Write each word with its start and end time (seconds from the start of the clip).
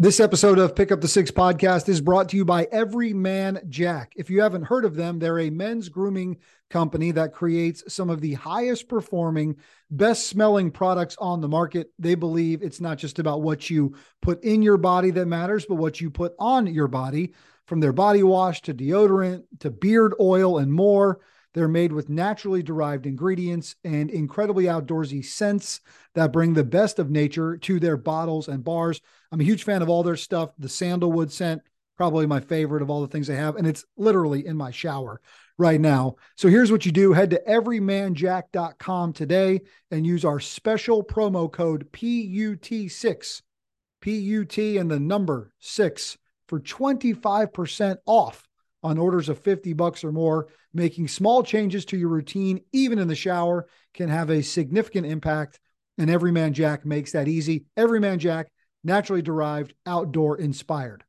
This 0.00 0.20
episode 0.20 0.60
of 0.60 0.76
Pick 0.76 0.92
Up 0.92 1.00
the 1.00 1.08
Six 1.08 1.32
podcast 1.32 1.88
is 1.88 2.00
brought 2.00 2.28
to 2.28 2.36
you 2.36 2.44
by 2.44 2.68
Everyman 2.70 3.58
Jack. 3.68 4.12
If 4.14 4.30
you 4.30 4.42
haven't 4.42 4.62
heard 4.62 4.84
of 4.84 4.94
them, 4.94 5.18
they're 5.18 5.40
a 5.40 5.50
men's 5.50 5.88
grooming 5.88 6.36
company 6.70 7.10
that 7.10 7.32
creates 7.32 7.82
some 7.92 8.08
of 8.08 8.20
the 8.20 8.34
highest 8.34 8.88
performing, 8.88 9.56
best 9.90 10.28
smelling 10.28 10.70
products 10.70 11.16
on 11.18 11.40
the 11.40 11.48
market. 11.48 11.90
They 11.98 12.14
believe 12.14 12.62
it's 12.62 12.80
not 12.80 12.98
just 12.98 13.18
about 13.18 13.42
what 13.42 13.70
you 13.70 13.96
put 14.22 14.44
in 14.44 14.62
your 14.62 14.76
body 14.76 15.10
that 15.10 15.26
matters, 15.26 15.66
but 15.66 15.74
what 15.74 16.00
you 16.00 16.12
put 16.12 16.32
on 16.38 16.68
your 16.68 16.86
body 16.86 17.34
from 17.66 17.80
their 17.80 17.92
body 17.92 18.22
wash 18.22 18.62
to 18.62 18.74
deodorant 18.74 19.42
to 19.58 19.70
beard 19.72 20.14
oil 20.20 20.58
and 20.58 20.72
more. 20.72 21.18
They're 21.58 21.66
made 21.66 21.92
with 21.92 22.08
naturally 22.08 22.62
derived 22.62 23.04
ingredients 23.04 23.74
and 23.82 24.10
incredibly 24.10 24.66
outdoorsy 24.66 25.24
scents 25.24 25.80
that 26.14 26.32
bring 26.32 26.54
the 26.54 26.62
best 26.62 27.00
of 27.00 27.10
nature 27.10 27.56
to 27.56 27.80
their 27.80 27.96
bottles 27.96 28.46
and 28.46 28.62
bars. 28.62 29.00
I'm 29.32 29.40
a 29.40 29.44
huge 29.44 29.64
fan 29.64 29.82
of 29.82 29.88
all 29.88 30.04
their 30.04 30.14
stuff. 30.14 30.50
The 30.56 30.68
sandalwood 30.68 31.32
scent, 31.32 31.62
probably 31.96 32.26
my 32.26 32.38
favorite 32.38 32.80
of 32.80 32.90
all 32.90 33.00
the 33.00 33.08
things 33.08 33.26
they 33.26 33.34
have, 33.34 33.56
and 33.56 33.66
it's 33.66 33.84
literally 33.96 34.46
in 34.46 34.56
my 34.56 34.70
shower 34.70 35.20
right 35.58 35.80
now. 35.80 36.14
So 36.36 36.46
here's 36.46 36.70
what 36.70 36.86
you 36.86 36.92
do 36.92 37.12
head 37.12 37.30
to 37.30 37.42
everymanjack.com 37.48 39.12
today 39.12 39.62
and 39.90 40.06
use 40.06 40.24
our 40.24 40.38
special 40.38 41.02
promo 41.02 41.50
code 41.50 41.90
PUT6, 41.90 43.42
PUT 44.00 44.58
and 44.58 44.88
the 44.88 45.00
number 45.00 45.52
six 45.58 46.18
for 46.46 46.60
25% 46.60 47.96
off 48.06 48.47
on 48.82 48.98
orders 48.98 49.28
of 49.28 49.38
50 49.38 49.72
bucks 49.72 50.04
or 50.04 50.12
more. 50.12 50.48
Making 50.72 51.08
small 51.08 51.42
changes 51.42 51.84
to 51.86 51.96
your 51.96 52.08
routine, 52.08 52.60
even 52.72 52.98
in 52.98 53.08
the 53.08 53.14
shower, 53.14 53.68
can 53.94 54.08
have 54.08 54.30
a 54.30 54.42
significant 54.42 55.06
impact. 55.06 55.60
And 55.96 56.10
Everyman 56.10 56.52
Jack 56.52 56.84
makes 56.84 57.12
that 57.12 57.28
easy. 57.28 57.64
Everyman 57.76 58.18
Jack, 58.18 58.52
naturally 58.84 59.22
derived, 59.22 59.74
outdoor 59.86 60.38
inspired. 60.38 61.04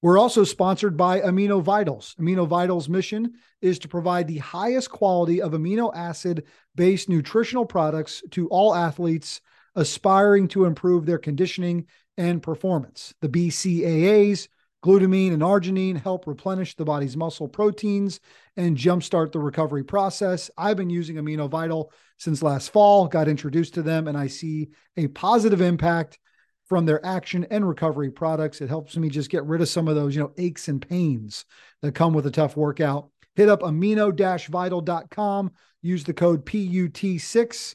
We're 0.00 0.18
also 0.18 0.44
sponsored 0.44 0.96
by 0.96 1.20
Amino 1.20 1.60
Vitals. 1.60 2.14
Amino 2.20 2.46
Vitals' 2.46 2.88
mission 2.88 3.32
is 3.60 3.80
to 3.80 3.88
provide 3.88 4.28
the 4.28 4.38
highest 4.38 4.90
quality 4.90 5.42
of 5.42 5.52
amino 5.52 5.92
acid 5.94 6.44
based 6.76 7.08
nutritional 7.08 7.66
products 7.66 8.22
to 8.30 8.48
all 8.48 8.74
athletes 8.74 9.40
aspiring 9.74 10.48
to 10.48 10.64
improve 10.64 11.04
their 11.04 11.18
conditioning 11.18 11.86
and 12.16 12.42
performance. 12.42 13.14
The 13.20 13.28
BCAAs 13.28 14.48
Glutamine 14.84 15.32
and 15.32 15.42
arginine 15.42 16.00
help 16.00 16.26
replenish 16.26 16.76
the 16.76 16.84
body's 16.84 17.16
muscle 17.16 17.48
proteins 17.48 18.20
and 18.56 18.76
jumpstart 18.76 19.32
the 19.32 19.40
recovery 19.40 19.82
process. 19.82 20.50
I've 20.56 20.76
been 20.76 20.90
using 20.90 21.16
Amino 21.16 21.50
Vital 21.50 21.92
since 22.16 22.42
last 22.42 22.70
fall, 22.70 23.08
got 23.08 23.26
introduced 23.28 23.74
to 23.74 23.82
them, 23.82 24.06
and 24.06 24.16
I 24.16 24.28
see 24.28 24.68
a 24.96 25.08
positive 25.08 25.60
impact 25.60 26.20
from 26.68 26.86
their 26.86 27.04
action 27.04 27.46
and 27.50 27.66
recovery 27.66 28.10
products. 28.10 28.60
It 28.60 28.68
helps 28.68 28.96
me 28.96 29.08
just 29.08 29.30
get 29.30 29.44
rid 29.44 29.60
of 29.60 29.68
some 29.68 29.88
of 29.88 29.96
those, 29.96 30.14
you 30.14 30.22
know, 30.22 30.32
aches 30.38 30.68
and 30.68 30.86
pains 30.86 31.44
that 31.82 31.94
come 31.94 32.12
with 32.12 32.26
a 32.26 32.30
tough 32.30 32.56
workout. 32.56 33.10
Hit 33.34 33.48
up 33.48 33.62
amino-vital.com, 33.62 35.50
use 35.82 36.04
the 36.04 36.12
code 36.12 36.44
PUT6 36.44 37.74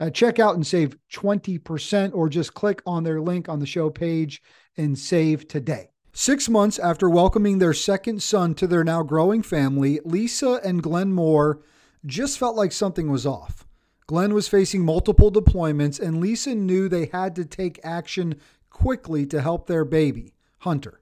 at 0.00 0.12
checkout 0.12 0.54
and 0.54 0.66
save 0.66 0.96
20% 1.12 2.14
or 2.14 2.28
just 2.28 2.54
click 2.54 2.82
on 2.84 3.02
their 3.02 3.20
link 3.20 3.48
on 3.48 3.60
the 3.60 3.66
show 3.66 3.90
page 3.90 4.42
and 4.76 4.98
save 4.98 5.48
today. 5.48 5.93
Six 6.16 6.48
months 6.48 6.78
after 6.78 7.10
welcoming 7.10 7.58
their 7.58 7.74
second 7.74 8.22
son 8.22 8.54
to 8.54 8.68
their 8.68 8.84
now 8.84 9.02
growing 9.02 9.42
family, 9.42 9.98
Lisa 10.04 10.60
and 10.62 10.80
Glenn 10.80 11.12
Moore 11.12 11.58
just 12.06 12.38
felt 12.38 12.54
like 12.54 12.70
something 12.70 13.10
was 13.10 13.26
off. 13.26 13.66
Glenn 14.06 14.32
was 14.32 14.46
facing 14.46 14.84
multiple 14.84 15.32
deployments, 15.32 15.98
and 15.98 16.20
Lisa 16.20 16.54
knew 16.54 16.88
they 16.88 17.06
had 17.06 17.34
to 17.34 17.44
take 17.44 17.80
action 17.82 18.36
quickly 18.70 19.26
to 19.26 19.42
help 19.42 19.66
their 19.66 19.84
baby, 19.84 20.34
Hunter. 20.60 21.00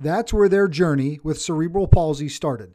That's 0.00 0.32
where 0.32 0.48
their 0.48 0.66
journey 0.66 1.20
with 1.22 1.40
cerebral 1.40 1.86
palsy 1.86 2.28
started. 2.28 2.74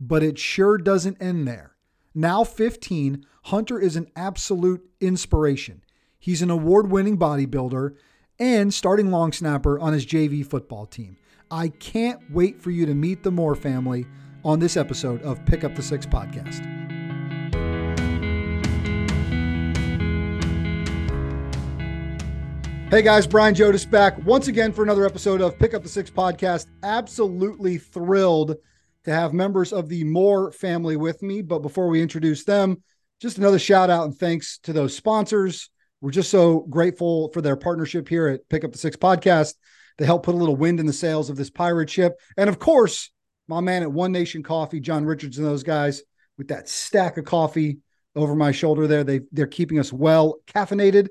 But 0.00 0.24
it 0.24 0.40
sure 0.40 0.76
doesn't 0.76 1.22
end 1.22 1.46
there. 1.46 1.76
Now 2.16 2.42
15, 2.42 3.24
Hunter 3.44 3.78
is 3.78 3.94
an 3.94 4.10
absolute 4.16 4.84
inspiration. 5.00 5.84
He's 6.18 6.42
an 6.42 6.50
award 6.50 6.90
winning 6.90 7.16
bodybuilder 7.16 7.94
and 8.42 8.74
starting 8.74 9.12
long 9.12 9.30
snapper 9.30 9.78
on 9.78 9.92
his 9.92 10.04
JV 10.04 10.44
football 10.44 10.84
team. 10.84 11.16
I 11.48 11.68
can't 11.68 12.20
wait 12.28 12.60
for 12.60 12.72
you 12.72 12.86
to 12.86 12.92
meet 12.92 13.22
the 13.22 13.30
Moore 13.30 13.54
family 13.54 14.04
on 14.44 14.58
this 14.58 14.76
episode 14.76 15.22
of 15.22 15.44
Pick 15.46 15.62
Up 15.62 15.76
the 15.76 15.82
Six 15.82 16.06
podcast. 16.06 16.60
Hey 22.90 23.02
guys, 23.02 23.28
Brian 23.28 23.54
Jodis 23.54 23.88
back 23.88 24.18
once 24.26 24.48
again 24.48 24.72
for 24.72 24.82
another 24.82 25.06
episode 25.06 25.40
of 25.40 25.56
Pick 25.56 25.72
Up 25.72 25.84
the 25.84 25.88
Six 25.88 26.10
podcast. 26.10 26.66
Absolutely 26.82 27.78
thrilled 27.78 28.56
to 29.04 29.12
have 29.12 29.32
members 29.32 29.72
of 29.72 29.88
the 29.88 30.02
Moore 30.02 30.50
family 30.50 30.96
with 30.96 31.22
me. 31.22 31.42
But 31.42 31.60
before 31.60 31.86
we 31.86 32.02
introduce 32.02 32.42
them, 32.42 32.82
just 33.20 33.38
another 33.38 33.60
shout 33.60 33.88
out 33.88 34.06
and 34.06 34.18
thanks 34.18 34.58
to 34.64 34.72
those 34.72 34.96
sponsors 34.96 35.70
we're 36.02 36.10
just 36.10 36.30
so 36.30 36.66
grateful 36.68 37.30
for 37.32 37.40
their 37.40 37.54
partnership 37.54 38.08
here 38.08 38.26
at 38.26 38.48
Pick 38.48 38.64
Up 38.64 38.72
the 38.72 38.78
Six 38.78 38.96
podcast. 38.96 39.54
They 39.98 40.04
help 40.04 40.24
put 40.24 40.34
a 40.34 40.38
little 40.38 40.56
wind 40.56 40.80
in 40.80 40.86
the 40.86 40.92
sails 40.92 41.30
of 41.30 41.36
this 41.36 41.48
pirate 41.48 41.88
ship. 41.88 42.18
And 42.36 42.50
of 42.50 42.58
course, 42.58 43.10
my 43.46 43.60
man 43.60 43.82
at 43.82 43.92
One 43.92 44.10
Nation 44.10 44.42
Coffee, 44.42 44.80
John 44.80 45.04
Richards, 45.04 45.38
and 45.38 45.46
those 45.46 45.62
guys 45.62 46.02
with 46.36 46.48
that 46.48 46.68
stack 46.68 47.18
of 47.18 47.24
coffee 47.24 47.78
over 48.16 48.34
my 48.34 48.50
shoulder 48.50 48.88
there. 48.88 49.04
They 49.04 49.20
they're 49.30 49.46
keeping 49.46 49.78
us 49.78 49.92
well 49.92 50.40
caffeinated, 50.48 51.08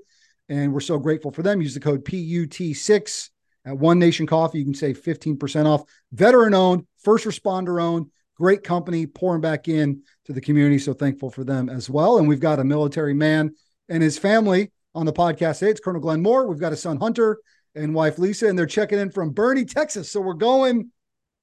and 0.50 0.74
we're 0.74 0.82
so 0.82 1.00
grateful 1.00 1.32
for 1.32 1.42
them. 1.42 1.62
Use 1.62 1.74
the 1.74 1.80
code 1.80 2.04
PUT6 2.04 3.30
at 3.64 3.78
One 3.78 3.98
Nation 3.98 4.28
Coffee. 4.28 4.60
You 4.60 4.66
can 4.66 4.74
save 4.74 5.02
15% 5.02 5.68
off. 5.68 5.84
Veteran 6.12 6.54
owned, 6.54 6.86
first 7.02 7.26
responder 7.26 7.82
owned, 7.82 8.08
great 8.36 8.64
company 8.64 9.08
pouring 9.08 9.42
back 9.42 9.70
in 9.70 10.02
to 10.26 10.34
the 10.34 10.42
community. 10.42 10.80
So 10.80 10.94
thankful 10.94 11.30
for 11.30 11.46
them 11.46 11.70
as 11.70 11.90
well. 11.90 12.18
And 12.18 12.28
we've 12.28 12.42
got 12.42 12.60
a 12.60 12.66
military 12.66 13.14
man 13.14 13.56
and 13.88 14.04
his 14.04 14.18
family 14.18 14.72
on 14.94 15.06
the 15.06 15.14
podcast 15.14 15.60
today. 15.60 15.72
It's 15.72 15.80
Colonel 15.80 16.02
Glenn 16.02 16.22
Moore. 16.22 16.48
We've 16.48 16.60
got 16.60 16.74
a 16.74 16.78
son 16.78 16.98
Hunter 16.98 17.40
and 17.76 17.94
wife 17.94 18.20
Lisa, 18.20 18.48
and 18.48 18.58
they're 18.58 18.66
checking 18.66 19.00
in 19.00 19.10
from 19.10 19.34
Boerne, 19.34 19.70
Texas. 19.70 20.12
So 20.12 20.20
we're 20.22 20.34
going, 20.34 20.92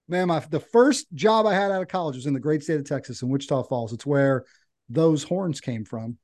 man. 0.09 0.29
My 0.29 0.41
the 0.41 0.61
first 0.61 1.07
job 1.15 1.47
I 1.47 1.55
had 1.55 1.71
out 1.71 1.83
of 1.83 1.89
college 1.89 2.17
was 2.17 2.27
in 2.27 2.35
the 2.35 2.41
great 2.41 2.63
state 2.63 2.79
of 2.79 2.85
Texas 2.85 3.23
in 3.23 3.29
Wichita 3.29 3.65
Falls. 3.65 3.93
It's 3.93 4.07
where 4.07 4.45
those 4.89 5.23
horns 5.23 5.61
came 5.61 5.85
from. 5.85 6.19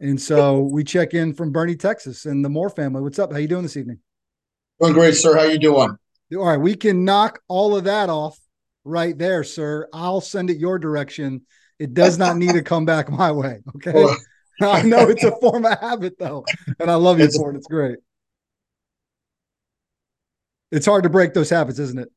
And 0.00 0.20
so 0.20 0.60
we 0.72 0.84
check 0.84 1.14
in 1.14 1.34
from 1.34 1.52
Boerne, 1.52 1.78
Texas, 1.78 2.26
and 2.26 2.44
the 2.44 2.48
Moore 2.48 2.70
family. 2.70 3.02
What's 3.02 3.18
up? 3.18 3.32
How 3.32 3.38
you 3.38 3.48
doing 3.48 3.62
this 3.62 3.76
evening? 3.76 4.00
Doing 4.80 4.94
great, 4.94 5.14
sir. 5.14 5.36
How 5.36 5.44
you 5.44 5.58
doing? 5.58 5.96
All 6.34 6.46
right, 6.46 6.56
we 6.56 6.74
can 6.74 7.04
knock 7.04 7.38
all 7.46 7.76
of 7.76 7.84
that 7.84 8.10
off 8.10 8.36
right 8.82 9.16
there, 9.16 9.44
sir. 9.44 9.88
I'll 9.92 10.20
send 10.20 10.50
it 10.50 10.56
your 10.56 10.80
direction. 10.80 11.42
It 11.78 11.94
does 11.94 12.18
not 12.18 12.36
need 12.36 12.52
to 12.52 12.62
come 12.62 12.84
back 12.84 13.10
my 13.10 13.30
way. 13.30 13.60
Okay. 13.76 13.92
Well, 13.94 14.16
I 14.62 14.82
know 14.82 15.08
it's 15.08 15.24
a 15.24 15.32
form 15.40 15.64
of 15.64 15.78
habit 15.78 16.18
though, 16.18 16.44
and 16.78 16.90
I 16.90 16.94
love 16.94 17.18
you 17.18 17.24
it's, 17.24 17.36
for 17.36 17.52
it. 17.52 17.56
It's 17.56 17.66
great. 17.66 17.98
It's 20.70 20.86
hard 20.86 21.04
to 21.04 21.10
break 21.10 21.34
those 21.34 21.50
habits, 21.50 21.78
isn't 21.78 21.98
it? 21.98 22.08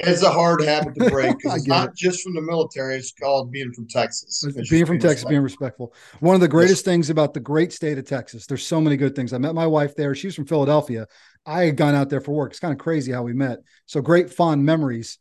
It's 0.00 0.22
a 0.22 0.30
hard 0.30 0.62
habit 0.62 0.94
to 0.96 1.10
break 1.10 1.36
because 1.38 1.56
it's 1.58 1.66
not 1.66 1.90
it. 1.90 1.96
just 1.96 2.22
from 2.22 2.34
the 2.34 2.40
military. 2.40 2.96
It's 2.96 3.12
called 3.12 3.52
being 3.52 3.72
from 3.72 3.86
Texas. 3.88 4.44
It's 4.44 4.68
being 4.68 4.86
from 4.86 4.98
Texas, 4.98 5.24
being 5.24 5.42
respectful. 5.42 5.94
One 6.20 6.34
of 6.34 6.40
the 6.40 6.48
greatest 6.48 6.80
yes. 6.80 6.84
things 6.84 7.10
about 7.10 7.34
the 7.34 7.40
great 7.40 7.72
state 7.72 7.98
of 7.98 8.04
Texas. 8.04 8.46
There's 8.46 8.66
so 8.66 8.80
many 8.80 8.96
good 8.96 9.14
things. 9.14 9.32
I 9.32 9.38
met 9.38 9.54
my 9.54 9.66
wife 9.66 9.94
there. 9.94 10.14
She's 10.14 10.34
from 10.34 10.46
Philadelphia. 10.46 11.06
I 11.46 11.64
had 11.64 11.76
gone 11.76 11.94
out 11.94 12.10
there 12.10 12.20
for 12.20 12.32
work. 12.32 12.50
It's 12.50 12.60
kind 12.60 12.72
of 12.72 12.78
crazy 12.78 13.12
how 13.12 13.22
we 13.22 13.32
met. 13.32 13.60
So 13.86 14.00
great, 14.00 14.30
fond 14.30 14.64
memories. 14.64 15.18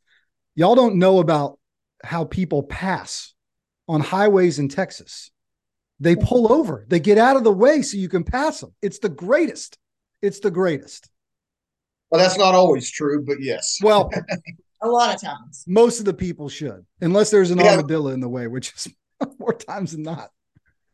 Y'all 0.55 0.75
don't 0.75 0.95
know 0.95 1.19
about 1.19 1.59
how 2.03 2.25
people 2.25 2.63
pass 2.63 3.33
on 3.87 4.01
highways 4.01 4.57
in 4.57 4.69
Texas. 4.69 5.30
They 6.01 6.15
pull 6.15 6.51
over, 6.51 6.83
they 6.89 6.99
get 6.99 7.19
out 7.19 7.37
of 7.37 7.43
the 7.43 7.53
way 7.53 7.83
so 7.83 7.95
you 7.95 8.09
can 8.09 8.23
pass 8.23 8.59
them. 8.59 8.73
It's 8.81 8.97
the 8.97 9.07
greatest. 9.07 9.77
It's 10.23 10.39
the 10.39 10.49
greatest. 10.49 11.11
Well, 12.09 12.19
that's 12.19 12.39
not 12.39 12.55
always 12.55 12.89
true, 12.89 13.23
but 13.23 13.37
yes. 13.39 13.77
Well, 13.83 14.11
a 14.81 14.87
lot 14.87 15.13
of 15.13 15.21
times. 15.21 15.63
Most 15.67 15.99
of 15.99 16.05
the 16.05 16.13
people 16.13 16.49
should, 16.49 16.87
unless 17.01 17.29
there's 17.29 17.51
an 17.51 17.59
yeah. 17.59 17.75
armadillo 17.75 18.09
in 18.09 18.19
the 18.19 18.27
way, 18.27 18.47
which 18.47 18.73
is 18.73 18.87
more 19.39 19.53
times 19.53 19.91
than 19.91 20.01
not. 20.01 20.31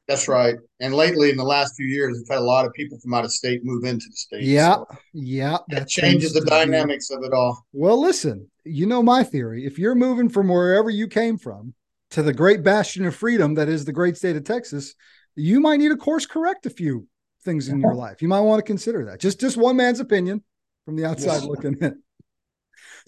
That's 0.10 0.28
right. 0.28 0.56
And 0.81 0.94
lately, 0.94 1.30
in 1.30 1.38
the 1.38 1.44
last 1.46 1.76
few 1.78 1.86
years, 1.86 2.18
we've 2.18 2.28
had 2.30 2.42
a 2.42 2.46
lot 2.46 2.66
of 2.66 2.74
people 2.74 3.00
from 3.00 3.14
out 3.14 3.24
of 3.24 3.31
state 3.31 3.64
move 3.64 3.86
into 3.86 4.08
the 4.10 4.16
state. 4.16 4.44
Yeah, 4.44 4.76
so 4.76 4.88
yeah, 5.14 5.58
that 5.70 5.88
changes 5.88 6.34
the 6.34 6.42
dynamics 6.42 7.08
be. 7.08 7.16
of 7.16 7.24
it 7.24 7.31
all. 7.31 7.66
Well, 7.72 8.02
listen, 8.02 8.52
you 8.66 8.88
know 8.88 9.02
my 9.02 9.24
theory. 9.24 9.66
If 9.66 9.80
you're 9.80 9.96
moving 9.96 10.28
from 10.28 10.50
wherever 10.50 10.90
you 10.90 11.08
came 11.08 11.38
from, 11.38 11.74
to 12.12 12.21
the 12.21 12.33
great 12.33 12.63
bastion 12.63 13.06
of 13.06 13.15
freedom 13.15 13.56
that 13.56 13.69
is 13.69 13.86
the 13.86 13.94
great 13.94 14.18
state 14.18 14.36
of 14.36 14.44
Texas, 14.44 14.95
you 15.36 15.59
might 15.59 15.77
need 15.77 15.89
to 15.89 15.98
course 15.98 16.25
correct 16.25 16.65
a 16.65 16.69
few 16.69 17.07
things 17.44 17.68
in 17.68 17.80
your 17.80 17.95
life. 17.95 18.21
You 18.21 18.27
might 18.27 18.42
want 18.42 18.59
to 18.59 18.63
consider 18.63 19.06
that. 19.06 19.19
Just 19.19 19.39
just 19.39 19.57
one 19.57 19.75
man's 19.75 20.00
opinion 20.00 20.44
from 20.86 20.95
the 20.95 21.06
outside 21.06 21.36
yes. 21.36 21.44
looking 21.45 21.77
in. 21.80 22.01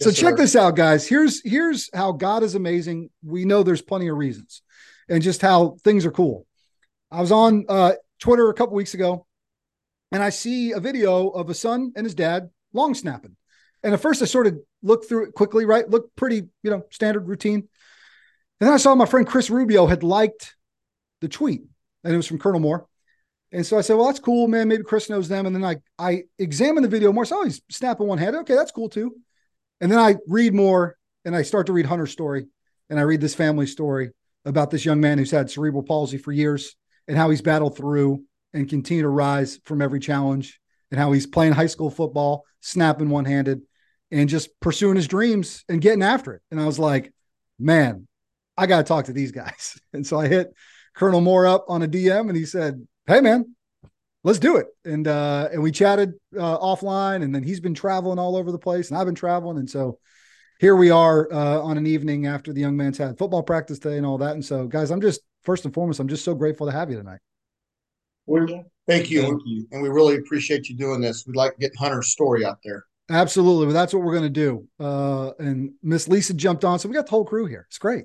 so 0.00 0.10
check 0.10 0.32
sir. 0.32 0.36
this 0.36 0.56
out, 0.56 0.76
guys. 0.76 1.06
Here's 1.06 1.42
here's 1.44 1.90
how 1.94 2.12
God 2.12 2.42
is 2.42 2.54
amazing. 2.54 3.10
We 3.24 3.44
know 3.44 3.62
there's 3.62 3.82
plenty 3.82 4.08
of 4.08 4.16
reasons, 4.16 4.62
and 5.08 5.22
just 5.22 5.42
how 5.42 5.76
things 5.82 6.06
are 6.06 6.10
cool. 6.10 6.46
I 7.10 7.20
was 7.20 7.32
on 7.32 7.66
uh, 7.68 7.92
Twitter 8.18 8.48
a 8.48 8.54
couple 8.54 8.76
weeks 8.76 8.94
ago, 8.94 9.26
and 10.12 10.22
I 10.22 10.30
see 10.30 10.72
a 10.72 10.80
video 10.80 11.28
of 11.28 11.50
a 11.50 11.54
son 11.54 11.92
and 11.96 12.04
his 12.04 12.14
dad 12.14 12.50
long 12.72 12.94
snapping. 12.94 13.36
And 13.82 13.94
at 13.94 14.00
first 14.00 14.22
I 14.22 14.26
sort 14.26 14.46
of 14.46 14.58
looked 14.82 15.08
through 15.08 15.24
it 15.24 15.34
quickly, 15.34 15.64
right? 15.64 15.88
Looked 15.88 16.14
pretty, 16.16 16.48
you 16.62 16.70
know, 16.70 16.82
standard 16.90 17.26
routine. 17.28 17.68
And 18.60 18.66
then 18.66 18.74
I 18.74 18.78
saw 18.78 18.94
my 18.94 19.06
friend 19.06 19.26
Chris 19.26 19.50
Rubio 19.50 19.86
had 19.86 20.02
liked 20.02 20.54
the 21.20 21.28
tweet 21.28 21.62
and 22.04 22.12
it 22.12 22.16
was 22.16 22.26
from 22.26 22.38
Colonel 22.38 22.60
Moore. 22.60 22.86
And 23.52 23.66
so 23.66 23.76
I 23.76 23.80
said, 23.80 23.94
well, 23.96 24.06
that's 24.06 24.20
cool, 24.20 24.46
man. 24.46 24.68
Maybe 24.68 24.84
Chris 24.84 25.10
knows 25.10 25.28
them. 25.28 25.46
And 25.46 25.54
then 25.54 25.64
I, 25.64 25.76
I 25.98 26.24
examine 26.38 26.82
the 26.82 26.88
video 26.88 27.12
more. 27.12 27.24
So 27.24 27.40
oh, 27.40 27.44
he's 27.44 27.60
snapping 27.70 28.06
one 28.06 28.18
head. 28.18 28.34
Okay, 28.34 28.54
that's 28.54 28.70
cool 28.70 28.88
too. 28.88 29.16
And 29.80 29.90
then 29.90 29.98
I 29.98 30.16
read 30.28 30.54
more 30.54 30.96
and 31.24 31.34
I 31.34 31.42
start 31.42 31.66
to 31.66 31.72
read 31.72 31.86
Hunter's 31.86 32.12
story 32.12 32.46
and 32.88 32.98
I 32.98 33.02
read 33.02 33.20
this 33.20 33.34
family 33.34 33.66
story 33.66 34.10
about 34.44 34.70
this 34.70 34.84
young 34.84 35.00
man 35.00 35.18
who's 35.18 35.30
had 35.30 35.50
cerebral 35.50 35.82
palsy 35.82 36.18
for 36.18 36.32
years 36.32 36.76
and 37.08 37.16
how 37.16 37.30
he's 37.30 37.42
battled 37.42 37.76
through 37.76 38.24
and 38.52 38.68
continue 38.68 39.02
to 39.02 39.08
rise 39.08 39.58
from 39.64 39.82
every 39.82 40.00
challenge 40.00 40.60
and 40.90 40.98
how 40.98 41.12
he's 41.12 41.26
playing 41.26 41.52
high 41.52 41.66
school 41.66 41.90
football, 41.90 42.44
snapping 42.60 43.10
one 43.10 43.24
handed 43.24 43.62
and 44.10 44.28
just 44.28 44.48
pursuing 44.60 44.96
his 44.96 45.08
dreams 45.08 45.64
and 45.68 45.80
getting 45.80 46.02
after 46.02 46.34
it. 46.34 46.42
And 46.50 46.60
I 46.60 46.66
was 46.66 46.78
like, 46.78 47.12
man, 47.58 48.06
I 48.60 48.66
got 48.66 48.76
to 48.76 48.84
talk 48.84 49.06
to 49.06 49.12
these 49.14 49.32
guys. 49.32 49.80
And 49.92 50.06
so 50.06 50.20
I 50.20 50.28
hit 50.28 50.52
Colonel 50.94 51.20
Moore 51.20 51.46
up 51.46 51.64
on 51.66 51.82
a 51.82 51.88
DM 51.88 52.28
and 52.28 52.36
he 52.36 52.44
said, 52.44 52.86
Hey 53.06 53.20
man, 53.20 53.56
let's 54.22 54.38
do 54.38 54.56
it. 54.56 54.66
And, 54.84 55.08
uh, 55.08 55.48
and 55.50 55.62
we 55.62 55.72
chatted, 55.72 56.12
uh, 56.38 56.58
offline 56.58 57.24
and 57.24 57.34
then 57.34 57.42
he's 57.42 57.58
been 57.58 57.74
traveling 57.74 58.20
all 58.20 58.36
over 58.36 58.52
the 58.52 58.58
place 58.58 58.90
and 58.90 58.98
I've 58.98 59.06
been 59.06 59.16
traveling. 59.16 59.58
And 59.58 59.68
so 59.68 59.98
here 60.60 60.76
we 60.76 60.90
are, 60.90 61.32
uh, 61.32 61.60
on 61.60 61.76
an 61.76 61.86
evening 61.86 62.26
after 62.26 62.52
the 62.52 62.60
young 62.60 62.76
man's 62.76 62.98
had 62.98 63.18
football 63.18 63.42
practice 63.42 63.80
today 63.80 63.96
and 63.96 64.06
all 64.06 64.18
that. 64.18 64.34
And 64.34 64.44
so 64.44 64.68
guys, 64.68 64.90
I'm 64.90 65.00
just, 65.00 65.22
first 65.42 65.64
and 65.64 65.74
foremost, 65.74 65.98
I'm 65.98 66.08
just 66.08 66.24
so 66.24 66.34
grateful 66.34 66.66
to 66.66 66.72
have 66.72 66.90
you 66.90 66.96
tonight. 66.96 67.20
Well, 68.26 68.46
thank 68.86 69.10
you. 69.10 69.22
Thank 69.22 69.42
you. 69.44 69.66
And 69.72 69.82
we 69.82 69.88
really 69.88 70.16
appreciate 70.16 70.68
you 70.68 70.76
doing 70.76 71.00
this. 71.00 71.24
We'd 71.26 71.34
like 71.34 71.54
to 71.54 71.58
get 71.58 71.72
Hunter's 71.76 72.08
story 72.08 72.44
out 72.44 72.58
there. 72.62 72.84
Absolutely. 73.08 73.66
Well, 73.66 73.74
that's 73.74 73.92
what 73.92 74.04
we're 74.04 74.16
going 74.16 74.22
to 74.22 74.28
do. 74.28 74.68
Uh, 74.78 75.32
and 75.40 75.72
Miss 75.82 76.06
Lisa 76.06 76.34
jumped 76.34 76.64
on. 76.64 76.78
So 76.78 76.88
we 76.88 76.94
got 76.94 77.06
the 77.06 77.10
whole 77.10 77.24
crew 77.24 77.46
here. 77.46 77.66
It's 77.68 77.78
great. 77.78 78.04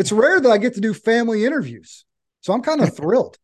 It's 0.00 0.12
rare 0.12 0.40
that 0.40 0.50
I 0.50 0.56
get 0.56 0.74
to 0.74 0.80
do 0.80 0.94
family 0.94 1.44
interviews. 1.44 2.06
So 2.40 2.54
I'm 2.54 2.62
kind 2.62 2.80
of 2.80 2.96
thrilled. 2.96 3.36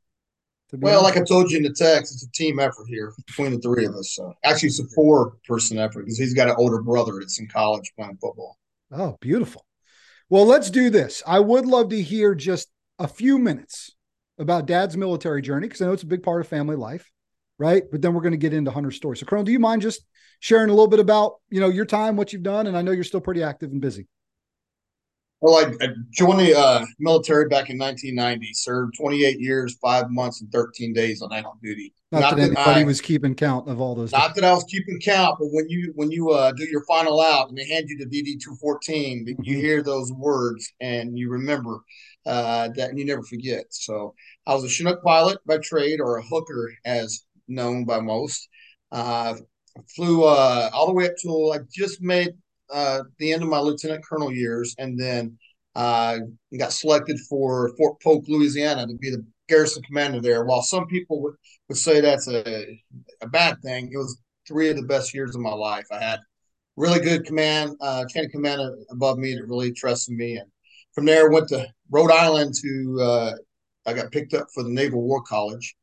Well, 0.72 1.02
like 1.02 1.16
I 1.16 1.22
told 1.22 1.50
you 1.50 1.58
in 1.58 1.62
the 1.62 1.72
text, 1.72 2.14
it's 2.14 2.24
a 2.24 2.32
team 2.32 2.58
effort 2.58 2.86
here 2.88 3.12
between 3.26 3.52
the 3.52 3.58
three 3.58 3.84
of 3.84 3.94
us. 3.94 4.14
So 4.16 4.34
actually, 4.42 4.68
it's 4.68 4.80
a 4.80 4.88
four 4.94 5.36
person 5.46 5.78
effort 5.78 6.04
because 6.04 6.18
he's 6.18 6.34
got 6.34 6.48
an 6.48 6.56
older 6.58 6.82
brother 6.82 7.12
that's 7.20 7.38
in 7.38 7.46
college 7.46 7.92
playing 7.96 8.18
football. 8.20 8.56
Oh, 8.90 9.16
beautiful. 9.20 9.64
Well, 10.28 10.44
let's 10.44 10.70
do 10.70 10.90
this. 10.90 11.22
I 11.26 11.38
would 11.38 11.66
love 11.66 11.90
to 11.90 12.02
hear 12.02 12.34
just 12.34 12.68
a 12.98 13.06
few 13.06 13.38
minutes 13.38 13.94
about 14.38 14.66
dad's 14.66 14.96
military 14.96 15.42
journey 15.42 15.68
because 15.68 15.82
I 15.82 15.86
know 15.86 15.92
it's 15.92 16.02
a 16.02 16.06
big 16.06 16.22
part 16.22 16.40
of 16.40 16.48
family 16.48 16.76
life, 16.76 17.10
right? 17.58 17.84
But 17.90 18.02
then 18.02 18.12
we're 18.12 18.22
going 18.22 18.32
to 18.32 18.38
get 18.38 18.54
into 18.54 18.70
Hunter's 18.70 18.96
story. 18.96 19.16
So, 19.18 19.26
Colonel, 19.26 19.44
do 19.44 19.52
you 19.52 19.60
mind 19.60 19.82
just 19.82 20.00
sharing 20.40 20.70
a 20.70 20.72
little 20.72 20.88
bit 20.88 21.00
about 21.00 21.34
you 21.48 21.60
know 21.60 21.68
your 21.68 21.86
time, 21.86 22.16
what 22.16 22.32
you've 22.32 22.42
done, 22.42 22.66
and 22.66 22.76
I 22.76 22.82
know 22.82 22.92
you're 22.92 23.04
still 23.04 23.20
pretty 23.20 23.42
active 23.42 23.70
and 23.70 23.80
busy. 23.80 24.08
Well, 25.40 25.66
I, 25.66 25.84
I 25.84 25.88
joined 26.12 26.40
the 26.40 26.58
uh, 26.58 26.84
military 26.98 27.48
back 27.48 27.68
in 27.68 27.78
1990. 27.78 28.54
Served 28.54 28.94
28 28.98 29.38
years, 29.38 29.76
five 29.82 30.10
months, 30.10 30.40
and 30.40 30.50
13 30.50 30.94
days 30.94 31.20
on 31.20 31.32
active 31.32 31.60
duty. 31.62 31.92
Not, 32.10 32.20
not 32.20 32.30
that, 32.30 32.36
that 32.36 32.58
anybody 32.58 32.80
I, 32.80 32.84
was 32.84 33.00
keeping 33.02 33.34
count 33.34 33.68
of 33.68 33.80
all 33.80 33.94
those. 33.94 34.12
Not 34.12 34.28
days. 34.28 34.34
that 34.36 34.44
I 34.44 34.54
was 34.54 34.64
keeping 34.64 34.98
count, 35.00 35.36
but 35.38 35.48
when 35.50 35.68
you 35.68 35.92
when 35.94 36.10
you 36.10 36.30
uh, 36.30 36.52
do 36.52 36.64
your 36.64 36.84
final 36.84 37.20
out 37.20 37.50
and 37.50 37.58
they 37.58 37.66
hand 37.66 37.88
you 37.88 37.98
the 37.98 38.06
DD 38.06 38.40
214, 38.40 39.26
mm-hmm. 39.26 39.42
you 39.42 39.58
hear 39.58 39.82
those 39.82 40.10
words 40.12 40.72
and 40.80 41.18
you 41.18 41.30
remember 41.30 41.80
uh, 42.24 42.68
that, 42.74 42.90
and 42.90 42.98
you 42.98 43.04
never 43.04 43.22
forget. 43.22 43.66
So 43.70 44.14
I 44.46 44.54
was 44.54 44.64
a 44.64 44.68
Chinook 44.68 45.02
pilot 45.02 45.38
by 45.46 45.58
trade, 45.58 46.00
or 46.00 46.16
a 46.16 46.22
hooker, 46.22 46.72
as 46.84 47.24
known 47.46 47.84
by 47.84 48.00
most. 48.00 48.48
Uh, 48.90 49.34
flew 49.94 50.24
uh, 50.24 50.70
all 50.72 50.86
the 50.86 50.92
way 50.92 51.06
up 51.06 51.16
to 51.22 51.52
I 51.54 51.58
just 51.70 52.00
made 52.00 52.34
uh, 52.72 53.02
the 53.18 53.32
end 53.32 53.42
of 53.42 53.48
my 53.48 53.58
lieutenant 53.58 54.04
colonel 54.04 54.32
years, 54.32 54.74
and 54.78 54.98
then 54.98 55.38
uh, 55.74 56.18
got 56.58 56.72
selected 56.72 57.18
for 57.28 57.74
Fort 57.76 58.00
Polk, 58.02 58.24
Louisiana, 58.28 58.86
to 58.86 58.94
be 58.94 59.10
the 59.10 59.24
garrison 59.48 59.82
commander 59.82 60.20
there. 60.20 60.44
While 60.44 60.62
some 60.62 60.86
people 60.86 61.22
would, 61.22 61.34
would 61.68 61.78
say 61.78 62.00
that's 62.00 62.28
a, 62.28 62.80
a 63.20 63.28
bad 63.28 63.60
thing, 63.62 63.90
it 63.92 63.96
was 63.96 64.20
three 64.48 64.70
of 64.70 64.76
the 64.76 64.82
best 64.82 65.14
years 65.14 65.34
of 65.34 65.42
my 65.42 65.52
life. 65.52 65.86
I 65.92 66.02
had 66.02 66.20
really 66.76 67.00
good 67.00 67.24
command, 67.24 67.76
uh, 67.80 68.04
chain 68.06 68.24
of 68.24 68.30
command 68.30 68.60
above 68.90 69.18
me 69.18 69.34
that 69.34 69.46
really 69.46 69.72
trusted 69.72 70.16
me, 70.16 70.36
and 70.36 70.50
from 70.94 71.04
there 71.04 71.30
went 71.30 71.48
to 71.48 71.66
Rhode 71.90 72.12
Island 72.12 72.54
to. 72.62 72.98
Uh, 73.00 73.32
I 73.88 73.92
got 73.92 74.10
picked 74.10 74.34
up 74.34 74.48
for 74.52 74.64
the 74.64 74.70
Naval 74.70 75.00
War 75.00 75.22
College, 75.22 75.76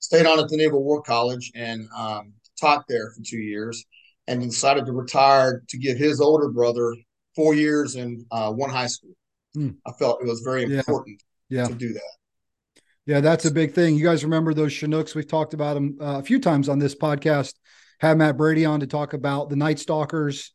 stayed 0.00 0.26
on 0.26 0.40
at 0.40 0.48
the 0.48 0.56
Naval 0.56 0.82
War 0.82 1.02
College, 1.02 1.52
and 1.54 1.86
um, 1.96 2.32
taught 2.60 2.84
there 2.88 3.12
for 3.12 3.22
two 3.22 3.38
years 3.38 3.84
and 4.26 4.42
decided 4.42 4.86
to 4.86 4.92
retire 4.92 5.62
to 5.68 5.78
give 5.78 5.98
his 5.98 6.20
older 6.20 6.48
brother 6.48 6.94
four 7.34 7.54
years 7.54 7.96
in 7.96 8.24
uh, 8.30 8.50
one 8.50 8.70
high 8.70 8.86
school. 8.86 9.12
Hmm. 9.54 9.70
I 9.86 9.92
felt 9.92 10.22
it 10.22 10.26
was 10.26 10.40
very 10.40 10.64
important 10.64 11.22
yeah. 11.48 11.62
Yeah. 11.62 11.68
to 11.68 11.74
do 11.74 11.92
that. 11.92 12.82
Yeah, 13.06 13.20
that's 13.20 13.44
a 13.44 13.50
big 13.50 13.74
thing. 13.74 13.96
You 13.96 14.04
guys 14.04 14.24
remember 14.24 14.54
those 14.54 14.72
Chinooks? 14.72 15.14
We've 15.14 15.28
talked 15.28 15.52
about 15.52 15.74
them 15.74 15.98
uh, 16.00 16.18
a 16.18 16.22
few 16.22 16.40
times 16.40 16.68
on 16.68 16.78
this 16.78 16.94
podcast. 16.94 17.54
Had 18.00 18.16
Matt 18.16 18.36
Brady 18.36 18.64
on 18.64 18.80
to 18.80 18.86
talk 18.86 19.12
about 19.12 19.50
the 19.50 19.56
Night 19.56 19.78
Stalkers 19.78 20.52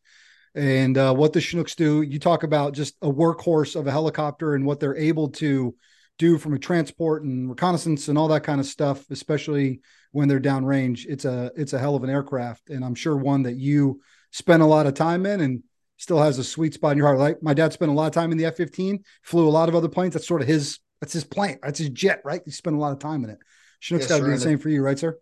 and 0.56 0.98
uh, 0.98 1.14
what 1.14 1.32
the 1.32 1.42
Chinooks 1.42 1.76
do. 1.76 2.02
You 2.02 2.20
talk 2.20 2.44
about 2.44 2.74
just 2.74 2.96
a 3.02 3.08
workhorse 3.08 3.76
of 3.76 3.86
a 3.86 3.92
helicopter 3.92 4.56
and 4.56 4.66
what 4.66 4.80
they're 4.80 4.98
able 4.98 5.30
to 5.30 5.76
do 6.20 6.38
from 6.38 6.54
a 6.54 6.60
transport 6.60 7.24
and 7.24 7.50
reconnaissance 7.50 8.10
and 8.10 8.18
all 8.18 8.28
that 8.28 8.44
kind 8.44 8.60
of 8.60 8.68
stuff, 8.68 9.10
especially 9.10 9.80
when 10.12 10.28
they're 10.28 10.40
downrange. 10.40 11.06
It's 11.08 11.26
a 11.26 11.52
it's 11.56 11.74
a 11.74 11.80
hell 11.80 11.96
of 11.96 12.04
an 12.04 12.10
aircraft, 12.10 12.70
and 12.70 12.86
I'm 12.86 12.94
sure 12.94 13.18
one 13.18 13.44
that 13.44 13.56
you 13.56 14.02
spent 14.32 14.62
a 14.62 14.68
lot 14.68 14.86
of 14.86 14.94
time 14.94 15.26
in 15.26 15.42
and 15.42 15.64
still 15.98 16.22
has 16.22 16.38
a 16.38 16.44
sweet 16.44 16.76
spot 16.76 16.92
in 16.92 16.98
your 17.00 17.08
heart. 17.08 17.20
Like 17.20 17.42
my 17.42 17.56
dad 17.56 17.74
spent 17.74 17.90
a 17.90 17.96
lot 17.96 18.08
of 18.08 18.14
time 18.14 18.32
in 18.32 18.38
the 18.38 18.46
F-15, 18.46 19.00
flew 19.24 19.48
a 19.48 19.50
lot 19.50 19.70
of 19.70 19.76
other 19.76 19.90
planes. 19.90 20.14
That's 20.14 20.28
sort 20.28 20.42
of 20.42 20.48
his 20.48 20.80
that's 21.02 21.14
his 21.14 21.24
plane. 21.24 21.58
That's 21.64 21.80
his 21.80 21.90
jet, 21.90 22.22
right? 22.24 22.42
He 22.46 22.52
spent 22.52 22.76
a 22.76 22.80
lot 22.80 22.92
of 22.92 23.00
time 23.00 23.24
in 23.24 23.32
it. 23.32 23.40
Chinook's 23.80 24.04
yes, 24.04 24.10
got 24.10 24.18
to 24.20 24.26
do 24.26 24.32
the 24.32 24.40
same 24.40 24.60
for 24.60 24.70
you, 24.70 24.84
right, 24.84 25.00
sir? 25.00 25.18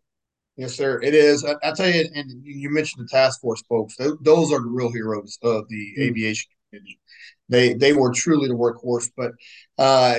Yes, 0.56 0.74
sir. 0.74 1.00
It 1.04 1.14
is. 1.14 1.46
I, 1.46 1.54
I 1.64 1.72
tell 1.74 1.88
you, 1.88 2.06
and 2.16 2.44
you 2.44 2.72
mentioned 2.72 3.08
the 3.08 3.16
task 3.16 3.42
force 3.42 3.62
folks. 3.70 3.96
Those 3.98 4.52
are 4.52 4.60
the 4.60 4.70
real 4.70 4.92
heroes 4.92 5.38
of 5.44 5.68
the 5.70 5.94
mm. 6.00 6.02
aviation 6.02 6.50
community 6.72 7.00
they 7.50 7.74
they 7.74 7.94
were 7.94 8.12
truly 8.14 8.48
the 8.48 8.54
workhorse. 8.54 9.10
But 9.16 9.32
uh, 9.78 10.18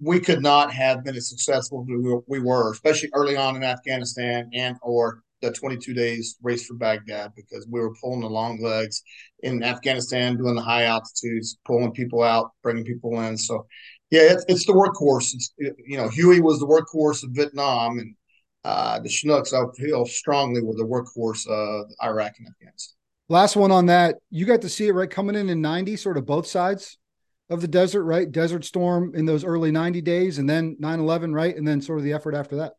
we 0.00 0.20
could 0.20 0.42
not 0.42 0.72
have 0.72 1.04
been 1.04 1.16
as 1.16 1.28
successful 1.28 1.82
as 1.82 2.22
we 2.26 2.40
were, 2.40 2.72
especially 2.72 3.10
early 3.14 3.36
on 3.36 3.56
in 3.56 3.64
Afghanistan 3.64 4.50
and 4.52 4.76
or 4.82 5.22
the 5.40 5.52
22 5.52 5.94
days 5.94 6.36
race 6.42 6.66
for 6.66 6.74
Baghdad 6.74 7.32
because 7.36 7.66
we 7.70 7.80
were 7.80 7.94
pulling 8.00 8.20
the 8.20 8.28
long 8.28 8.60
legs 8.60 9.02
in 9.42 9.62
Afghanistan, 9.62 10.36
doing 10.36 10.56
the 10.56 10.62
high 10.62 10.84
altitudes, 10.84 11.58
pulling 11.64 11.92
people 11.92 12.22
out, 12.22 12.50
bringing 12.62 12.84
people 12.84 13.20
in. 13.20 13.36
So, 13.36 13.66
yeah, 14.10 14.32
it's, 14.32 14.44
it's 14.48 14.66
the 14.66 14.72
workhorse. 14.72 15.34
It's, 15.34 15.52
you 15.58 15.96
know, 15.96 16.08
Huey 16.08 16.40
was 16.40 16.58
the 16.58 16.66
workhorse 16.66 17.22
of 17.22 17.30
Vietnam, 17.32 17.98
and 17.98 18.14
uh, 18.64 18.98
the 19.00 19.08
Chinooks, 19.08 19.52
I 19.52 19.62
feel 19.76 20.06
strongly, 20.06 20.62
were 20.62 20.74
the 20.74 20.84
workhorse 20.84 21.46
of 21.46 21.86
Iraq 22.02 22.34
and 22.38 22.48
Afghanistan. 22.48 22.97
Last 23.28 23.56
one 23.56 23.70
on 23.70 23.86
that. 23.86 24.16
You 24.30 24.46
got 24.46 24.62
to 24.62 24.68
see 24.68 24.88
it 24.88 24.92
right 24.92 25.10
coming 25.10 25.36
in 25.36 25.50
in 25.50 25.60
90, 25.60 25.96
sort 25.96 26.16
of 26.16 26.24
both 26.24 26.46
sides 26.46 26.98
of 27.50 27.60
the 27.60 27.68
desert, 27.68 28.04
right? 28.04 28.30
Desert 28.30 28.64
Storm 28.64 29.12
in 29.14 29.26
those 29.26 29.44
early 29.44 29.70
90 29.70 30.00
days 30.00 30.38
and 30.38 30.48
then 30.48 30.76
9 30.78 31.00
11, 31.00 31.32
right? 31.34 31.56
And 31.56 31.66
then 31.66 31.80
sort 31.80 31.98
of 31.98 32.04
the 32.04 32.12
effort 32.12 32.34
after 32.34 32.56
that. 32.56 32.72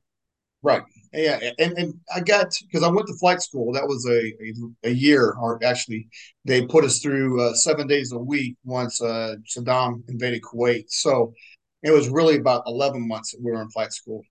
Right. 0.62 0.82
Yeah. 1.14 1.40
And, 1.58 1.78
and 1.78 1.94
I 2.14 2.20
got, 2.20 2.48
because 2.62 2.84
I 2.84 2.90
went 2.90 3.08
to 3.08 3.16
flight 3.18 3.42
school, 3.42 3.72
that 3.74 3.88
was 3.88 4.06
a, 4.08 4.20
a, 4.20 4.90
a, 4.90 4.94
year, 4.94 5.36
or 5.40 5.64
actually, 5.64 6.08
they 6.46 6.66
put 6.66 6.84
us 6.84 7.00
through 7.00 7.42
uh, 7.42 7.54
seven 7.54 7.88
days 7.88 8.12
a 8.12 8.18
week 8.18 8.58
once 8.66 9.02
uh, 9.02 9.36
Saddam 9.48 10.02
invaded 10.10 10.42
Kuwait. 10.42 10.86
So 10.90 11.34
it 11.82 11.92
was 11.92 12.10
really 12.10 12.36
about 12.36 12.64
11 12.68 13.08
months 13.08 13.32
that 13.32 13.42
we 13.42 13.52
were 13.52 13.62
in 13.62 13.70
flight 13.70 13.94
school. 13.94 14.24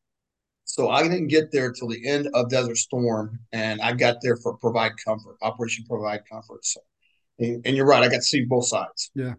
So 0.69 0.91
I 0.91 1.03
didn't 1.03 1.29
get 1.29 1.51
there 1.51 1.73
till 1.73 1.89
the 1.89 2.07
end 2.07 2.29
of 2.35 2.51
Desert 2.51 2.77
Storm, 2.77 3.39
and 3.53 3.81
I 3.81 3.95
got 3.95 4.19
there 4.21 4.37
for 4.37 4.55
Provide 4.59 4.93
Comfort, 5.03 5.39
Operation 5.41 5.87
Provide 5.89 6.29
Comfort. 6.31 6.63
So, 6.63 6.81
and, 7.39 7.63
and 7.65 7.75
you're 7.75 7.87
right, 7.87 8.03
I 8.03 8.09
got 8.09 8.17
to 8.17 8.23
see 8.23 8.45
both 8.45 8.67
sides. 8.67 9.11
Yeah. 9.15 9.33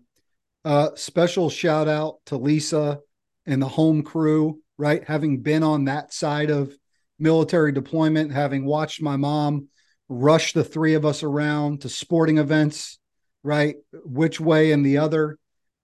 Uh, 0.66 0.90
special 0.96 1.52
shout 1.52 1.88
out 1.88 2.16
to 2.26 2.36
Lisa 2.36 2.98
and 3.46 3.62
the 3.62 3.68
home 3.68 4.02
crew, 4.02 4.60
right? 4.80 5.04
Having 5.08 5.42
been 5.42 5.62
on 5.62 5.86
that 5.86 6.14
side 6.14 6.50
of 6.50 6.76
military 7.20 7.72
deployment, 7.74 8.34
having 8.34 8.66
watched 8.66 9.00
my 9.00 9.16
mom 9.16 9.68
rush 10.10 10.54
the 10.54 10.64
three 10.64 10.96
of 10.96 11.06
us 11.06 11.22
around 11.22 11.82
to 11.82 11.90
sporting 11.90 12.40
events, 12.40 12.98
right? 13.44 13.76
Which 14.04 14.40
way 14.40 14.72
and 14.72 14.84
the 14.84 14.98
other. 14.98 15.38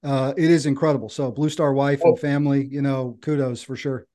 Uh, 0.03 0.33
it 0.35 0.49
is 0.49 0.65
incredible. 0.65 1.09
So, 1.09 1.29
Blue 1.29 1.49
Star 1.49 1.71
wife 1.71 2.01
and 2.03 2.19
family, 2.19 2.65
you 2.65 2.81
know, 2.81 3.19
kudos 3.21 3.61
for 3.61 3.75
sure. 3.75 4.07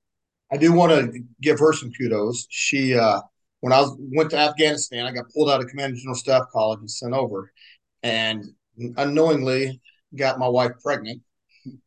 I 0.52 0.56
do 0.56 0.72
want 0.72 0.92
to 0.92 1.20
give 1.40 1.58
her 1.60 1.72
some 1.72 1.92
kudos. 1.92 2.46
She, 2.50 2.94
uh, 2.94 3.20
when 3.60 3.72
I 3.72 3.80
was, 3.80 3.96
went 3.98 4.30
to 4.30 4.38
Afghanistan, 4.38 5.06
I 5.06 5.12
got 5.12 5.30
pulled 5.34 5.50
out 5.50 5.60
of 5.60 5.68
Command 5.68 5.96
General 5.96 6.14
Staff 6.14 6.44
College 6.52 6.80
and 6.80 6.90
sent 6.90 7.14
over, 7.14 7.52
and 8.02 8.44
unknowingly 8.96 9.80
got 10.16 10.38
my 10.38 10.48
wife 10.48 10.72
pregnant 10.82 11.22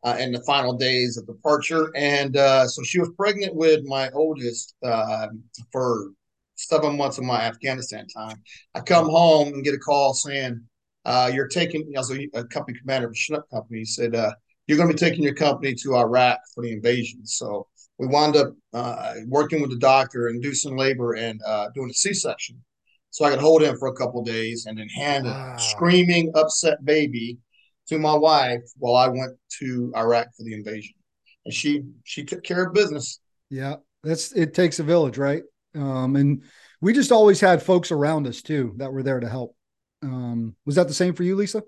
uh, 0.04 0.16
in 0.20 0.32
the 0.32 0.42
final 0.44 0.74
days 0.74 1.18
of 1.18 1.26
departure. 1.28 1.92
And 1.96 2.38
uh, 2.38 2.68
so 2.68 2.84
she 2.84 3.00
was 3.00 3.12
pregnant 3.18 3.56
with 3.56 3.84
my 3.86 4.10
oldest 4.12 4.76
uh, 4.84 5.28
for 5.72 6.12
seven 6.56 6.98
months 6.98 7.18
of 7.18 7.24
my 7.24 7.42
Afghanistan 7.42 8.08
time. 8.16 8.42
I 8.76 8.80
come 8.82 9.10
home 9.10 9.50
and 9.50 9.64
get 9.64 9.74
a 9.74 9.80
call 9.80 10.14
saying, 10.14 10.62
uh, 11.06 11.32
"You're 11.34 11.48
taking." 11.48 11.92
I 11.96 12.00
was 12.00 12.12
a, 12.12 12.30
a 12.34 12.44
company 12.46 12.78
commander 12.80 13.08
of 13.08 13.14
a 13.14 13.16
Chinook 13.16 13.50
company. 13.50 13.80
He 13.80 13.86
said, 13.86 14.16
uh, 14.16 14.32
"You're 14.68 14.78
going 14.78 14.90
to 14.90 14.94
be 14.94 15.00
taking 15.00 15.24
your 15.24 15.36
company 15.36 15.76
to 15.76 15.96
Iraq 15.96 16.40
for 16.54 16.64
the 16.64 16.72
invasion." 16.72 17.26
So 17.26 17.68
we 18.00 18.08
wound 18.08 18.36
up 18.36 18.54
uh, 18.74 19.14
working 19.28 19.62
with 19.62 19.70
the 19.70 19.78
doctor, 19.78 20.28
and 20.28 20.38
inducing 20.38 20.78
labor, 20.78 21.14
and 21.14 21.40
uh, 21.46 21.70
doing 21.76 21.90
a 21.90 21.94
C-section. 21.94 22.62
So 23.12 23.26
I 23.26 23.30
could 23.30 23.40
hold 23.40 23.62
him 23.62 23.78
for 23.78 23.90
a 23.90 23.94
couple 23.94 24.24
days 24.24 24.66
and 24.66 24.78
then 24.78 24.90
hand 24.90 25.26
wow. 25.26 25.56
a 25.56 25.60
screaming, 25.60 26.32
upset 26.34 26.84
baby 26.84 27.38
to 27.88 28.00
my 28.00 28.16
wife 28.16 28.64
while 28.78 28.96
I 28.96 29.08
went 29.08 29.38
to 29.60 29.94
Iraq 29.96 30.28
for 30.36 30.44
the 30.44 30.54
invasion. 30.54 30.96
And 31.46 31.54
she 31.54 31.84
she 32.04 32.24
took 32.24 32.44
care 32.44 32.66
of 32.66 32.74
business. 32.74 33.20
Yeah, 33.50 33.76
that's 34.04 34.32
it 34.32 34.54
takes 34.56 34.80
a 34.80 34.84
village, 34.84 35.18
right? 35.18 35.44
Um, 35.76 36.16
and 36.16 36.44
we 36.82 36.94
just 36.94 37.12
always 37.12 37.40
had 37.40 37.62
folks 37.62 37.92
around 37.92 38.26
us 38.26 38.42
too 38.42 38.74
that 38.78 38.92
were 38.92 39.04
there 39.04 39.20
to 39.20 39.30
help. 39.30 39.56
Um, 40.02 40.56
was 40.66 40.76
that 40.76 40.88
the 40.88 40.94
same 40.94 41.14
for 41.14 41.24
you, 41.24 41.36
Lisa? 41.36 41.64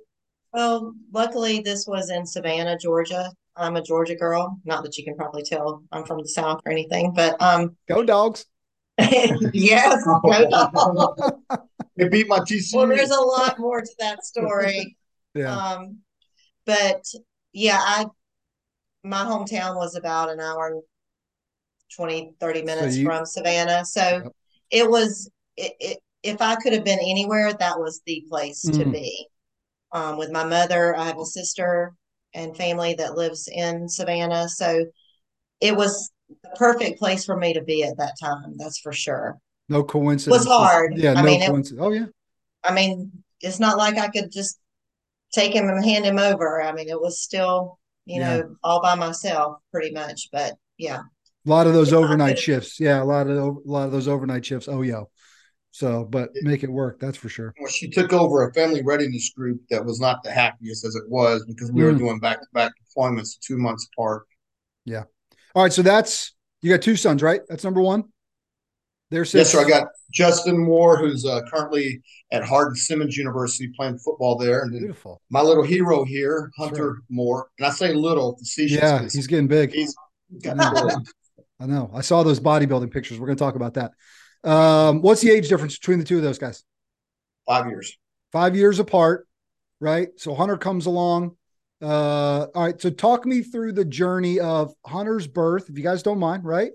Well, 0.55 0.93
luckily 1.11 1.59
this 1.59 1.85
was 1.85 2.09
in 2.09 2.25
Savannah, 2.25 2.77
Georgia. 2.77 3.29
I'm 3.57 3.75
a 3.75 3.81
Georgia 3.81 4.15
girl. 4.15 4.57
Not 4.63 4.83
that 4.83 4.97
you 4.97 5.03
can 5.03 5.13
probably 5.17 5.43
tell 5.43 5.83
I'm 5.91 6.05
from 6.05 6.19
the 6.19 6.29
South 6.29 6.61
or 6.65 6.71
anything, 6.71 7.11
but 7.13 7.35
um, 7.41 7.75
go 7.89 8.03
dogs. 8.03 8.45
yes, 8.97 10.01
go 10.05 10.49
dogs. 10.49 11.21
it 11.97 12.09
beat 12.09 12.29
my 12.29 12.39
TCU. 12.39 12.73
Well, 12.73 12.87
there's 12.87 13.11
a 13.11 13.19
lot 13.19 13.59
more 13.59 13.81
to 13.81 13.91
that 13.99 14.23
story. 14.23 14.95
yeah. 15.33 15.53
Um, 15.53 15.97
but 16.65 17.03
yeah, 17.51 17.79
I 17.81 18.05
my 19.03 19.25
hometown 19.25 19.75
was 19.75 19.97
about 19.97 20.29
an 20.29 20.39
hour 20.39 20.67
and 20.67 20.81
20, 21.97 22.31
30 22.39 22.61
minutes 22.63 22.95
so 22.95 22.99
you, 23.01 23.05
from 23.05 23.25
Savannah. 23.25 23.83
So 23.83 24.01
yep. 24.01 24.31
it 24.71 24.89
was, 24.89 25.29
it, 25.57 25.73
it, 25.81 25.97
if 26.23 26.41
I 26.41 26.55
could 26.55 26.71
have 26.71 26.85
been 26.85 26.99
anywhere, 26.99 27.51
that 27.51 27.77
was 27.77 28.01
the 28.05 28.23
place 28.29 28.65
mm. 28.65 28.79
to 28.79 28.85
be. 28.89 29.27
Um, 29.91 30.17
with 30.17 30.31
my 30.31 30.43
mother, 30.43 30.95
I 30.95 31.05
have 31.05 31.19
a 31.19 31.25
sister 31.25 31.93
and 32.33 32.55
family 32.57 32.95
that 32.95 33.15
lives 33.15 33.47
in 33.51 33.87
Savannah. 33.87 34.49
So 34.49 34.85
it 35.61 35.75
was 35.75 36.11
the 36.43 36.49
perfect 36.55 36.99
place 36.99 37.25
for 37.25 37.37
me 37.37 37.53
to 37.53 37.61
be 37.61 37.83
at 37.83 37.97
that 37.97 38.15
time. 38.21 38.55
That's 38.57 38.79
for 38.79 38.91
sure. 38.91 39.37
No 39.69 39.83
coincidence. 39.83 40.45
It 40.45 40.49
was 40.49 40.57
hard. 40.57 40.97
Yeah, 40.97 41.11
I 41.11 41.21
no 41.21 41.23
mean, 41.23 41.39
coincidence. 41.39 41.71
It, 41.71 41.83
oh, 41.83 41.91
yeah. 41.91 42.05
I 42.63 42.73
mean, 42.73 43.11
it's 43.41 43.59
not 43.59 43.77
like 43.77 43.97
I 43.97 44.09
could 44.09 44.31
just 44.31 44.59
take 45.33 45.53
him 45.53 45.69
and 45.69 45.83
hand 45.83 46.05
him 46.05 46.19
over. 46.19 46.61
I 46.61 46.71
mean, 46.71 46.89
it 46.89 46.99
was 46.99 47.21
still, 47.21 47.79
you 48.05 48.19
yeah. 48.19 48.37
know, 48.37 48.55
all 48.63 48.81
by 48.81 48.95
myself 48.95 49.57
pretty 49.71 49.93
much. 49.93 50.29
But 50.31 50.55
yeah. 50.77 51.01
A 51.45 51.49
lot 51.49 51.67
of 51.67 51.73
those 51.73 51.93
overnight 51.93 52.39
shifts. 52.39 52.79
Yeah, 52.79 53.01
a 53.01 53.05
lot 53.05 53.27
of 53.27 53.37
a 53.37 53.59
lot 53.65 53.85
of 53.85 53.91
those 53.91 54.07
overnight 54.07 54.45
shifts. 54.45 54.67
Oh 54.67 54.81
yeah. 54.81 55.03
So, 55.75 56.05
but 56.05 56.29
make 56.35 56.63
it 56.63 56.71
work. 56.71 57.01
That's 57.01 57.17
for 57.17 57.27
sure. 57.27 57.53
Well, 57.59 57.69
she 57.69 57.89
took 57.89 58.13
over 58.13 58.47
a 58.47 58.53
family 58.53 58.81
readiness 58.81 59.33
group 59.35 59.59
that 59.69 59.83
was 59.83 59.99
not 59.99 60.23
the 60.23 60.31
happiest 60.31 60.85
as 60.85 60.95
it 60.95 61.03
was 61.09 61.43
because 61.45 61.69
we 61.69 61.81
mm. 61.81 61.91
were 61.91 61.97
doing 61.97 62.17
back 62.17 62.39
to 62.39 62.47
back 62.53 62.71
deployments 62.81 63.37
two 63.45 63.57
months 63.57 63.85
apart. 63.91 64.23
Yeah. 64.85 65.03
All 65.53 65.63
right. 65.63 65.73
So 65.73 65.81
that's 65.81 66.33
you 66.61 66.71
got 66.71 66.81
two 66.81 66.95
sons, 66.95 67.21
right? 67.21 67.41
That's 67.49 67.65
number 67.65 67.81
one. 67.81 68.05
There's 69.11 69.33
yes, 69.33 69.51
sir. 69.51 69.65
I 69.65 69.67
got 69.67 69.87
Justin 70.13 70.57
Moore, 70.57 70.97
who's 70.97 71.25
uh, 71.25 71.41
currently 71.51 72.01
at 72.31 72.45
Hardin 72.45 72.75
Simmons 72.75 73.17
University 73.17 73.69
playing 73.75 73.97
football 73.97 74.37
there, 74.37 74.61
and 74.61 74.71
beautiful. 74.71 75.21
My 75.29 75.41
little 75.41 75.65
hero 75.65 76.05
here, 76.05 76.51
Hunter 76.57 76.91
right. 76.91 77.01
Moore, 77.09 77.49
and 77.59 77.67
I 77.67 77.71
say 77.71 77.91
little 77.91 78.37
facetious. 78.37 78.77
Yeah, 78.77 79.01
he's 79.01 79.27
getting 79.27 79.49
big. 79.49 79.73
He's, 79.73 79.93
I, 80.49 80.53
know. 80.53 80.89
I 81.59 81.65
know. 81.65 81.91
I 81.93 81.99
saw 81.99 82.23
those 82.23 82.39
bodybuilding 82.39 82.91
pictures. 82.91 83.19
We're 83.19 83.27
going 83.27 83.37
to 83.37 83.43
talk 83.43 83.55
about 83.55 83.73
that. 83.73 83.91
Um, 84.45 85.01
what's 85.01 85.21
the 85.21 85.31
age 85.31 85.49
difference 85.49 85.77
between 85.77 85.99
the 85.99 86.05
two 86.05 86.17
of 86.17 86.23
those 86.23 86.37
guys? 86.37 86.63
Five 87.47 87.67
years. 87.67 87.97
Five 88.31 88.55
years 88.55 88.79
apart, 88.79 89.27
right? 89.79 90.09
So 90.17 90.33
Hunter 90.33 90.57
comes 90.57 90.85
along. 90.85 91.35
Uh, 91.81 92.47
all 92.55 92.63
right. 92.63 92.79
So 92.79 92.89
talk 92.89 93.25
me 93.25 93.41
through 93.41 93.73
the 93.73 93.85
journey 93.85 94.39
of 94.39 94.73
Hunter's 94.85 95.27
birth, 95.27 95.69
if 95.69 95.77
you 95.77 95.83
guys 95.83 96.03
don't 96.03 96.19
mind, 96.19 96.45
right? 96.45 96.71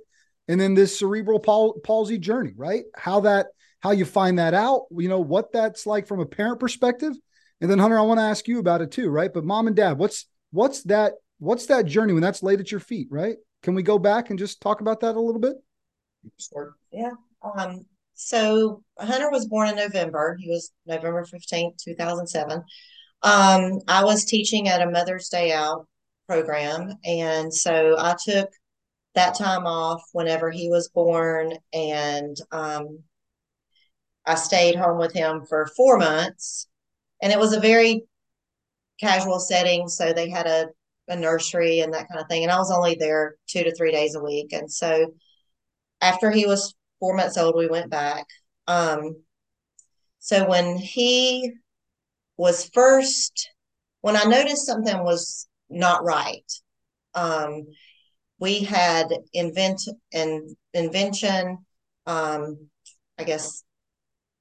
and 0.51 0.61
then 0.61 0.75
this 0.75 0.99
cerebral 0.99 1.39
pal- 1.39 1.75
palsy 1.85 2.19
journey, 2.19 2.53
right? 2.57 2.83
How 2.97 3.21
that 3.21 3.47
how 3.79 3.93
you 3.93 4.05
find 4.05 4.41
that 4.41 4.53
out, 4.53 4.87
you 4.91 5.09
know, 5.09 5.21
what 5.21 5.53
that's 5.53 5.87
like 5.87 6.09
from 6.09 6.19
a 6.19 6.27
parent 6.27 6.59
perspective. 6.59 7.15
And 7.61 7.71
then 7.71 7.79
Hunter, 7.79 7.97
I 7.97 8.03
want 8.03 8.19
to 8.19 8.25
ask 8.25 8.49
you 8.49 8.59
about 8.59 8.83
it 8.83 8.91
too, 8.91 9.11
right? 9.11 9.33
But 9.33 9.45
mom 9.45 9.69
and 9.69 9.77
dad, 9.77 9.97
what's 9.97 10.27
what's 10.51 10.83
that 10.85 11.13
what's 11.39 11.67
that 11.67 11.87
journey 11.87 12.15
when 12.15 12.23
that's 12.23 12.43
laid 12.43 12.59
at 12.59 12.73
your 12.73 12.81
feet, 12.81 13.07
right? 13.13 13.37
Can 13.63 13.77
we 13.77 13.85
go 13.85 13.97
back 13.97 14.31
and 14.31 14.39
just 14.41 14.61
talk 14.61 14.81
about 14.81 15.01
that 15.01 15.15
a 15.15 15.21
little 15.21 15.41
bit? 15.41 15.55
Yeah. 16.91 17.13
Um, 17.43 17.87
so 18.15 18.83
Hunter 18.99 19.31
was 19.31 19.47
born 19.47 19.69
in 19.69 19.77
November. 19.77 20.37
He 20.39 20.49
was 20.49 20.73
November 20.87 21.25
15th, 21.25 21.83
2007. 21.83 22.63
Um, 23.23 23.81
I 23.89 24.05
was 24.05 24.25
teaching 24.25 24.69
at 24.69 24.83
a 24.83 24.91
Mother's 24.91 25.29
Day 25.29 25.53
Out 25.53 25.87
program. 26.27 26.93
And 27.05 27.53
so 27.53 27.97
I 27.99 28.15
took 28.23 28.51
that 29.15 29.37
time 29.37 29.67
off 29.67 30.03
whenever 30.13 30.51
he 30.51 30.69
was 30.69 30.89
born 30.89 31.53
and 31.73 32.37
um, 32.53 33.01
i 34.27 34.35
stayed 34.35 34.77
home 34.77 34.99
with 34.99 35.13
him 35.13 35.45
for 35.49 35.67
four 35.77 35.99
months 35.99 36.69
and 37.23 37.33
it 37.33 37.39
was 37.39 37.53
a 37.53 37.61
very 37.61 38.03
casual 39.01 39.41
setting 39.41 39.89
so 39.89 40.13
they 40.13 40.29
had 40.29 40.47
a, 40.47 40.67
a 41.09 41.17
nursery 41.17 41.81
and 41.81 41.93
that 41.93 42.09
kind 42.09 42.21
of 42.21 42.29
thing 42.29 42.43
and 42.43 42.53
i 42.53 42.59
was 42.59 42.71
only 42.71 42.97
there 42.99 43.37
two 43.49 43.65
to 43.65 43.75
three 43.75 43.91
days 43.91 44.15
a 44.15 44.23
week 44.23 44.53
and 44.53 44.71
so 44.71 45.13
after 46.01 46.31
he 46.31 46.47
was 46.47 46.75
four 47.01 47.17
months 47.17 47.37
old 47.37 47.57
we 47.57 47.67
went 47.67 47.91
back 47.91 48.27
um, 48.69 49.17
so 50.19 50.49
when 50.49 50.77
he 50.77 51.53
was 52.37 52.71
first 52.73 53.51
when 54.03 54.17
i 54.17 54.25
noticed 54.25 54.67
something 54.67 55.03
was 55.03 55.49
not 55.69 56.05
right 56.05 56.53
um, 57.15 57.67
we 58.39 58.61
had 58.61 59.09
invent 59.33 59.81
and 60.13 60.57
invention 60.75 61.59
um, 62.07 62.59
i 63.19 63.25
guess 63.25 63.65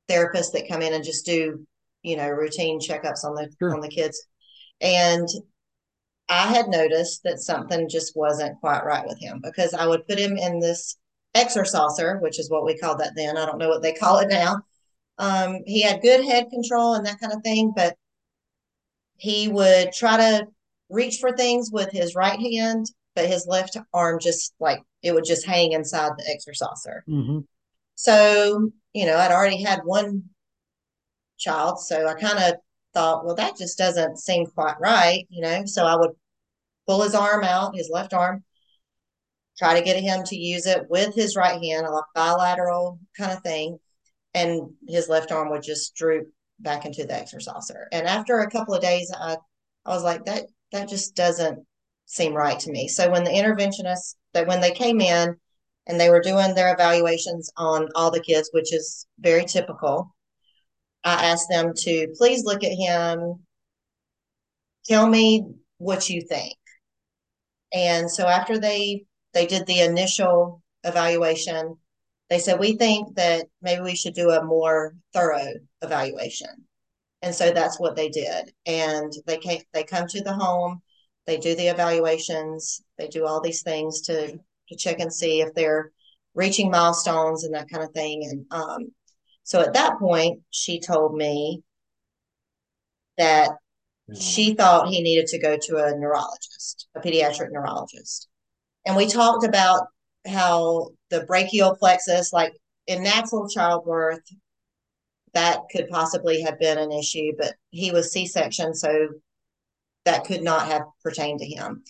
therapists 0.10 0.52
that 0.52 0.68
come 0.70 0.82
in 0.82 0.94
and 0.94 1.04
just 1.04 1.26
do 1.26 1.66
you 2.04 2.18
know 2.18 2.30
routine 2.30 2.80
checkups 2.80 3.24
on 3.24 3.36
the 3.36 3.50
sure. 3.60 3.74
on 3.74 3.82
the 3.82 3.90
kids 3.90 4.28
and 4.82 5.28
i 6.30 6.48
had 6.48 6.68
noticed 6.68 7.22
that 7.24 7.40
something 7.40 7.90
just 7.90 8.16
wasn't 8.16 8.60
quite 8.60 8.84
right 8.86 9.06
with 9.08 9.20
him 9.20 9.40
because 9.44 9.74
i 9.74 9.86
would 9.86 10.08
put 10.08 10.18
him 10.18 10.38
in 10.38 10.60
this 10.60 10.98
exersaucer 11.36 12.22
which 12.22 12.40
is 12.40 12.50
what 12.50 12.66
we 12.66 12.78
called 12.78 13.00
that 13.00 13.14
then 13.16 13.38
i 13.38 13.46
don't 13.46 13.60
know 13.60 13.70
what 13.70 13.82
they 13.82 13.94
call 13.94 14.20
it 14.20 14.30
now 14.30 14.58
um, 15.20 15.60
he 15.66 15.82
had 15.82 16.02
good 16.02 16.24
head 16.24 16.50
control 16.50 16.94
and 16.94 17.06
that 17.06 17.20
kind 17.20 17.34
of 17.34 17.42
thing 17.44 17.74
but 17.76 17.96
he 19.18 19.50
would 19.50 19.92
try 19.92 20.16
to 20.16 20.48
reach 20.90 21.18
for 21.18 21.32
things 21.36 21.70
with 21.72 21.92
his 21.92 22.16
right 22.16 22.40
hand 22.40 22.86
but 23.16 23.28
his 23.28 23.46
left 23.48 23.78
arm 23.94 24.18
just 24.20 24.54
like 24.60 24.82
it 25.02 25.14
would 25.14 25.26
just 25.26 25.46
hang 25.46 25.72
inside 25.72 26.12
the 26.18 26.24
exersaucer. 26.24 27.02
Mm-hmm. 27.08 27.40
So, 27.96 28.72
you 28.94 29.06
know, 29.06 29.18
I'd 29.18 29.32
already 29.32 29.62
had 29.62 29.82
one 29.84 30.24
child. 31.38 31.80
So 31.80 32.08
I 32.08 32.14
kind 32.14 32.40
of 32.40 32.56
thought, 32.94 33.26
well, 33.26 33.36
that 33.36 33.58
just 33.58 33.78
doesn't 33.78 34.18
seem 34.18 34.46
quite 34.48 34.80
right, 34.80 35.26
you 35.30 35.42
know. 35.42 35.66
So 35.66 35.86
I 35.86 35.96
would 35.96 36.12
pull 36.88 37.04
his 37.04 37.16
arm 37.16 37.44
out, 37.44 37.76
his 37.76 37.90
left 37.90 38.14
arm, 38.14 38.44
try 39.60 39.78
to 39.78 39.86
get 39.86 40.02
him 40.02 40.24
to 40.24 40.38
use 40.38 40.66
it 40.66 40.90
with 40.90 41.14
his 41.14 41.36
right 41.36 41.62
hand, 41.62 41.86
a 41.86 42.02
bilateral 42.16 42.98
kind 43.18 43.32
of 43.32 43.44
thing. 43.44 43.78
And 44.34 44.72
his 44.88 45.10
left 45.10 45.32
arm 45.32 45.52
would 45.52 45.64
just 45.64 45.96
droop 45.96 46.28
back 46.60 46.86
into 46.86 47.06
the 47.06 47.14
exersaucer. 47.14 47.86
And 47.92 48.08
after 48.08 48.40
a 48.40 48.50
couple 48.50 48.74
of 48.74 48.82
days, 48.82 49.12
I, 49.16 49.38
I 49.86 49.90
was 49.90 50.04
like, 50.04 50.26
that 50.26 50.46
that 50.72 50.88
just 50.88 51.16
doesn't 51.16 51.66
seem 52.06 52.34
right 52.34 52.60
to 52.60 52.72
me. 52.72 52.88
So 52.88 53.10
when 53.10 53.24
the 53.24 53.32
interventionists 53.32 54.16
that 54.34 54.48
when 54.48 54.62
they 54.62 54.72
came 54.72 55.02
in 55.02 55.36
and 55.88 56.00
they 56.00 56.10
were 56.10 56.22
doing 56.22 56.54
their 56.54 56.74
evaluations 56.74 57.52
on 57.58 57.88
all 57.96 58.12
the 58.12 58.22
kids, 58.22 58.50
which 58.54 58.74
is 58.74 59.08
very 59.20 59.46
typical, 59.46 60.16
I 61.04 61.26
asked 61.26 61.48
them 61.50 61.74
to 61.76 62.08
please 62.18 62.44
look 62.46 62.64
at 62.64 62.72
him, 62.72 63.40
tell 64.86 65.08
me 65.08 65.46
what 65.78 66.10
you 66.10 66.22
think. 66.22 66.56
And 67.74 68.10
so 68.10 68.28
after 68.28 68.60
they 68.60 69.06
they 69.34 69.46
did 69.46 69.66
the 69.66 69.82
initial 69.82 70.62
evaluation, 70.84 71.78
they 72.30 72.40
said 72.40 72.60
we 72.60 72.76
think 72.76 73.16
that 73.16 73.48
maybe 73.62 73.82
we 73.82 73.96
should 73.96 74.14
do 74.14 74.32
a 74.32 74.44
more 74.44 74.96
thorough 75.14 75.54
evaluation. 75.82 76.50
And 77.22 77.36
so 77.36 77.52
that's 77.52 77.80
what 77.80 77.96
they 77.96 78.10
did. 78.10 78.54
And 78.66 79.12
they 79.26 79.38
came 79.38 79.62
they 79.74 79.84
come 79.84 80.08
to 80.08 80.24
the 80.24 80.34
home 80.34 80.82
they 81.30 81.38
do 81.38 81.56
the 81.56 81.68
evaluations, 81.68 82.82
they 82.98 83.08
do 83.08 83.28
all 83.28 83.40
these 83.40 83.62
things 83.62 84.02
to, 84.02 84.32
to 84.32 84.76
check 84.76 85.00
and 85.00 85.14
see 85.14 85.42
if 85.42 85.54
they're 85.54 85.92
reaching 86.34 86.72
milestones 86.72 87.44
and 87.44 87.54
that 87.54 87.70
kind 87.70 87.84
of 87.84 87.92
thing. 87.92 88.24
And 88.24 88.46
um, 88.50 88.92
so 89.44 89.62
at 89.62 89.74
that 89.74 90.00
point, 90.00 90.42
she 90.50 90.80
told 90.80 91.16
me 91.16 91.62
that 93.20 93.52
she 94.20 94.56
thought 94.56 94.88
he 94.88 95.04
needed 95.04 95.28
to 95.28 95.40
go 95.40 95.56
to 95.56 95.78
a 95.78 95.96
neurologist, 95.96 96.88
a 96.96 97.00
pediatric 97.00 97.52
neurologist. 97.52 98.28
And 98.90 98.98
we 98.98 99.06
talked 99.06 99.46
about 99.46 99.86
how 100.26 100.90
the 101.12 101.24
brachial 101.26 101.76
plexus, 101.76 102.34
like 102.34 102.54
in 102.88 103.04
natural 103.04 103.48
childbirth, 103.48 104.24
that 105.36 105.60
could 105.72 105.88
possibly 105.90 106.42
have 106.42 106.58
been 106.58 106.80
an 106.80 106.92
issue, 106.92 107.34
but 107.38 107.54
he 107.70 107.92
was 107.92 108.12
C 108.12 108.26
section, 108.26 108.74
so 108.74 109.10
that 110.06 110.26
could 110.26 110.42
not 110.42 110.66
have 110.66 110.82
pertained 111.04 111.40
to 111.42 111.46
him. 111.46 111.84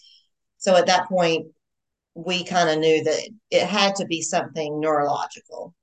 So 0.57 0.75
at 0.75 0.87
that 0.87 1.07
point, 1.07 1.47
we 2.15 2.43
kind 2.43 2.69
of 2.69 2.79
knew 2.79 3.01
that 3.05 3.29
it 3.49 3.63
had 3.63 3.95
to 3.95 4.05
be 4.05 4.21
something 4.21 4.81
neurological. 4.81 5.73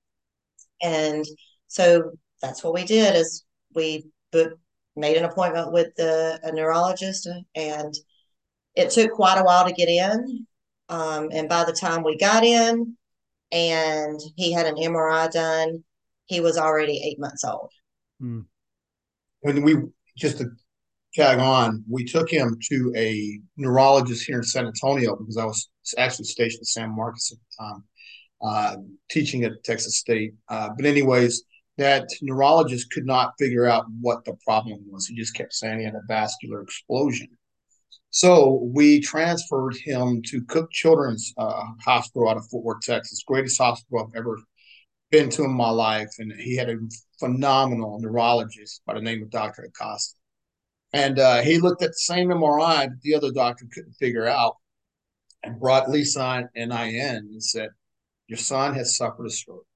And 0.83 1.25
so 1.67 2.11
that's 2.43 2.63
what 2.63 2.75
we 2.75 2.85
did 2.85 3.17
is 3.17 3.43
we 3.75 4.05
made 4.95 5.17
an 5.17 5.25
appointment 5.25 5.73
with 5.73 5.95
the 5.97 6.39
a 6.43 6.53
neurologist 6.53 7.27
and 7.55 7.95
it 8.75 8.91
took 8.91 9.13
quite 9.13 9.39
a 9.39 9.45
while 9.45 9.67
to 9.67 9.73
get 9.73 9.89
in. 9.89 10.47
Um, 10.89 11.29
and 11.33 11.49
by 11.49 11.65
the 11.65 11.73
time 11.73 12.03
we 12.03 12.17
got 12.17 12.45
in 12.45 12.97
and 13.53 14.21
he 14.37 14.53
had 14.53 14.67
an 14.67 14.77
MRI 14.77 15.31
done, 15.31 15.85
he 16.27 16.41
was 16.41 16.59
already 16.59 17.03
eight 17.05 17.19
months 17.19 17.45
old. 17.45 17.71
Hmm. 18.21 18.41
When 19.41 19.63
we 19.63 19.77
just 20.17 20.39
to 20.39 20.51
tag 21.15 21.39
on, 21.39 21.85
we 21.89 22.05
took 22.05 22.31
him 22.31 22.59
to 22.71 22.93
a 22.97 23.41
neurologist 23.57 24.27
here 24.27 24.39
in 24.39 24.43
San 24.45 24.67
Antonio 24.67 25.17
because 25.17 25.37
I 25.37 25.45
was 25.45 25.69
actually 25.99 26.27
stationed 26.27 26.61
in 26.61 26.67
San 26.67 26.95
Marcos 26.95 27.33
at 27.33 27.39
the 27.39 27.65
time, 27.65 27.85
uh, 28.43 28.77
teaching 29.11 29.45
at 29.45 29.65
Texas 29.65 29.99
State. 29.99 30.35
Uh, 30.49 30.71
but 30.77 30.87
anyways, 30.87 31.45
that 31.79 32.09
neurologist 32.23 32.91
could 32.91 33.07
not 33.07 33.35
figure 33.39 33.67
out 33.67 33.85
what 34.01 34.25
the 34.25 34.37
problem 34.45 34.81
was. 34.91 35.07
He 35.07 35.15
just 35.15 35.35
kept 35.35 35.55
saying 35.55 35.79
he 35.79 35.85
had 35.85 35.95
a 35.95 36.03
vascular 36.09 36.63
explosion. 36.63 37.29
So 38.17 38.63
we 38.73 39.03
transferred 39.03 39.77
him 39.77 40.23
to 40.29 40.43
Cook 40.45 40.71
Children's 40.73 41.35
uh, 41.37 41.65
Hospital 41.85 42.31
out 42.31 42.39
of 42.39 42.49
Fort 42.49 42.65
Worth, 42.65 42.81
Texas, 42.81 43.23
greatest 43.27 43.59
hospital 43.59 43.99
I've 44.09 44.19
ever 44.19 44.39
been 45.11 45.29
to 45.29 45.45
in 45.45 45.51
my 45.51 45.69
life. 45.69 46.09
And 46.19 46.33
he 46.33 46.57
had 46.57 46.71
a 46.71 46.79
phenomenal 47.21 47.99
neurologist 48.01 48.81
by 48.87 48.95
the 48.95 49.03
name 49.03 49.23
of 49.23 49.31
Dr. 49.31 49.65
Acosta. 49.65 50.17
And 50.95 51.19
uh, 51.19 51.43
he 51.43 51.59
looked 51.59 51.83
at 51.83 51.91
the 51.91 51.99
same 51.99 52.29
MRI 52.29 52.89
that 52.89 53.03
the 53.03 53.15
other 53.15 53.31
doctor 53.33 53.67
couldn't 53.71 53.93
figure 54.01 54.27
out 54.27 54.57
and 55.43 55.61
brought 55.61 55.91
Lisa 55.91 56.49
and 56.57 56.73
I 56.73 56.87
in 56.87 57.17
and 57.17 57.45
said, 57.45 57.69
Your 58.29 58.39
son 58.39 58.75
has 58.77 58.97
suffered 58.97 59.27
a 59.27 59.31
stroke. 59.31 59.67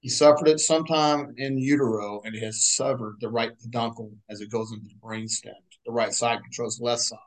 He 0.00 0.08
suffered 0.08 0.48
it 0.48 0.58
sometime 0.58 1.32
in 1.36 1.56
utero 1.58 2.22
and 2.24 2.34
it 2.34 2.42
has 2.42 2.66
severed 2.74 3.18
the 3.20 3.28
right 3.28 3.52
peduncle 3.62 4.10
as 4.28 4.40
it 4.40 4.50
goes 4.50 4.72
into 4.72 4.88
the 4.88 4.98
brainstem. 5.00 5.54
The 5.86 5.92
right 5.92 6.12
side 6.12 6.42
controls 6.42 6.78
the 6.78 6.84
left 6.84 7.02
side. 7.02 7.18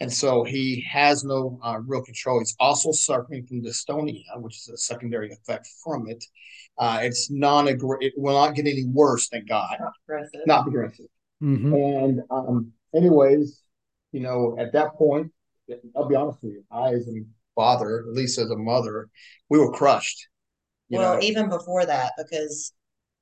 And 0.00 0.12
so 0.12 0.44
he 0.44 0.84
has 0.90 1.24
no 1.24 1.58
uh, 1.62 1.78
real 1.86 2.02
control. 2.02 2.40
He's 2.40 2.56
also 2.58 2.92
suffering 2.92 3.46
from 3.46 3.62
dystonia, 3.62 4.22
which 4.36 4.56
is 4.56 4.68
a 4.68 4.76
secondary 4.76 5.30
effect 5.32 5.68
from 5.82 6.08
it. 6.08 6.24
Uh, 6.78 7.00
it's 7.02 7.30
non 7.30 7.68
it 7.68 7.80
will 8.16 8.34
not 8.34 8.54
get 8.54 8.66
any 8.66 8.84
worse, 8.86 9.28
thank 9.28 9.48
God. 9.48 9.76
Not 9.80 9.92
progressive. 10.06 10.40
Not 10.46 10.62
progressive. 10.64 11.06
Mm-hmm. 11.42 11.74
And 11.74 12.20
um, 12.30 12.72
anyways, 12.94 13.62
you 14.12 14.20
know, 14.20 14.56
at 14.58 14.72
that 14.72 14.94
point, 14.94 15.30
I'll 15.96 16.08
be 16.08 16.14
honest 16.14 16.38
with 16.42 16.52
you, 16.52 16.64
I 16.70 16.94
as 16.94 17.08
a 17.08 17.24
father, 17.54 18.00
at 18.00 18.14
least 18.14 18.38
as 18.38 18.50
a 18.50 18.56
mother, 18.56 19.08
we 19.48 19.58
were 19.58 19.72
crushed. 19.72 20.28
well, 20.90 21.14
know? 21.14 21.22
even 21.22 21.48
before 21.48 21.86
that, 21.86 22.12
because 22.18 22.72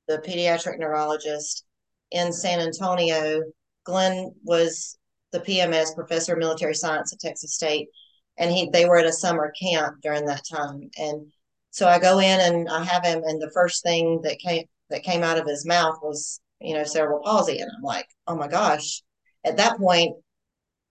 the 0.07 0.17
pediatric 0.17 0.79
neurologist 0.79 1.65
in 2.11 2.31
San 2.31 2.59
Antonio, 2.59 3.41
Glenn 3.85 4.33
was 4.43 4.97
the 5.33 5.39
PMS, 5.41 5.95
Professor 5.95 6.33
of 6.33 6.39
Military 6.39 6.75
Science 6.75 7.11
at 7.11 7.19
Texas 7.19 7.55
State, 7.55 7.89
and 8.37 8.51
he 8.51 8.69
they 8.71 8.85
were 8.85 8.97
at 8.97 9.05
a 9.05 9.11
summer 9.11 9.51
camp 9.59 9.97
during 10.01 10.25
that 10.25 10.43
time. 10.49 10.89
And 10.97 11.31
so 11.71 11.87
I 11.87 11.99
go 11.99 12.19
in 12.19 12.39
and 12.39 12.69
I 12.69 12.83
have 12.83 13.03
him, 13.03 13.23
and 13.25 13.41
the 13.41 13.51
first 13.51 13.83
thing 13.83 14.21
that 14.21 14.39
came 14.39 14.65
that 14.89 15.03
came 15.03 15.23
out 15.23 15.37
of 15.37 15.47
his 15.47 15.65
mouth 15.65 15.97
was, 16.01 16.39
you 16.61 16.75
know, 16.75 16.83
cerebral 16.85 17.21
palsy, 17.23 17.59
and 17.59 17.69
I'm 17.75 17.83
like, 17.83 18.07
oh 18.27 18.35
my 18.35 18.47
gosh. 18.47 19.01
At 19.43 19.57
that 19.57 19.77
point, 19.77 20.15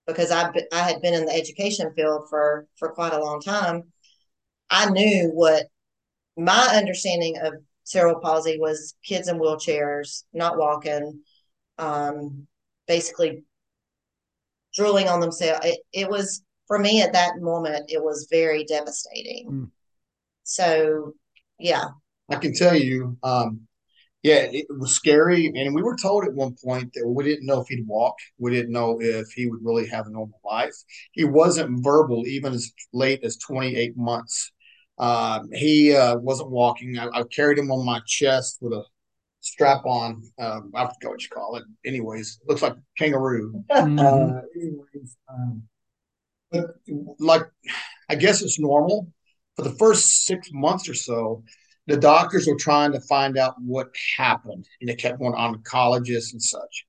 because 0.07 0.31
I 0.31 0.51
I 0.73 0.81
had 0.81 1.01
been 1.01 1.15
in 1.15 1.25
the 1.25 1.35
education 1.35 1.93
field 1.95 2.27
for 2.29 2.67
for 2.79 2.91
quite 2.91 3.13
a 3.15 3.21
long 3.23 3.41
time, 3.41 3.85
I 4.71 4.91
knew 4.91 5.31
what 5.33 5.67
my 6.37 6.69
understanding 6.75 7.39
of 7.39 7.55
cerebral 7.85 8.21
palsy 8.21 8.59
was 8.59 8.95
kids 9.05 9.29
in 9.29 9.39
wheelchairs, 9.39 10.25
not 10.33 10.59
walking, 10.59 11.21
um, 11.79 12.47
basically 12.87 13.45
drooling 14.75 15.09
on 15.09 15.21
themselves. 15.21 15.65
It, 15.67 15.81
it 15.93 16.09
was 16.09 16.43
for 16.67 16.79
me 16.79 17.03
at 17.03 17.13
that 17.13 17.39
moment, 17.41 17.91
it 17.91 18.03
was 18.03 18.29
very 18.31 18.65
devastating. 18.65 19.49
Mm. 19.51 19.71
So, 20.45 21.13
yeah, 21.59 21.85
I 22.31 22.37
can 22.37 22.55
tell 22.55 22.75
you, 22.75 23.17
um, 23.23 23.67
yeah, 24.23 24.47
it 24.51 24.67
was 24.71 24.95
scary. 24.95 25.47
And 25.47 25.75
we 25.75 25.83
were 25.83 25.97
told 25.97 26.25
at 26.25 26.33
one 26.33 26.55
point 26.65 26.93
that 26.95 27.07
we 27.07 27.25
didn't 27.25 27.47
know 27.47 27.61
if 27.61 27.69
he'd 27.69 27.87
walk. 27.87 28.15
We 28.39 28.53
didn't 28.53 28.73
know 28.73 28.99
if 29.01 29.33
he 29.33 29.49
would 29.49 29.65
really 29.65 29.87
have 29.89 30.07
a 30.07 30.11
normal 30.11 30.41
life. 30.45 30.75
He 31.13 31.25
wasn't 31.25 31.83
verbal 31.83 32.27
even 32.27 32.55
as 32.55 32.73
late 32.93 33.21
as 33.25 33.37
28 33.37 33.97
months. 33.97 34.53
Um, 34.99 35.49
he 35.53 35.95
uh, 35.95 36.17
wasn't 36.19 36.51
walking. 36.51 36.99
I, 36.99 37.09
I, 37.13 37.23
carried 37.25 37.59
him 37.59 37.73
on 37.73 37.85
my 37.85 38.01
chest 38.07 38.59
with 38.61 38.73
a 38.73 38.85
strap 39.43 39.85
on. 39.85 40.23
Um, 40.41 40.73
I 40.75 40.87
forget 40.87 41.11
what 41.11 41.23
you 41.23 41.29
call 41.29 41.57
it. 41.57 41.65
Anyways, 41.85 42.41
looks 42.49 42.63
like 42.63 42.75
kangaroo. 42.99 43.63
Mm-hmm. 43.71 43.99
Uh, 43.99 44.41
anyways, 44.57 45.17
um, 45.29 45.63
but 46.51 46.77
like, 47.19 47.43
I 48.09 48.15
guess 48.15 48.43
it's 48.43 48.59
normal 48.59 49.13
for 49.57 49.63
the 49.63 49.75
first 49.77 50.25
six 50.25 50.49
months 50.53 50.89
or 50.89 50.95
so 50.95 51.45
the 51.87 51.97
doctors 51.97 52.47
were 52.47 52.57
trying 52.57 52.93
to 52.93 53.01
find 53.01 53.37
out 53.37 53.55
what 53.61 53.89
happened, 54.17 54.67
and 54.81 54.89
they 54.89 54.95
kept 54.95 55.19
going 55.19 55.35
on 55.35 55.61
oncologists 55.63 56.33
and 56.33 56.43
such. 56.43 56.87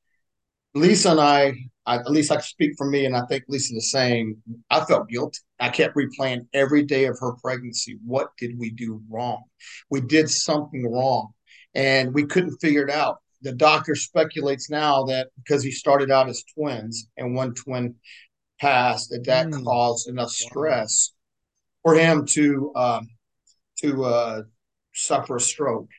Lisa 0.76 1.12
and 1.12 1.20
I, 1.20 1.54
I, 1.86 1.98
at 1.98 2.12
least 2.12 2.32
I 2.32 2.36
can 2.36 2.44
speak 2.44 2.74
for 2.78 2.88
me, 2.88 3.06
and 3.06 3.16
I 3.16 3.22
think 3.26 3.44
Lisa 3.48 3.74
the 3.74 3.82
same. 3.82 4.42
I 4.70 4.84
felt 4.86 5.10
guilty. 5.10 5.40
I 5.60 5.70
kept 5.70 5.96
replaying 5.96 6.48
every 6.54 6.84
day 6.84 7.06
of 7.06 7.18
her 7.20 7.34
pregnancy. 7.44 7.98
What 8.06 8.30
did 8.38 8.58
we 8.58 8.72
do 8.72 9.02
wrong? 9.10 9.44
We 9.90 10.02
did 10.02 10.30
something 10.30 10.92
wrong, 10.92 11.34
and 11.76 12.14
we 12.14 12.26
couldn't 12.26 12.58
figure 12.60 12.84
it 12.84 12.92
out. 12.92 13.18
The 13.42 13.54
doctor 13.54 13.96
speculates 13.96 14.70
now 14.70 15.04
that 15.06 15.28
because 15.38 15.64
he 15.64 15.72
started 15.72 16.12
out 16.12 16.30
as 16.30 16.44
twins 16.56 17.08
and 17.18 17.36
one 17.36 17.54
twin 17.54 17.96
passed, 18.60 19.10
that 19.10 19.26
that 19.26 19.48
mm. 19.48 19.64
caused 19.64 20.08
enough 20.08 20.30
stress 20.30 21.12
for 21.82 21.96
him 21.96 22.26
to 22.28 22.72
um, 22.76 23.08
to 23.82 24.06
uh, 24.06 24.42
suffer 24.94 25.36
a 25.36 25.42
stroke. 25.42 25.90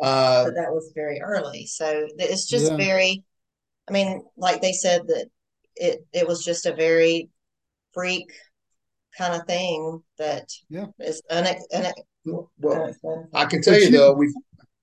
Uh, 0.00 0.44
but 0.46 0.54
that 0.54 0.72
was 0.72 0.90
very 0.94 1.20
early. 1.20 1.66
So 1.66 2.08
it's 2.18 2.48
just 2.48 2.72
yeah. 2.72 2.76
very, 2.76 3.22
I 3.88 3.92
mean, 3.92 4.24
like 4.36 4.60
they 4.60 4.72
said 4.72 5.02
that 5.06 5.26
it, 5.76 6.04
it 6.12 6.26
was 6.26 6.44
just 6.44 6.66
a 6.66 6.74
very 6.74 7.30
freak 7.92 8.32
kind 9.16 9.34
of 9.34 9.46
thing 9.46 10.02
that 10.18 10.48
yeah. 10.68 10.86
is 10.98 11.22
unex- 11.30 11.60
unex- 11.72 11.92
well, 12.24 13.28
I 13.34 13.44
can 13.44 13.62
tell 13.62 13.78
you 13.78 13.90
though, 13.90 14.12
we 14.12 14.32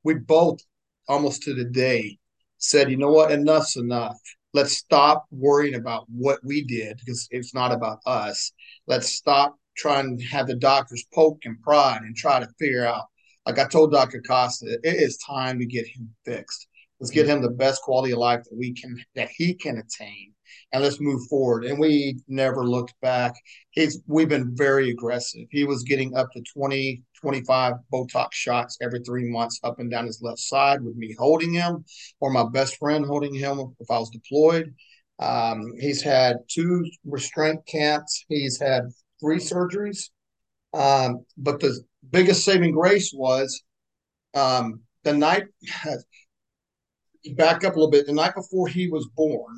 we 0.03 0.15
both 0.15 0.59
almost 1.07 1.43
to 1.43 1.53
the 1.53 1.65
day 1.65 2.17
said, 2.57 2.91
you 2.91 2.97
know 2.97 3.11
what, 3.11 3.31
enough's 3.31 3.75
enough. 3.75 4.17
Let's 4.53 4.73
stop 4.73 5.25
worrying 5.31 5.75
about 5.75 6.05
what 6.09 6.39
we 6.43 6.63
did 6.63 6.97
because 6.97 7.27
it's 7.31 7.53
not 7.53 7.71
about 7.71 7.99
us. 8.05 8.51
Let's 8.87 9.09
stop 9.09 9.55
trying 9.77 10.17
to 10.17 10.25
have 10.25 10.47
the 10.47 10.55
doctors 10.55 11.05
poke 11.13 11.39
and 11.45 11.61
prod 11.61 12.01
and 12.01 12.15
try 12.15 12.39
to 12.39 12.49
figure 12.59 12.85
out 12.85 13.05
like 13.45 13.57
I 13.57 13.67
told 13.67 13.91
Dr. 13.91 14.19
Acosta, 14.19 14.77
it 14.83 14.95
is 14.95 15.17
time 15.17 15.57
to 15.59 15.65
get 15.65 15.87
him 15.87 16.13
fixed. 16.25 16.67
Let's 16.99 17.11
get 17.11 17.27
him 17.27 17.41
the 17.41 17.49
best 17.49 17.81
quality 17.81 18.11
of 18.11 18.19
life 18.19 18.43
that 18.43 18.55
we 18.55 18.73
can 18.73 19.03
that 19.15 19.29
he 19.35 19.53
can 19.53 19.77
attain, 19.77 20.33
and 20.71 20.83
let's 20.83 20.99
move 20.99 21.21
forward. 21.27 21.65
And 21.65 21.79
we 21.79 22.19
never 22.27 22.65
looked 22.65 22.93
back. 23.01 23.33
He's 23.71 24.01
we've 24.07 24.29
been 24.29 24.55
very 24.55 24.89
aggressive. 24.91 25.47
He 25.51 25.63
was 25.63 25.83
getting 25.83 26.15
up 26.15 26.31
to 26.33 26.43
20, 26.53 27.03
25 27.19 27.73
Botox 27.91 28.33
shots 28.33 28.77
every 28.81 28.99
three 28.99 29.29
months 29.29 29.59
up 29.63 29.79
and 29.79 29.89
down 29.89 30.05
his 30.05 30.21
left 30.21 30.39
side 30.39 30.83
with 30.83 30.95
me 30.95 31.15
holding 31.17 31.53
him, 31.53 31.83
or 32.19 32.31
my 32.31 32.45
best 32.51 32.77
friend 32.77 33.05
holding 33.05 33.33
him 33.33 33.75
if 33.79 33.89
I 33.89 33.99
was 33.99 34.09
deployed. 34.09 34.73
Um, 35.19 35.73
he's 35.79 36.01
had 36.01 36.37
two 36.47 36.85
restraint 37.03 37.65
camps. 37.65 38.25
He's 38.29 38.59
had 38.59 38.83
three 39.19 39.37
surgeries. 39.37 40.09
Um, 40.73 41.25
but 41.37 41.59
the 41.59 41.81
biggest 42.09 42.45
saving 42.45 42.73
grace 42.73 43.11
was 43.13 43.63
um, 44.33 44.81
the 45.03 45.13
night, 45.13 45.43
back 47.35 47.63
up 47.63 47.75
a 47.75 47.75
little 47.75 47.91
bit, 47.91 48.05
the 48.05 48.13
night 48.13 48.35
before 48.35 48.67
he 48.67 48.87
was 48.89 49.07
born, 49.15 49.55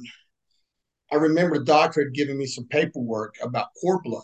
I 1.11 1.15
remember 1.15 1.57
the 1.57 1.65
doctor 1.65 2.03
had 2.03 2.13
given 2.13 2.37
me 2.37 2.45
some 2.45 2.65
paperwork 2.65 3.35
about 3.41 3.67
cord 3.81 3.99
blood. 4.03 4.23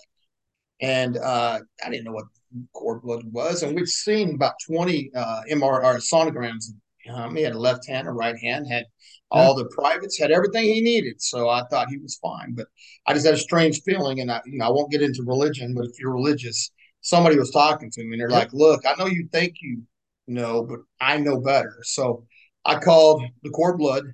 And 0.80 1.18
uh, 1.18 1.60
I 1.84 1.90
didn't 1.90 2.06
know 2.06 2.14
what 2.14 2.26
cord 2.74 3.02
blood 3.02 3.24
was. 3.32 3.64
And 3.64 3.76
we'd 3.76 3.88
seen 3.88 4.36
about 4.36 4.54
20 4.68 5.12
uh, 5.16 5.42
MR 5.52 5.84
or 5.84 5.96
sonograms. 5.98 6.66
Um, 7.12 7.36
he 7.36 7.44
had 7.44 7.54
a 7.54 7.60
left 7.60 7.88
hand, 7.88 8.08
a 8.08 8.12
right 8.12 8.38
hand, 8.38 8.68
had 8.70 8.86
all 9.32 9.56
the 9.56 9.66
privates, 9.66 10.18
had 10.20 10.32
everything 10.32 10.64
he 10.66 10.82
needed. 10.82 11.22
So 11.22 11.50
I 11.50 11.64
thought 11.70 11.90
he 11.90 11.98
was 11.98 12.20
fine. 12.22 12.54
But 12.54 12.68
I 13.06 13.14
just 13.14 13.26
had 13.26 13.36
a 13.36 13.40
strange 13.40 13.82
feeling. 13.82 14.22
And 14.22 14.32
I, 14.32 14.42
you 14.46 14.58
know, 14.58 14.66
I 14.66 14.70
won't 14.70 14.92
get 14.92 15.02
into 15.02 15.24
religion, 15.24 15.74
but 15.74 15.86
if 15.86 16.00
you're 16.00 16.14
religious, 16.14 16.72
somebody 17.02 17.38
was 17.38 17.52
talking 17.52 17.90
to 17.92 18.04
me 18.04 18.14
and 18.14 18.22
they're 18.22 18.30
like, 18.30 18.54
look, 18.54 18.86
I 18.86 18.96
know 18.98 19.08
you 19.08 19.28
think 19.32 19.56
you 19.62 19.82
know, 20.28 20.64
but 20.64 20.80
I 21.00 21.18
know 21.18 21.40
better. 21.40 21.78
So 21.84 22.26
I 22.66 22.80
called 22.80 23.24
the 23.44 23.50
cord 23.50 23.78
blood 23.78 24.14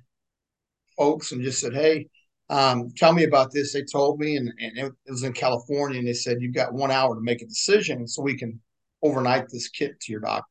folks 0.96 1.32
and 1.32 1.42
just 1.42 1.60
said, 1.60 1.74
Hey, 1.74 2.08
um, 2.50 2.90
tell 2.96 3.12
me 3.12 3.24
about 3.24 3.52
this. 3.52 3.72
They 3.72 3.82
told 3.82 4.20
me, 4.20 4.36
and, 4.36 4.52
and 4.58 4.78
it 4.78 4.92
was 5.08 5.22
in 5.22 5.32
California, 5.32 5.98
and 5.98 6.06
they 6.06 6.12
said, 6.12 6.38
You've 6.40 6.54
got 6.54 6.74
one 6.74 6.90
hour 6.90 7.14
to 7.14 7.20
make 7.20 7.42
a 7.42 7.46
decision 7.46 8.06
so 8.06 8.22
we 8.22 8.36
can 8.36 8.60
overnight 9.02 9.48
this 9.50 9.68
kit 9.68 9.98
to 10.00 10.12
your 10.12 10.20
doctor. 10.20 10.50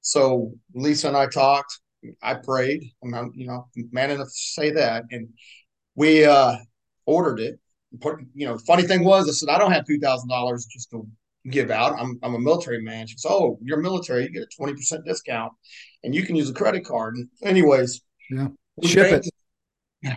So 0.00 0.52
Lisa 0.74 1.08
and 1.08 1.16
I 1.16 1.26
talked. 1.26 1.80
I 2.22 2.34
prayed. 2.34 2.92
I'm, 3.02 3.32
you 3.34 3.46
know, 3.46 3.68
man 3.90 4.10
enough 4.10 4.28
to 4.28 4.32
say 4.32 4.70
that. 4.70 5.04
And 5.10 5.28
we 5.96 6.24
uh, 6.24 6.56
ordered 7.04 7.40
it. 7.40 7.58
You 8.34 8.46
know, 8.46 8.58
funny 8.58 8.84
thing 8.84 9.02
was, 9.04 9.28
I 9.28 9.32
said, 9.32 9.48
I 9.48 9.58
don't 9.58 9.72
have 9.72 9.84
$2,000 9.84 10.58
just 10.70 10.90
to 10.90 11.06
give 11.50 11.70
out. 11.70 11.98
I'm, 11.98 12.18
I'm 12.22 12.34
a 12.34 12.38
military 12.38 12.82
man. 12.82 13.06
She 13.06 13.16
says, 13.16 13.30
Oh, 13.30 13.58
you're 13.62 13.80
military. 13.80 14.24
You 14.24 14.30
get 14.30 14.44
a 14.44 14.62
20% 14.62 15.04
discount 15.04 15.52
and 16.04 16.14
you 16.14 16.22
can 16.24 16.36
use 16.36 16.50
a 16.50 16.54
credit 16.54 16.84
card. 16.84 17.16
And 17.16 17.28
anyways, 17.42 18.00
yeah, 18.30 18.48
ship 18.84 19.12
it. 19.12 19.28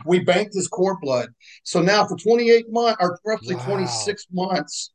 We 0.05 0.19
banked 0.19 0.53
this 0.53 0.67
cord 0.67 0.97
blood. 1.01 1.29
So 1.63 1.81
now 1.81 2.05
for 2.05 2.17
28 2.17 2.65
months 2.69 2.97
or 2.99 3.19
roughly 3.25 3.55
wow. 3.55 3.65
26 3.65 4.27
months, 4.31 4.91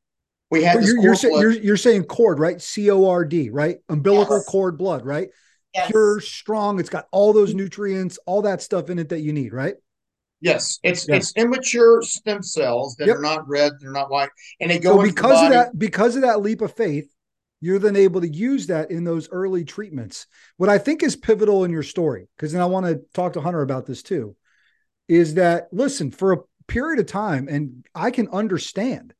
we 0.51 0.62
had 0.62 0.85
you're, 0.85 1.01
you're, 1.01 1.14
say, 1.14 1.31
you're, 1.31 1.51
you're, 1.51 1.77
saying 1.77 2.05
cord, 2.05 2.38
right? 2.38 2.61
C 2.61 2.90
O 2.90 3.09
R 3.09 3.25
D, 3.25 3.51
right? 3.51 3.79
Umbilical 3.88 4.37
yes. 4.37 4.47
cord 4.47 4.79
blood, 4.79 5.05
right? 5.05 5.29
Yes. 5.75 5.90
Pure, 5.90 6.20
strong. 6.20 6.79
It's 6.79 6.90
got 6.90 7.09
all 7.11 7.33
those 7.33 7.55
nutrients, 7.55 8.18
all 8.27 8.42
that 8.42 8.62
stuff 8.62 8.90
in 8.90 8.99
it 8.99 9.09
that 9.09 9.20
you 9.20 9.33
need, 9.33 9.53
right? 9.53 9.75
Yes, 10.40 10.79
it's 10.83 11.09
yes. 11.09 11.16
it's 11.16 11.37
immature 11.37 12.03
stem 12.03 12.42
cells 12.42 12.97
that 12.97 13.09
yep. 13.09 13.16
are 13.16 13.23
not 13.23 13.49
red, 13.49 13.73
they're 13.81 13.90
not 13.90 14.11
white, 14.11 14.29
and 14.61 14.70
they 14.70 14.79
go 14.79 14.99
so 14.99 15.03
because 15.03 15.42
of 15.42 15.51
that 15.51 15.79
because 15.79 16.16
of 16.16 16.23
that 16.23 16.42
leap 16.42 16.61
of 16.61 16.75
faith. 16.75 17.11
You're 17.61 17.79
then 17.79 17.97
able 17.97 18.20
to 18.20 18.29
use 18.29 18.66
that 18.66 18.90
in 18.90 19.05
those 19.05 19.27
early 19.31 19.64
treatments. 19.64 20.27
What 20.59 20.68
I 20.68 20.77
think 20.77 21.03
is 21.03 21.16
pivotal 21.16 21.64
in 21.64 21.70
your 21.70 21.83
story, 21.83 22.29
because 22.37 22.53
then 22.53 22.61
I 22.61 22.66
want 22.66 22.85
to 22.85 23.01
talk 23.14 23.33
to 23.35 23.40
Hunter 23.40 23.62
about 23.62 23.87
this 23.87 24.03
too, 24.03 24.37
is 25.09 25.35
that 25.35 25.69
listen 25.73 26.11
for 26.11 26.33
a 26.33 26.38
period 26.67 27.01
of 27.01 27.07
time, 27.07 27.49
and 27.49 27.87
I 27.95 28.11
can 28.11 28.29
understand 28.29 29.14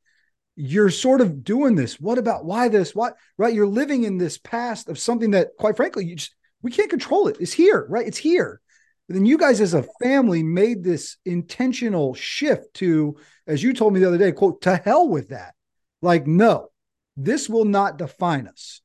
you're 0.55 0.89
sort 0.89 1.21
of 1.21 1.43
doing 1.43 1.75
this. 1.75 1.99
What 1.99 2.17
about 2.17 2.45
why 2.45 2.69
this? 2.69 2.95
What 2.95 3.15
right? 3.37 3.53
You're 3.53 3.67
living 3.67 4.03
in 4.03 4.17
this 4.17 4.37
past 4.37 4.89
of 4.89 4.97
something 4.97 5.31
that, 5.31 5.49
quite 5.59 5.75
frankly, 5.75 6.05
you 6.05 6.15
just 6.15 6.33
we 6.61 6.71
can't 6.71 6.89
control 6.89 7.27
it. 7.27 7.37
It's 7.39 7.53
here, 7.53 7.85
right? 7.89 8.07
It's 8.07 8.17
here. 8.17 8.61
But 9.07 9.15
then 9.15 9.25
you 9.25 9.37
guys 9.37 9.61
as 9.61 9.73
a 9.73 9.85
family 10.01 10.41
made 10.41 10.83
this 10.83 11.17
intentional 11.25 12.15
shift 12.15 12.73
to, 12.75 13.17
as 13.45 13.61
you 13.61 13.73
told 13.73 13.93
me 13.93 13.99
the 13.99 14.07
other 14.07 14.17
day, 14.17 14.31
quote, 14.31 14.61
to 14.63 14.77
hell 14.77 15.07
with 15.07 15.29
that. 15.29 15.53
Like, 16.01 16.25
no, 16.25 16.69
this 17.15 17.47
will 17.47 17.65
not 17.65 17.97
define 17.97 18.47
us. 18.47 18.81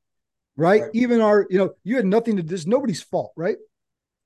Right? 0.55 0.81
right. 0.81 0.91
Even 0.93 1.21
our, 1.21 1.47
you 1.49 1.57
know, 1.57 1.71
you 1.83 1.95
had 1.95 2.05
nothing 2.05 2.37
to 2.37 2.43
this, 2.43 2.67
nobody's 2.67 3.01
fault, 3.01 3.33
right? 3.35 3.57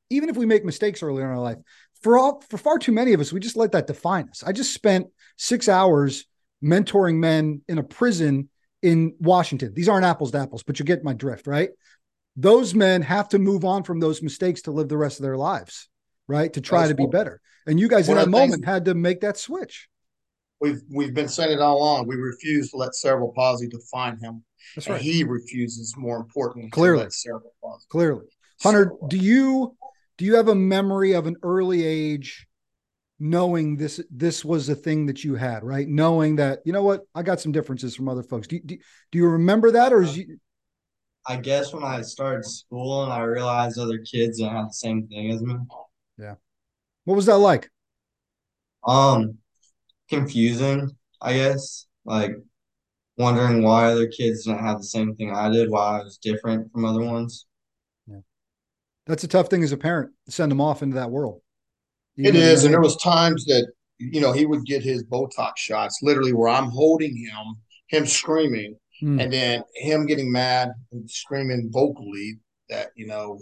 Even 0.10 0.28
if 0.28 0.36
we 0.36 0.46
make 0.46 0.66
mistakes 0.66 1.02
early 1.02 1.22
in 1.22 1.30
our 1.30 1.40
life, 1.40 1.58
for 2.06 2.18
all 2.18 2.42
for 2.50 2.58
far 2.58 2.78
too 2.78 2.92
many 2.92 3.14
of 3.14 3.20
us, 3.20 3.34
we 3.34 3.40
just 3.40 3.58
let 3.58 3.72
that 3.72 3.88
define 3.88 4.30
us. 4.30 4.44
I 4.46 4.52
just 4.52 4.74
spent 4.74 5.08
six 5.38 5.68
hours 5.68 6.26
mentoring 6.64 7.16
men 7.16 7.62
in 7.68 7.80
a 7.80 7.84
prison 7.84 8.50
in 8.82 9.16
Washington. 9.20 9.74
These 9.74 9.90
aren't 9.90 10.06
apples 10.06 10.32
to 10.32 10.38
apples, 10.38 10.62
but 10.62 10.78
you 10.78 10.86
get 10.86 11.04
my 11.04 11.14
drift, 11.14 11.48
right? 11.48 11.72
those 12.36 12.76
men 12.76 13.02
have 13.02 13.30
to 13.30 13.40
move 13.40 13.64
on 13.64 13.84
from 13.84 14.00
those 14.00 14.22
mistakes 14.22 14.64
to 14.64 14.72
live 14.72 14.90
the 14.90 14.98
rest 14.98 15.20
of 15.20 15.24
their 15.24 15.38
lives, 15.38 15.88
right? 16.28 16.52
To 16.54 16.62
try 16.62 16.88
to 16.88 16.96
be 16.96 17.08
better. 17.08 17.42
And 17.66 17.80
you 17.80 17.88
guys 17.88 18.10
in 18.10 18.16
that 18.16 18.30
moment 18.30 18.66
had 18.66 18.86
to 18.86 18.94
make 18.94 19.22
that 19.22 19.38
switch. 19.38 19.88
We've 20.62 20.82
we've 20.90 21.14
been 21.14 21.28
saying 21.28 21.52
it 21.52 21.60
all 21.60 21.78
along. 21.78 22.08
We 22.08 22.16
refuse 22.16 22.72
to 22.72 22.78
let 22.78 22.96
cerebral 22.96 23.34
palsy 23.36 23.68
define 23.68 24.18
him. 24.20 24.44
That's 24.76 24.88
right. 24.88 25.02
he 25.02 25.24
refuses, 25.24 25.96
more 25.98 26.18
importantly, 26.18 26.70
clearly. 26.72 27.08
cerebral 27.10 27.54
palsy. 27.62 27.86
Clearly, 27.90 28.26
Hunter, 28.62 28.94
do 29.10 29.18
you 29.18 29.76
do 30.18 30.26
you 30.26 30.36
have 30.36 30.48
a 30.48 30.56
memory 30.56 31.14
of 31.14 31.28
an 31.28 31.36
early 31.44 31.86
age 31.86 32.48
knowing 33.20 33.78
this 33.78 34.02
this 34.10 34.44
was 34.44 34.68
a 34.70 34.76
thing 34.76 35.06
that 35.06 35.24
you 35.24 35.36
had, 35.36 35.64
right? 35.64 35.88
Knowing 35.88 36.36
that 36.38 36.60
you 36.66 36.74
know 36.74 36.84
what, 36.84 37.02
I 37.14 37.24
got 37.24 37.40
some 37.40 37.52
differences 37.52 37.96
from 37.96 38.10
other 38.10 38.24
folks. 38.24 38.48
Do 38.48 38.60
do, 38.60 38.78
do 39.12 39.18
you 39.18 39.28
remember 39.28 39.72
that, 39.72 39.94
or 39.94 40.02
is 40.02 40.18
you, 40.18 40.38
I 41.28 41.38
guess 41.38 41.74
when 41.74 41.84
I 41.84 42.02
started 42.02 42.46
school 42.46 43.04
and 43.04 43.12
I 43.12 43.22
realized 43.22 43.80
other 43.80 44.00
kids 44.00 44.38
didn't 44.38 44.56
have 44.56 44.68
the 44.68 44.74
same 44.74 45.08
thing 45.08 45.32
as 45.32 45.42
me. 45.42 45.56
Yeah. 46.18 46.36
What 47.06 47.16
was 47.16 47.26
that 47.26 47.38
like? 47.38 47.70
Um, 48.86 49.40
confusing, 50.10 50.96
I 51.22 51.34
guess. 51.34 51.88
Like 52.06 52.36
wondering 53.18 53.64
why 53.64 53.86
other 53.86 54.08
kids 54.08 54.46
didn't 54.46 54.64
have 54.64 54.78
the 54.78 54.84
same 54.84 55.16
thing 55.16 55.34
I 55.34 55.50
did, 55.50 55.72
why 55.72 56.00
I 56.00 56.04
was 56.04 56.18
different 56.18 56.72
from 56.72 56.86
other 56.86 57.02
ones. 57.02 57.48
That's 59.08 59.24
a 59.24 59.28
tough 59.28 59.50
thing 59.50 59.64
as 59.64 59.72
a 59.72 59.78
parent 59.78 60.12
send 60.28 60.52
them 60.52 60.62
off 60.62 60.82
into 60.82 60.96
that 60.96 61.12
world. 61.12 61.42
It 62.18 62.36
is, 62.36 62.64
and 62.64 62.74
there 62.74 62.82
was 62.82 62.96
times 62.98 63.46
that 63.46 63.72
you 63.98 64.22
know 64.22 64.32
he 64.32 64.46
would 64.46 64.66
get 64.66 64.84
his 64.84 65.04
Botox 65.04 65.58
shots, 65.58 66.00
literally 66.02 66.34
where 66.34 66.50
I'm 66.50 66.70
holding 66.70 67.16
him, 67.16 67.56
him 67.88 68.06
screaming, 68.06 68.78
Mm. 69.04 69.22
And 69.22 69.34
then 69.34 69.64
him 69.76 70.06
getting 70.06 70.32
mad 70.32 70.72
and 70.92 71.10
screaming 71.10 71.70
vocally 71.72 72.40
that, 72.70 72.90
you 72.96 73.08
know, 73.08 73.40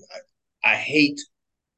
I, 0.64 0.72
I 0.72 0.76
hate 0.76 1.20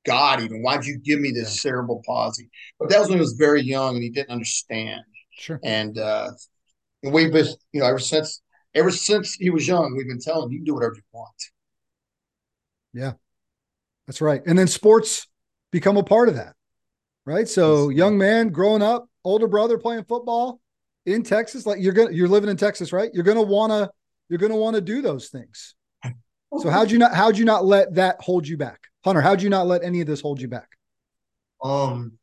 God 0.05 0.41
even. 0.41 0.61
Why'd 0.61 0.85
you 0.85 0.97
give 0.99 1.19
me 1.19 1.31
this 1.31 1.55
yeah. 1.55 1.71
cerebral 1.71 2.01
palsy? 2.05 2.49
But 2.79 2.89
that 2.89 2.99
was 2.99 3.09
when 3.09 3.17
he 3.17 3.21
was 3.21 3.33
very 3.33 3.61
young 3.61 3.95
and 3.95 4.03
he 4.03 4.09
didn't 4.09 4.29
understand. 4.29 5.01
Sure. 5.37 5.59
And 5.63 5.97
uh 5.97 6.29
and 7.03 7.13
we've 7.13 7.33
been, 7.33 7.47
you 7.73 7.81
know, 7.81 7.87
ever 7.87 7.99
since 7.99 8.41
ever 8.73 8.91
since 8.91 9.33
he 9.33 9.49
was 9.49 9.67
young, 9.67 9.95
we've 9.95 10.07
been 10.07 10.21
telling 10.21 10.47
him 10.47 10.51
you 10.51 10.59
can 10.59 10.65
do 10.65 10.73
whatever 10.75 10.95
you 10.95 11.01
want. 11.11 11.43
Yeah. 12.93 13.13
That's 14.07 14.21
right. 14.21 14.41
And 14.45 14.57
then 14.57 14.67
sports 14.67 15.27
become 15.71 15.97
a 15.97 16.03
part 16.03 16.29
of 16.29 16.35
that. 16.35 16.53
Right. 17.25 17.47
So 17.47 17.89
young 17.89 18.17
man 18.17 18.49
growing 18.49 18.83
up, 18.83 19.09
older 19.23 19.47
brother 19.47 19.79
playing 19.79 20.03
football, 20.03 20.61
in 21.05 21.23
Texas, 21.23 21.65
like 21.65 21.81
you're 21.81 21.93
gonna 21.93 22.11
you're 22.11 22.27
living 22.27 22.49
in 22.49 22.57
Texas, 22.57 22.91
right? 22.91 23.11
You're 23.13 23.23
gonna 23.23 23.41
wanna 23.41 23.89
you're 24.29 24.39
gonna 24.39 24.55
want 24.55 24.75
to 24.75 24.81
do 24.81 25.01
those 25.01 25.29
things. 25.29 25.75
So 26.59 26.69
how'd 26.69 26.89
you 26.89 26.97
not 26.97 27.13
how'd 27.13 27.37
you 27.37 27.43
not 27.43 27.65
let 27.65 27.95
that 27.95 28.21
hold 28.21 28.47
you 28.47 28.55
back? 28.55 28.79
Hunter, 29.03 29.19
how'd 29.19 29.41
you 29.41 29.49
not 29.49 29.67
let 29.67 29.83
any 29.83 29.99
of 29.99 30.07
this 30.07 30.21
hold 30.21 30.39
you 30.39 30.47
back? 30.47 30.69
Um 31.61 32.13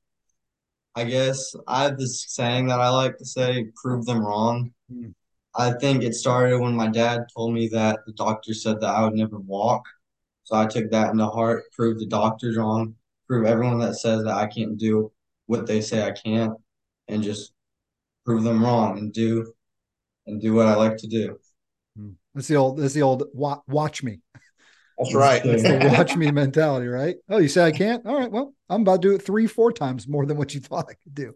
I 0.94 1.04
guess 1.04 1.54
I 1.68 1.82
have 1.82 1.98
this 1.98 2.24
saying 2.28 2.68
that 2.68 2.80
I 2.80 2.88
like 2.88 3.18
to 3.18 3.26
say, 3.26 3.66
prove 3.76 4.06
them 4.06 4.24
wrong. 4.24 4.72
Mm. 4.90 5.12
I 5.54 5.72
think 5.72 6.02
it 6.02 6.14
started 6.14 6.60
when 6.60 6.74
my 6.74 6.86
dad 6.86 7.26
told 7.36 7.52
me 7.52 7.68
that 7.68 7.98
the 8.06 8.12
doctor 8.12 8.54
said 8.54 8.80
that 8.80 8.94
I 8.94 9.04
would 9.04 9.12
never 9.12 9.38
walk. 9.38 9.84
So 10.44 10.56
I 10.56 10.66
took 10.66 10.90
that 10.90 11.12
into 11.12 11.26
heart, 11.26 11.64
prove 11.72 11.98
the 11.98 12.06
doctors 12.06 12.56
wrong, 12.56 12.94
prove 13.26 13.46
everyone 13.46 13.78
that 13.80 13.94
says 13.94 14.24
that 14.24 14.34
I 14.34 14.46
can't 14.46 14.76
do 14.76 15.12
what 15.46 15.66
they 15.66 15.80
say 15.80 16.04
I 16.04 16.12
can't, 16.12 16.54
and 17.08 17.22
just 17.22 17.52
prove 18.24 18.42
them 18.42 18.62
wrong 18.62 18.98
and 18.98 19.12
do 19.12 19.52
and 20.26 20.40
do 20.40 20.54
what 20.54 20.66
I 20.66 20.74
like 20.74 20.96
to 20.98 21.06
do. 21.06 21.38
Hmm. 21.96 22.10
That's 22.34 22.48
the 22.48 22.56
old 22.56 22.78
that's 22.78 22.94
the 22.94 23.02
old 23.02 23.24
watch 23.34 24.02
me. 24.02 24.20
That's 24.98 25.14
right. 25.14 25.42
That's 25.42 25.62
the 25.62 25.94
watch 25.96 26.16
me 26.16 26.30
mentality, 26.30 26.86
right? 26.86 27.16
Oh, 27.28 27.38
you 27.38 27.48
say 27.48 27.64
I 27.64 27.72
can't? 27.72 28.06
All 28.06 28.18
right. 28.18 28.30
Well, 28.30 28.54
I'm 28.68 28.82
about 28.82 29.02
to 29.02 29.08
do 29.08 29.14
it 29.14 29.22
three, 29.22 29.46
four 29.46 29.72
times 29.72 30.06
more 30.06 30.26
than 30.26 30.36
what 30.36 30.54
you 30.54 30.60
thought 30.60 30.86
I 30.88 30.94
could 30.94 31.14
do, 31.14 31.34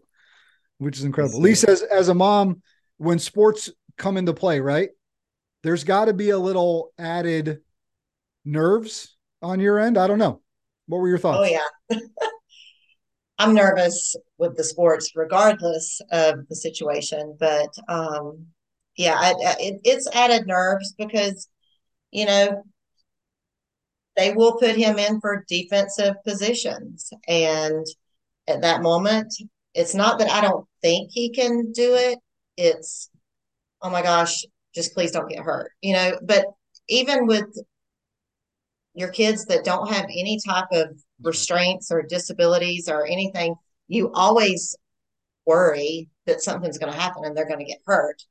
which 0.77 0.97
is 0.97 1.03
incredible. 1.03 1.41
Lisa, 1.41 1.77
as 1.91 2.09
a 2.09 2.13
mom, 2.13 2.61
when 2.97 3.19
sports 3.19 3.69
come 3.97 4.17
into 4.17 4.33
play, 4.33 4.59
right? 4.59 4.89
There's 5.63 5.83
got 5.83 6.05
to 6.05 6.13
be 6.13 6.29
a 6.29 6.37
little 6.37 6.91
added 6.97 7.59
nerves 8.47 9.15
on 9.41 9.59
your 9.59 9.79
end. 9.79 9.97
I 9.97 10.07
don't 10.07 10.19
know. 10.19 10.41
What 10.87 10.99
were 10.99 11.09
your 11.09 11.17
thoughts? 11.17 11.39
Oh 11.41 11.43
yeah. 11.43 11.99
I'm 13.39 13.53
nervous 13.53 14.15
with 14.39 14.57
the 14.57 14.63
sports, 14.63 15.11
regardless 15.15 16.01
of 16.11 16.47
the 16.47 16.55
situation. 16.55 17.37
But 17.39 17.69
um, 17.87 18.47
yeah, 18.95 19.15
I, 19.15 19.31
I, 19.31 19.55
it, 19.59 19.81
it's 19.83 20.09
added 20.15 20.47
nerves 20.47 20.93
because 20.97 21.47
you 22.11 22.25
know 22.25 22.63
they 24.15 24.33
will 24.33 24.57
put 24.57 24.75
him 24.75 24.97
in 24.97 25.21
for 25.21 25.45
defensive 25.47 26.15
positions, 26.25 27.11
and 27.27 27.85
at 28.47 28.61
that 28.61 28.81
moment, 28.81 29.31
it's 29.75 29.93
not 29.93 30.17
that 30.19 30.31
I 30.31 30.41
don't 30.41 30.65
think 30.81 31.11
he 31.11 31.29
can 31.29 31.71
do 31.73 31.93
it. 31.93 32.17
It's 32.55 33.11
oh 33.83 33.91
my 33.91 34.01
gosh, 34.01 34.43
just 34.73 34.95
please 34.95 35.11
don't 35.11 35.29
get 35.29 35.43
hurt, 35.43 35.71
you 35.81 35.93
know. 35.93 36.17
But 36.23 36.47
even 36.89 37.27
with 37.27 37.45
your 38.97 39.09
kids 39.09 39.45
that 39.45 39.63
don't 39.63 39.93
have 39.93 40.05
any 40.05 40.39
type 40.43 40.69
of 40.71 40.99
restraints 41.21 41.91
or 41.91 42.01
disabilities 42.01 42.89
or 42.89 43.05
anything, 43.05 43.53
you 43.87 44.11
always 44.13 44.75
worry 45.45 46.09
that 46.25 46.41
something's 46.41 46.79
going 46.79 46.91
to 46.91 46.99
happen 46.99 47.23
and 47.23 47.37
they're 47.37 47.47
going 47.47 47.59
to 47.59 47.65
get 47.65 47.77
hurt. 47.85 48.23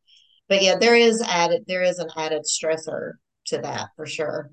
But 0.49 0.63
yeah, 0.63 0.75
there 0.77 0.97
is 0.97 1.23
added 1.23 1.65
there 1.69 1.83
is 1.83 2.01
an 2.01 2.09
added 2.17 2.43
stressor 2.43 3.13
to 3.47 3.59
that 3.59 3.91
for 3.95 4.07
sure. 4.07 4.51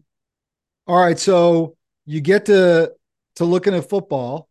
All 0.86 1.00
right, 1.00 1.18
so 1.18 1.76
you 2.06 2.22
get 2.22 2.46
to 2.46 2.94
to 3.38 3.46
looking 3.46 3.74
at 3.74 3.90
football. 3.90 4.50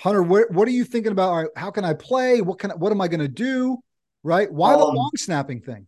Hunter, 0.00 0.22
what, 0.22 0.50
what 0.50 0.66
are 0.66 0.72
you 0.72 0.84
thinking 0.84 1.12
about? 1.12 1.30
All 1.30 1.42
right, 1.42 1.48
how 1.56 1.70
can 1.70 1.84
I 1.84 1.94
play? 1.94 2.42
What 2.42 2.58
can 2.58 2.72
what 2.72 2.90
am 2.90 3.00
I 3.00 3.06
going 3.06 3.20
to 3.20 3.28
do? 3.28 3.78
Right? 4.24 4.52
Why 4.52 4.72
um, 4.72 4.80
the 4.80 4.86
long 4.86 5.12
snapping 5.16 5.60
thing? 5.60 5.86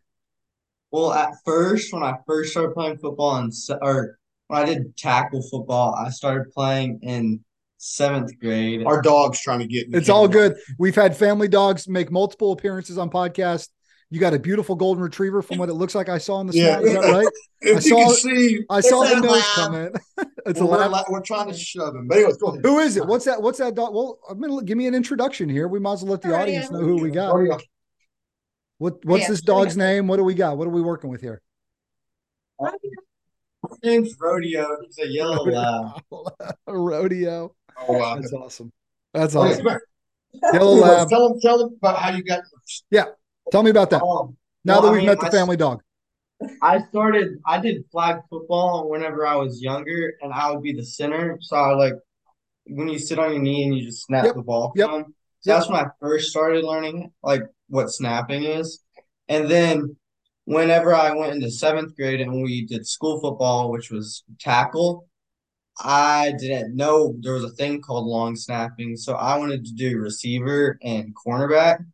Well, 0.92 1.12
at 1.12 1.34
first, 1.44 1.92
when 1.92 2.04
I 2.04 2.14
first 2.26 2.52
started 2.52 2.74
playing 2.74 2.98
football 2.98 3.36
and 3.36 3.52
or 3.82 4.17
when 4.48 4.62
I 4.62 4.64
did 4.64 4.96
tackle 4.96 5.42
football, 5.42 5.94
I 5.94 6.10
started 6.10 6.50
playing 6.52 7.00
in 7.02 7.44
seventh 7.76 8.32
grade. 8.40 8.84
Our 8.84 9.00
dog's 9.00 9.40
trying 9.40 9.60
to 9.60 9.66
get. 9.66 9.86
in 9.86 9.92
the 9.92 9.98
It's 9.98 10.08
all 10.08 10.26
good. 10.28 10.56
We've 10.78 10.94
had 10.96 11.16
family 11.16 11.48
dogs 11.48 11.86
make 11.88 12.10
multiple 12.10 12.52
appearances 12.52 12.98
on 12.98 13.08
podcast. 13.10 13.68
You 14.10 14.18
got 14.20 14.32
a 14.32 14.38
beautiful 14.38 14.74
golden 14.74 15.02
retriever 15.02 15.42
from 15.42 15.58
what 15.58 15.68
it 15.68 15.74
looks 15.74 15.94
like 15.94 16.08
I 16.08 16.16
saw 16.16 16.40
in 16.40 16.46
the 16.46 16.54
Yeah. 16.54 16.78
snap. 16.78 16.82
Is 16.82 16.92
that 16.94 17.12
right? 17.12 17.26
If 17.60 17.76
I 17.78 17.80
you 17.88 17.94
can 17.96 18.08
saw- 18.10 18.12
see, 18.14 18.60
I 18.70 18.80
saw 18.80 19.02
the 19.02 19.16
a 19.16 19.20
nose 19.20 19.32
lab. 19.32 19.42
come 19.56 19.74
in. 19.74 19.92
it's 20.46 20.60
a 20.60 20.64
we're, 20.64 20.86
lab. 20.86 21.04
we're 21.10 21.20
trying 21.20 21.48
to 21.50 21.54
shove 21.58 21.94
him. 21.94 22.06
But 22.06 22.18
anyways, 22.18 22.36
go 22.36 22.46
ahead. 22.50 22.64
Who 22.64 22.78
is 22.78 22.96
it? 22.96 23.04
What's 23.04 23.24
that? 23.24 23.42
What's 23.42 23.58
that 23.58 23.74
dog? 23.74 23.92
Well, 23.94 24.20
I'm 24.30 24.40
gonna 24.40 24.62
give 24.62 24.78
me 24.78 24.86
an 24.86 24.94
introduction 24.94 25.48
here. 25.48 25.66
We 25.68 25.80
might 25.80 25.94
as 25.94 26.04
well 26.04 26.12
let 26.12 26.22
the 26.22 26.28
Rodeo. 26.28 26.40
audience 26.42 26.70
know 26.70 26.78
who 26.78 27.02
we 27.02 27.10
got. 27.10 27.34
Rodeo. 27.34 27.58
What 28.78 29.04
What's 29.04 29.22
Yeah, 29.24 29.28
this 29.30 29.40
Rodeo. 29.46 29.64
dog's 29.64 29.76
name? 29.76 30.06
What 30.06 30.18
do 30.18 30.24
we 30.24 30.34
got? 30.34 30.56
What 30.56 30.68
are 30.68 30.70
we 30.70 30.80
working 30.82 31.10
with 31.10 31.20
here? 31.20 31.42
His 33.70 33.78
name's 33.82 34.16
Rodeo. 34.20 34.76
He's 34.84 34.98
a 34.98 35.08
yellow 35.08 35.44
lab. 35.44 36.00
Rodeo. 36.66 37.54
Oh, 37.76 37.92
wow. 37.98 38.16
That's 38.16 38.32
awesome. 38.32 38.72
That's 39.14 39.34
awesome. 39.34 39.66
Yellow 40.52 40.72
lab. 40.74 41.08
Tell 41.08 41.28
them, 41.28 41.40
tell 41.40 41.58
them 41.58 41.76
about 41.76 41.98
how 41.98 42.10
you 42.10 42.22
got. 42.22 42.40
Yeah. 42.90 43.04
Tell 43.50 43.62
me 43.62 43.70
about 43.70 43.90
that. 43.90 44.02
Um, 44.02 44.36
Now 44.64 44.74
well, 44.74 44.82
that 44.82 44.90
we've 44.92 44.98
mean, 44.98 45.06
met 45.06 45.20
the 45.20 45.26
I- 45.26 45.30
family 45.30 45.56
dog. 45.56 45.80
I 46.62 46.80
started. 46.90 47.38
I 47.46 47.58
did 47.60 47.84
flag 47.90 48.20
football 48.30 48.88
whenever 48.88 49.26
I 49.26 49.34
was 49.34 49.60
younger, 49.60 50.14
and 50.22 50.32
I 50.32 50.52
would 50.52 50.62
be 50.62 50.72
the 50.72 50.84
center. 50.84 51.36
So 51.40 51.56
I 51.56 51.74
like 51.74 51.94
when 52.66 52.86
you 52.88 52.96
sit 53.00 53.18
on 53.18 53.32
your 53.32 53.42
knee 53.42 53.64
and 53.64 53.76
you 53.76 53.84
just 53.86 54.04
snap 54.06 54.24
Yep, 54.24 54.34
the 54.36 54.42
ball. 54.42 54.72
yep, 54.76 54.88
from. 54.88 55.14
So 55.40 55.52
that's 55.52 55.68
when 55.68 55.80
I 55.84 55.86
first 55.98 56.30
started 56.30 56.64
learning 56.64 57.10
like 57.24 57.42
what 57.68 57.88
snapping 57.90 58.44
is, 58.44 58.80
and 59.28 59.50
then 59.50 59.96
whenever 60.48 60.94
I 60.94 61.14
went 61.14 61.34
into 61.34 61.50
seventh 61.50 61.94
grade 61.94 62.22
and 62.22 62.42
we 62.42 62.64
did 62.64 62.86
school 62.86 63.20
football, 63.20 63.70
which 63.70 63.90
was 63.90 64.24
tackle, 64.40 65.06
I 65.78 66.32
didn't 66.38 66.74
know 66.74 67.14
there 67.20 67.34
was 67.34 67.44
a 67.44 67.50
thing 67.50 67.82
called 67.82 68.06
long 68.06 68.34
snapping, 68.34 68.96
so 68.96 69.14
I 69.14 69.36
wanted 69.36 69.66
to 69.66 69.74
do 69.74 69.98
receiver 69.98 70.78
and 70.82 71.14
cornerback. 71.14 71.84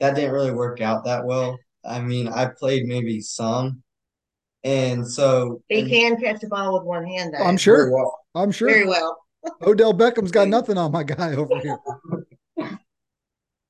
That 0.00 0.16
didn't 0.16 0.32
really 0.32 0.50
work 0.50 0.80
out 0.80 1.04
that 1.04 1.24
well. 1.24 1.56
I 1.84 2.00
mean, 2.00 2.26
I 2.26 2.46
played 2.46 2.86
maybe 2.86 3.20
some. 3.20 3.84
And 4.64 5.06
so 5.06 5.62
He 5.68 5.88
can 5.88 6.20
catch 6.20 6.42
a 6.42 6.48
ball 6.48 6.74
with 6.74 6.82
one 6.82 7.06
hand, 7.06 7.34
though. 7.34 7.44
I'm 7.44 7.56
sure. 7.56 7.92
well. 7.92 8.18
I'm 8.34 8.50
sure. 8.50 8.70
Very 8.70 8.88
well. 8.88 9.18
Odell 9.62 9.94
Beckham's 9.94 10.32
got 10.32 10.48
nothing 10.56 10.78
on 10.78 10.90
my 10.90 11.04
guy 11.04 11.36
over 11.36 11.60
here. 11.60 11.78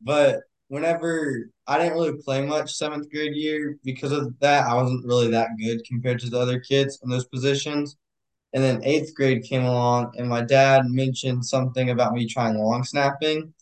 But 0.01 0.41
whenever 0.69 1.51
I 1.67 1.79
didn't 1.79 1.95
really 1.95 2.21
play 2.23 2.45
much 2.45 2.75
seventh 2.75 3.11
grade 3.11 3.35
year 3.35 3.79
because 3.85 4.13
of 4.13 4.39
that, 4.41 4.67
I 4.67 4.75
wasn't 4.75 5.07
really 5.07 5.31
that 5.31 5.51
good 5.59 5.85
compared 5.85 6.21
to 6.21 6.31
the 6.31 6.39
other 6.39 6.61
kids 6.61 7.01
in 7.03 7.09
those 7.11 7.27
positions. 7.27 7.97
And 8.53 8.63
then 8.63 8.85
eighth 8.85 9.15
grade 9.15 9.43
came 9.43 9.65
along, 9.65 10.15
and 10.17 10.29
my 10.29 10.43
dad 10.43 10.87
mentioned 10.87 11.45
something 11.45 11.91
about 11.91 12.13
me 12.13 12.29
trying 12.29 12.57
long 12.59 12.85
snapping. 12.85 13.53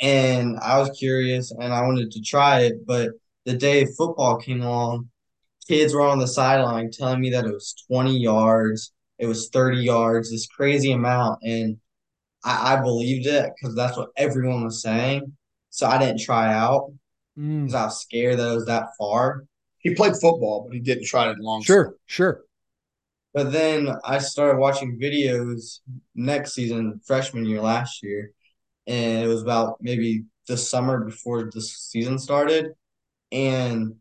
And 0.00 0.58
I 0.60 0.78
was 0.78 0.90
curious 0.98 1.50
and 1.50 1.72
I 1.72 1.82
wanted 1.82 2.10
to 2.12 2.22
try 2.22 2.60
it. 2.62 2.86
But 2.86 3.10
the 3.44 3.54
day 3.54 3.84
football 3.84 4.38
came 4.38 4.62
along, 4.62 5.10
kids 5.68 5.94
were 5.94 6.02
on 6.02 6.18
the 6.18 6.28
sideline 6.28 6.90
telling 6.90 7.20
me 7.20 7.30
that 7.30 7.44
it 7.46 7.52
was 7.52 7.74
20 7.88 8.16
yards, 8.18 8.92
it 9.18 9.26
was 9.26 9.50
30 9.50 9.78
yards, 9.78 10.30
this 10.30 10.46
crazy 10.46 10.92
amount. 10.92 11.40
And 11.42 11.78
I, 12.44 12.74
I 12.74 12.82
believed 12.82 13.26
it 13.26 13.52
because 13.56 13.76
that's 13.76 13.96
what 13.96 14.10
everyone 14.16 14.64
was 14.64 14.82
saying. 14.82 15.36
So 15.70 15.86
I 15.86 15.98
didn't 15.98 16.20
try 16.20 16.52
out 16.54 16.92
Mm, 17.40 17.62
because 17.62 17.74
I 17.74 17.84
was 17.84 18.00
scared 18.00 18.38
that 18.38 18.52
it 18.52 18.54
was 18.54 18.66
that 18.66 18.88
far. 18.98 19.44
He 19.78 19.94
played 19.94 20.12
football, 20.12 20.66
but 20.68 20.74
he 20.74 20.80
didn't 20.80 21.06
try 21.06 21.30
it 21.30 21.38
long. 21.38 21.62
sure, 21.62 21.94
sure. 22.06 22.42
But 23.32 23.52
then 23.52 23.88
I 24.04 24.18
started 24.18 24.58
watching 24.58 24.98
videos 25.00 25.80
next 26.14 26.52
season, 26.52 27.00
freshman 27.06 27.46
year 27.46 27.60
last 27.62 28.02
year, 28.02 28.32
and 28.86 29.24
it 29.24 29.28
was 29.28 29.42
about 29.42 29.78
maybe 29.80 30.24
the 30.48 30.56
summer 30.56 31.04
before 31.04 31.48
the 31.52 31.60
season 31.60 32.18
started. 32.18 32.72
And 33.32 33.94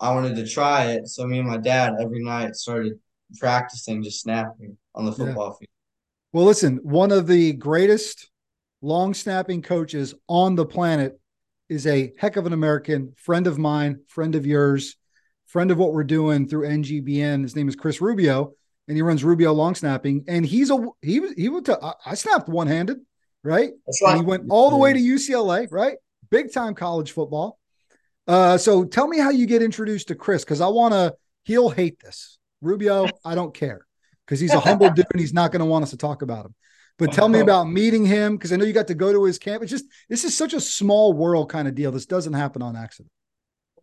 I 0.00 0.14
wanted 0.14 0.36
to 0.36 0.48
try 0.48 0.92
it. 0.92 1.06
So 1.08 1.26
me 1.26 1.38
and 1.38 1.46
my 1.48 1.58
dad 1.58 1.94
every 2.00 2.24
night 2.24 2.56
started 2.56 2.94
practicing 3.38 4.02
just 4.02 4.22
snapping 4.22 4.76
on 4.94 5.04
the 5.04 5.12
Yeah. 5.12 5.16
football 5.18 5.52
field. 5.52 5.68
Well, 6.32 6.46
listen, 6.46 6.78
one 6.82 7.12
of 7.12 7.26
the 7.26 7.52
greatest 7.52 8.30
long 8.80 9.12
snapping 9.14 9.62
coaches 9.62 10.14
on 10.28 10.56
the 10.56 10.64
planet 10.66 11.20
is 11.72 11.86
a 11.86 12.12
heck 12.18 12.36
of 12.36 12.44
an 12.46 12.52
American 12.52 13.14
friend 13.16 13.46
of 13.46 13.58
mine, 13.58 14.00
friend 14.06 14.34
of 14.34 14.44
yours, 14.44 14.96
friend 15.46 15.70
of 15.70 15.78
what 15.78 15.94
we're 15.94 16.04
doing 16.04 16.46
through 16.46 16.68
NGBN. 16.68 17.42
His 17.42 17.56
name 17.56 17.66
is 17.66 17.74
Chris 17.74 18.00
Rubio, 18.00 18.52
and 18.86 18.96
he 18.96 19.02
runs 19.02 19.24
Rubio 19.24 19.54
Long 19.54 19.74
Snapping. 19.74 20.24
And 20.28 20.44
he's 20.44 20.70
a 20.70 20.76
he 21.00 21.20
was 21.20 21.32
he 21.32 21.48
went 21.48 21.66
to 21.66 21.94
I, 22.04 22.14
snapped 22.14 22.48
one 22.48 22.66
handed, 22.66 22.98
right? 23.42 23.70
That's 23.86 24.02
And 24.02 24.08
right. 24.08 24.16
he 24.16 24.22
went 24.22 24.44
all 24.50 24.70
the 24.70 24.76
way 24.76 24.92
to 24.92 24.98
UCLA, 24.98 25.66
right? 25.70 25.96
Big 26.30 26.52
time 26.52 26.74
college 26.74 27.12
football. 27.12 27.58
Uh, 28.28 28.58
so 28.58 28.84
tell 28.84 29.08
me 29.08 29.18
how 29.18 29.30
you 29.30 29.46
get 29.46 29.62
introduced 29.62 30.08
to 30.08 30.14
Chris 30.14 30.44
because 30.44 30.60
I 30.60 30.68
want 30.68 30.92
to. 30.92 31.14
He'll 31.44 31.70
hate 31.70 31.98
this, 32.00 32.38
Rubio. 32.60 33.08
I 33.24 33.34
don't 33.34 33.52
care 33.54 33.86
because 34.26 34.38
he's 34.40 34.52
a 34.54 34.60
humble 34.60 34.90
dude 34.94 35.06
and 35.10 35.20
he's 35.20 35.32
not 35.32 35.52
going 35.52 35.60
to 35.60 35.66
want 35.66 35.84
us 35.84 35.90
to 35.90 35.96
talk 35.96 36.22
about 36.22 36.46
him. 36.46 36.54
But 36.98 37.12
tell 37.12 37.28
me 37.28 37.40
about 37.40 37.64
meeting 37.64 38.04
him 38.06 38.36
because 38.36 38.52
I 38.52 38.56
know 38.56 38.64
you 38.64 38.72
got 38.72 38.86
to 38.88 38.94
go 38.94 39.12
to 39.12 39.24
his 39.24 39.38
camp. 39.38 39.62
It's 39.62 39.70
just 39.70 39.86
this 40.08 40.24
is 40.24 40.36
such 40.36 40.54
a 40.54 40.60
small 40.60 41.12
world 41.12 41.50
kind 41.50 41.66
of 41.68 41.74
deal. 41.74 41.90
This 41.92 42.06
doesn't 42.06 42.32
happen 42.34 42.62
on 42.62 42.76
accident. 42.76 43.10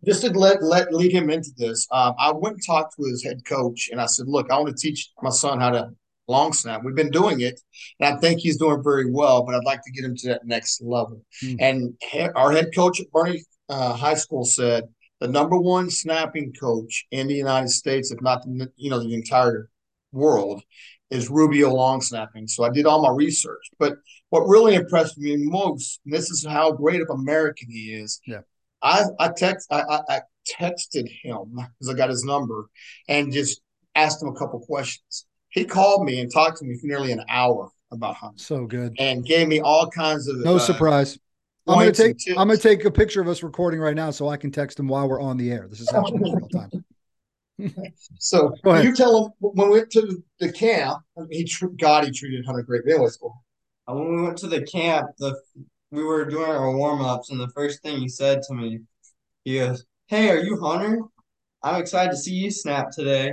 just 0.06 0.22
to 0.22 0.30
let 0.30 0.62
let 0.62 0.92
lead 0.94 1.12
him 1.12 1.28
into 1.30 1.50
this, 1.56 1.86
um, 1.92 2.14
I 2.18 2.32
went 2.32 2.54
and 2.56 2.66
talked 2.66 2.96
to 2.96 3.04
his 3.04 3.22
head 3.22 3.44
coach, 3.46 3.88
and 3.92 4.00
I 4.00 4.06
said, 4.06 4.26
"Look, 4.28 4.50
I 4.50 4.58
want 4.58 4.74
to 4.76 4.80
teach 4.80 5.10
my 5.22 5.30
son 5.30 5.60
how 5.60 5.70
to 5.70 5.90
long 6.28 6.52
snap. 6.52 6.82
We've 6.84 6.94
been 6.94 7.10
doing 7.10 7.40
it, 7.40 7.60
and 7.98 8.14
I 8.14 8.18
think 8.20 8.40
he's 8.40 8.56
doing 8.56 8.82
very 8.82 9.10
well, 9.10 9.42
but 9.44 9.54
I'd 9.54 9.64
like 9.64 9.82
to 9.84 9.92
get 9.92 10.04
him 10.04 10.16
to 10.16 10.28
that 10.28 10.46
next 10.46 10.80
level." 10.82 11.22
Hmm. 11.40 11.54
And 11.60 11.94
he- 12.02 12.28
our 12.34 12.52
head 12.52 12.70
coach 12.74 13.00
at 13.00 13.10
Boerne 13.12 13.40
uh, 13.68 13.94
High 13.94 14.14
School 14.14 14.44
said 14.44 14.84
the 15.20 15.28
number 15.28 15.58
one 15.58 15.90
snapping 15.90 16.52
coach 16.58 17.06
in 17.10 17.26
the 17.28 17.34
United 17.34 17.68
States, 17.68 18.10
if 18.10 18.20
not 18.22 18.42
the 18.44 18.70
you 18.76 18.88
know 18.90 19.00
the 19.00 19.14
entire 19.14 19.68
world, 20.12 20.62
is 21.10 21.28
Rubio 21.28 21.72
long 21.72 22.00
snapping. 22.00 22.46
So 22.46 22.64
I 22.64 22.70
did 22.70 22.86
all 22.86 23.02
my 23.02 23.10
research, 23.10 23.62
but 23.78 23.94
what 24.30 24.42
really 24.42 24.74
impressed 24.74 25.18
me 25.18 25.36
most, 25.36 26.00
and 26.04 26.14
this 26.14 26.30
is 26.30 26.46
how 26.46 26.72
great 26.72 27.00
of 27.00 27.08
American 27.10 27.68
he 27.70 27.92
is. 27.94 28.20
Yeah. 28.26 28.40
I 28.82 29.04
I 29.18 29.28
text 29.36 29.70
I, 29.72 29.80
I, 29.82 30.00
I 30.08 30.20
texted 30.60 31.08
him 31.22 31.52
because 31.54 31.92
I 31.92 31.94
got 31.94 32.08
his 32.10 32.24
number 32.24 32.66
and 33.08 33.32
just 33.32 33.60
asked 33.94 34.22
him 34.22 34.28
a 34.28 34.34
couple 34.34 34.60
questions. 34.60 35.26
He 35.50 35.64
called 35.64 36.04
me 36.04 36.20
and 36.20 36.32
talked 36.32 36.58
to 36.58 36.64
me 36.64 36.78
for 36.78 36.86
nearly 36.86 37.12
an 37.12 37.22
hour 37.28 37.70
about 37.90 38.14
hunting 38.14 38.38
So 38.38 38.66
good. 38.66 38.94
and 38.98 39.24
gave 39.24 39.48
me 39.48 39.60
all 39.60 39.90
kinds 39.90 40.28
of 40.28 40.38
No 40.38 40.56
uh, 40.56 40.58
surprise. 40.60 41.18
I'm 41.66 41.78
gonna 41.78 41.92
take. 41.92 42.16
I'm 42.30 42.48
gonna 42.48 42.56
take 42.56 42.84
a 42.84 42.90
picture 42.90 43.20
of 43.20 43.28
us 43.28 43.42
recording 43.42 43.80
right 43.80 43.94
now 43.94 44.10
so 44.10 44.28
I 44.28 44.36
can 44.36 44.50
text 44.50 44.78
him 44.80 44.88
while 44.88 45.08
we're 45.08 45.20
on 45.20 45.36
the 45.36 45.52
air. 45.52 45.66
This 45.68 45.80
is 45.80 45.92
in 45.92 46.02
real 46.02 46.48
time. 46.48 46.84
So 48.18 48.54
you 48.64 48.94
tell 48.94 49.24
him 49.24 49.32
when 49.40 49.68
we 49.70 49.78
went 49.78 49.90
to 49.92 50.22
the 50.38 50.52
camp, 50.52 50.98
he 51.30 51.44
tr- 51.44 51.66
God 51.78 52.04
he 52.04 52.10
treated 52.10 52.44
Hunter 52.46 52.62
great. 52.62 52.82
But 52.84 52.94
anyways, 52.94 53.16
go. 53.16 53.34
And 53.88 53.98
when 53.98 54.16
we 54.16 54.22
went 54.22 54.38
to 54.38 54.46
the 54.46 54.62
camp, 54.62 55.10
the 55.18 55.34
we 55.90 56.04
were 56.04 56.24
doing 56.24 56.50
our 56.50 56.74
warm 56.76 57.02
ups, 57.02 57.30
and 57.30 57.40
the 57.40 57.48
first 57.48 57.82
thing 57.82 57.98
he 57.98 58.08
said 58.08 58.42
to 58.42 58.54
me, 58.54 58.80
he 59.44 59.58
goes, 59.58 59.84
"Hey, 60.06 60.30
are 60.30 60.38
you 60.38 60.60
Hunter? 60.60 61.00
I'm 61.62 61.80
excited 61.80 62.12
to 62.12 62.16
see 62.16 62.34
you 62.34 62.50
snap 62.50 62.90
today." 62.90 63.32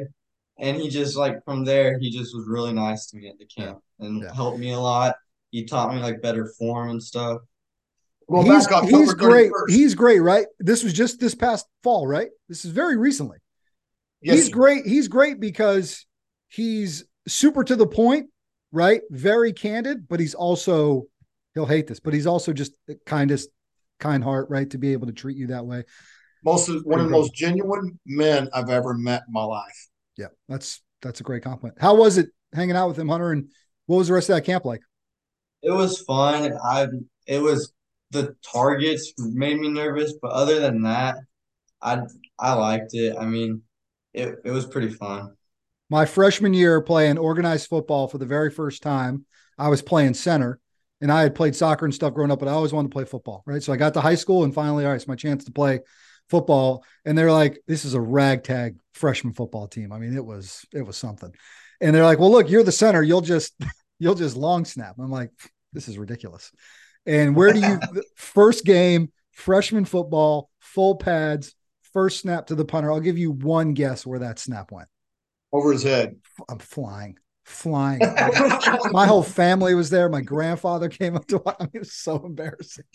And 0.59 0.77
he 0.77 0.89
just 0.89 1.15
like 1.15 1.43
from 1.45 1.63
there, 1.63 1.99
he 1.99 2.09
just 2.09 2.35
was 2.35 2.47
really 2.47 2.73
nice 2.73 3.05
to 3.07 3.17
me 3.17 3.29
at 3.29 3.37
the 3.37 3.45
camp 3.45 3.79
and 3.99 4.23
Yeah. 4.23 4.33
helped 4.33 4.57
me 4.57 4.71
a 4.71 4.79
lot. 4.79 5.15
He 5.51 5.65
taught 5.65 5.93
me 5.93 6.01
like 6.01 6.21
better 6.21 6.51
form 6.57 6.89
and 6.89 7.03
stuff. 7.03 7.41
Going 8.29 8.45
he's, 8.45 8.67
he's 8.89 9.13
great. 9.13 9.51
31st. 9.51 9.69
He's 9.69 9.95
great, 9.95 10.19
right? 10.19 10.47
This 10.59 10.83
was 10.83 10.93
just 10.93 11.19
this 11.19 11.35
past 11.35 11.67
fall, 11.83 12.07
right? 12.07 12.29
This 12.49 12.65
is 12.65 12.71
very 12.71 12.97
recently. 12.97 13.37
Yes, 14.21 14.37
he's 14.37 14.47
sir. 14.47 14.53
great. 14.53 14.85
He's 14.85 15.07
great 15.07 15.39
because 15.39 16.05
he's 16.47 17.05
super 17.27 17.63
to 17.63 17.75
the 17.75 17.87
point, 17.87 18.29
right? 18.71 19.01
Very 19.09 19.53
candid, 19.53 20.07
but 20.07 20.19
he's 20.19 20.33
also 20.33 21.03
he'll 21.53 21.65
hate 21.65 21.87
this, 21.87 21.99
but 21.99 22.13
he's 22.13 22.27
also 22.27 22.53
just 22.53 22.73
the 22.87 22.95
kindest, 23.05 23.49
kind 23.99 24.23
heart, 24.23 24.49
right? 24.49 24.69
To 24.71 24.77
be 24.77 24.93
able 24.93 25.07
to 25.07 25.13
treat 25.13 25.37
you 25.37 25.47
that 25.47 25.65
way. 25.65 25.83
most 26.43 26.69
of 26.69 26.81
one 26.83 26.99
of 26.99 27.05
the 27.05 27.11
most 27.11 27.33
genuine 27.33 27.99
men 28.05 28.49
I've 28.53 28.69
ever 28.69 28.93
met 28.93 29.23
in 29.27 29.33
my 29.33 29.43
life. 29.43 29.87
Yeah, 30.17 30.27
that's 30.47 30.81
that's 31.01 31.19
a 31.19 31.23
great 31.23 31.43
compliment. 31.43 31.79
How 31.79 31.95
was 31.95 32.17
it 32.17 32.29
hanging 32.53 32.75
out 32.75 32.87
with 32.87 32.97
him, 32.99 33.09
Hunter? 33.09 33.31
And 33.31 33.49
what 33.85 33.97
was 33.97 34.07
the 34.07 34.13
rest 34.13 34.29
of 34.29 34.35
that 34.35 34.43
camp 34.43 34.65
like? 34.65 34.81
It 35.61 35.71
was 35.71 36.01
fun. 36.01 36.53
I 36.63 36.87
it 37.27 37.41
was 37.41 37.73
the 38.11 38.35
targets 38.51 39.13
made 39.17 39.59
me 39.59 39.69
nervous, 39.69 40.13
but 40.21 40.31
other 40.31 40.59
than 40.59 40.83
that, 40.83 41.17
I 41.81 42.01
I 42.39 42.53
liked 42.53 42.93
it. 42.93 43.15
I 43.17 43.25
mean, 43.25 43.63
it 44.17 44.39
it 44.45 44.51
was 44.51 44.65
pretty 44.65 44.89
fun. 44.89 45.33
My 45.89 46.05
freshman 46.05 46.53
year 46.53 46.81
playing 46.81 47.17
organized 47.17 47.67
football 47.67 48.07
for 48.07 48.17
the 48.17 48.25
very 48.25 48.51
first 48.51 48.83
time, 48.83 49.25
I 49.57 49.69
was 49.69 49.81
playing 49.81 50.15
center 50.15 50.59
and 50.99 51.11
I 51.11 51.21
had 51.21 51.35
played 51.35 51.55
soccer 51.55 51.85
and 51.85 51.93
stuff 51.93 52.13
growing 52.13 52.31
up, 52.31 52.39
but 52.39 52.49
I 52.49 52.51
always 52.51 52.73
wanted 52.73 52.89
to 52.89 52.93
play 52.93 53.05
football. 53.05 53.43
Right. 53.45 53.63
So 53.63 53.71
I 53.71 53.77
got 53.77 53.93
to 53.93 54.01
high 54.01 54.15
school 54.15 54.43
and 54.43 54.53
finally, 54.53 54.83
all 54.83 54.91
right, 54.91 54.97
it's 54.97 55.07
my 55.07 55.15
chance 55.15 55.45
to 55.45 55.51
play 55.51 55.79
football. 56.29 56.83
And 57.05 57.17
they're 57.17 57.31
like, 57.31 57.61
this 57.67 57.85
is 57.85 57.93
a 57.93 58.01
ragtag 58.01 58.75
freshman 58.93 59.33
football 59.33 59.67
team. 59.67 59.93
I 59.93 59.99
mean, 59.99 60.13
it 60.13 60.25
was, 60.25 60.65
it 60.73 60.81
was 60.81 60.97
something. 60.97 61.33
And 61.79 61.95
they're 61.95 62.05
like, 62.05 62.19
"Well, 62.19 62.31
look, 62.31 62.49
you're 62.49 62.63
the 62.63 62.71
center. 62.71 63.03
You'll 63.03 63.21
just 63.21 63.53
you'll 63.99 64.15
just 64.15 64.35
long 64.35 64.65
snap." 64.65 64.95
I'm 64.99 65.11
like, 65.11 65.31
"This 65.73 65.87
is 65.87 65.97
ridiculous." 65.97 66.51
And 67.05 67.35
where 67.35 67.53
do 67.53 67.59
you 67.59 67.79
first 68.15 68.65
game 68.65 69.11
freshman 69.31 69.85
football, 69.85 70.49
full 70.59 70.95
pads, 70.95 71.55
first 71.97 72.19
snap 72.19 72.45
to 72.45 72.53
the 72.53 72.63
punter? 72.63 72.91
I'll 72.91 72.99
give 72.99 73.17
you 73.17 73.31
one 73.31 73.73
guess 73.73 74.05
where 74.05 74.19
that 74.19 74.37
snap 74.37 74.71
went. 74.71 74.87
Over 75.51 75.71
his 75.71 75.81
head. 75.81 76.17
I'm 76.47 76.59
flying, 76.59 77.17
flying. 77.43 77.99
My 78.91 79.07
whole 79.07 79.23
family 79.23 79.73
was 79.73 79.89
there. 79.89 80.07
My 80.07 80.21
grandfather 80.21 80.89
came 80.89 81.15
up 81.15 81.25
to. 81.27 81.41
I 81.43 81.55
mean, 81.63 81.69
it 81.73 81.79
was 81.79 81.93
so 81.93 82.23
embarrassing. 82.23 82.85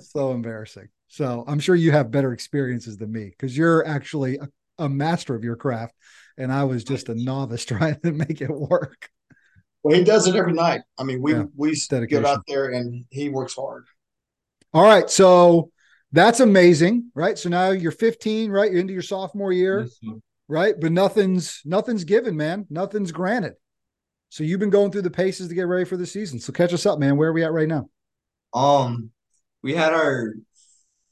so 0.00 0.32
embarrassing. 0.32 0.88
So 1.08 1.44
I'm 1.46 1.60
sure 1.60 1.74
you 1.74 1.92
have 1.92 2.10
better 2.10 2.32
experiences 2.32 2.96
than 2.96 3.12
me 3.12 3.26
because 3.26 3.54
you're 3.54 3.86
actually 3.86 4.38
a, 4.38 4.48
a 4.78 4.88
master 4.88 5.34
of 5.34 5.44
your 5.44 5.56
craft, 5.56 5.94
and 6.38 6.50
I 6.50 6.64
was 6.64 6.84
just 6.84 7.10
a 7.10 7.14
novice 7.14 7.64
trying 7.66 8.00
to 8.00 8.12
make 8.12 8.40
it 8.40 8.50
work. 8.50 9.10
Well, 9.82 9.98
he 9.98 10.02
does 10.02 10.26
it 10.28 10.34
every 10.36 10.54
night. 10.54 10.80
I 10.96 11.02
mean, 11.04 11.20
we 11.20 11.34
Yeah, 11.34 11.44
we 11.56 11.74
dedication. 11.90 12.22
get 12.22 12.24
out 12.24 12.44
there 12.48 12.70
and 12.70 13.04
he 13.10 13.28
works 13.28 13.54
hard. 13.54 13.84
All 14.72 14.82
right, 14.82 15.10
so 15.10 15.70
that's 16.12 16.40
amazing, 16.40 17.10
right? 17.14 17.38
So 17.38 17.48
now 17.48 17.70
you're 17.70 17.92
15, 17.92 18.50
right? 18.50 18.70
You're 18.70 18.80
into 18.80 18.92
your 18.92 19.02
sophomore 19.02 19.52
year, 19.52 19.80
Yes, 19.80 20.14
right? 20.48 20.74
But 20.78 20.92
nothing's 20.92 21.60
nothing's 21.64 22.04
given, 22.04 22.36
man. 22.36 22.66
Nothing's 22.70 23.12
granted. 23.12 23.54
So 24.28 24.44
you've 24.44 24.60
been 24.60 24.70
going 24.70 24.90
through 24.92 25.02
the 25.02 25.10
paces 25.10 25.48
to 25.48 25.54
get 25.54 25.66
ready 25.66 25.84
for 25.84 25.96
the 25.96 26.06
season. 26.06 26.40
So 26.40 26.52
catch 26.52 26.72
us 26.72 26.86
up, 26.86 26.98
man. 26.98 27.16
Where 27.16 27.30
are 27.30 27.32
we 27.32 27.44
at 27.44 27.52
right 27.52 27.68
now? 27.68 27.88
Um, 28.54 29.10
we 29.62 29.74
had 29.74 29.92
our 29.92 30.34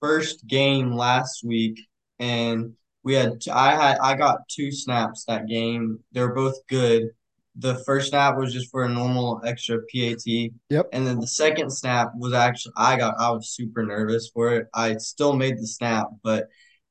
first 0.00 0.46
game 0.46 0.92
last 0.92 1.44
week, 1.44 1.80
and 2.18 2.74
we 3.02 3.14
had 3.14 3.42
I 3.50 3.74
had 3.74 3.98
I 3.98 4.14
got 4.14 4.48
two 4.48 4.72
snaps 4.72 5.24
that 5.26 5.46
game. 5.46 6.00
They 6.12 6.20
were 6.20 6.34
both 6.34 6.66
good. 6.66 7.10
The 7.56 7.82
first 7.84 8.10
snap 8.10 8.36
was 8.36 8.52
just 8.52 8.70
for 8.70 8.84
a 8.84 8.88
normal 8.88 9.40
extra 9.44 9.78
PAT. 9.78 10.24
Yep. 10.70 10.88
And 10.92 11.06
then 11.06 11.18
the 11.18 11.26
second 11.26 11.70
snap 11.70 12.12
was 12.16 12.32
actually 12.32 12.72
I 12.76 12.96
got 12.96 13.14
I 13.18 13.30
was 13.30 13.50
super 13.50 13.84
nervous 13.84 14.30
for 14.32 14.54
it. 14.54 14.68
I 14.72 14.96
still 14.96 15.34
made 15.34 15.58
the 15.58 15.66
snap, 15.66 16.06
but 16.22 16.48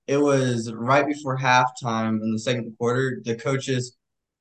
it 0.08 0.18
was 0.18 0.72
right 0.74 1.06
before 1.06 1.38
halftime 1.38 2.22
in 2.22 2.32
the 2.32 2.40
second 2.40 2.76
quarter. 2.78 3.22
The 3.24 3.36
coaches 3.36 3.96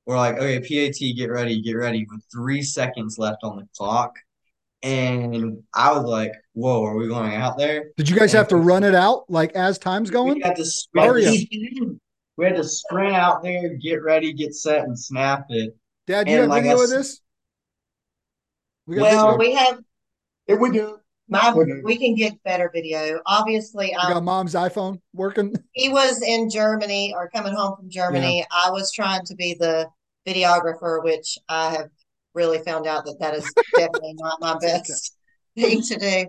were 0.05 0.15
like, 0.15 0.35
"Okay, 0.37 0.59
PAT, 0.59 1.15
get 1.15 1.29
ready, 1.29 1.61
get 1.61 1.73
ready," 1.73 2.05
with 2.09 2.21
three 2.31 2.63
seconds 2.63 3.17
left 3.17 3.43
on 3.43 3.57
the 3.57 3.67
clock. 3.77 4.15
And 4.81 5.63
I 5.73 5.93
was 5.93 6.05
like, 6.05 6.31
"Whoa, 6.53 6.83
are 6.83 6.95
we 6.95 7.07
going 7.07 7.35
out 7.35 7.57
there?" 7.57 7.91
Did 7.97 8.09
you 8.09 8.17
guys 8.17 8.31
have 8.33 8.47
to 8.49 8.55
run 8.57 8.83
it 8.83 8.95
out 8.95 9.29
like 9.29 9.51
as 9.53 9.77
time's 9.77 10.09
going? 10.09 10.35
We 10.35 10.41
had 10.41 10.55
to 10.57 10.65
sprint. 10.65 11.47
We 12.39 12.45
had 12.45 12.55
to 12.55 12.63
sprint 12.63 13.13
out 13.13 13.43
there, 13.43 13.75
get 13.75 14.01
ready, 14.01 14.31
get 14.31 14.55
set, 14.55 14.85
and 14.85 14.97
snap 14.97 15.47
it. 15.49 15.75
Dad, 16.09 16.25
do 16.25 16.31
you 16.31 16.37
And 16.37 16.41
have 16.41 16.49
like 16.49 16.63
video 16.63 16.79
I 16.79 16.83
of 16.83 16.89
this? 16.89 17.21
We 18.87 18.95
got 18.95 19.03
Well, 19.03 19.37
video. 19.37 19.37
we 19.37 19.53
have 19.53 19.79
If 20.47 20.59
we 20.59 20.71
do, 20.71 20.97
my 21.27 21.51
Okay. 21.51 21.81
we 21.83 21.97
can 21.97 22.15
get 22.15 22.41
better 22.41 22.71
video. 22.73 23.21
Obviously, 23.27 23.93
I 23.93 24.13
got 24.13 24.23
mom's 24.23 24.55
iPhone 24.55 25.01
working. 25.13 25.53
he 25.73 25.89
was 25.89 26.23
in 26.23 26.49
Germany 26.49 27.13
or 27.15 27.29
coming 27.29 27.53
home 27.53 27.75
from 27.77 27.91
Germany. 27.91 28.43
I 28.51 28.71
was 28.71 28.91
trying 28.91 29.23
to 29.25 29.35
be 29.35 29.53
the 29.53 29.87
videographer, 30.27 31.03
which 31.03 31.37
I 31.47 31.69
have 31.69 31.91
really 32.33 32.57
found 32.63 32.87
out 32.87 33.05
that 33.05 33.19
that 33.19 33.35
is 33.35 33.53
definitely 33.75 34.15
not 34.15 34.41
my 34.41 34.57
best 34.61 35.15
thing 35.55 35.83
to 35.83 35.95
do. 35.99 36.25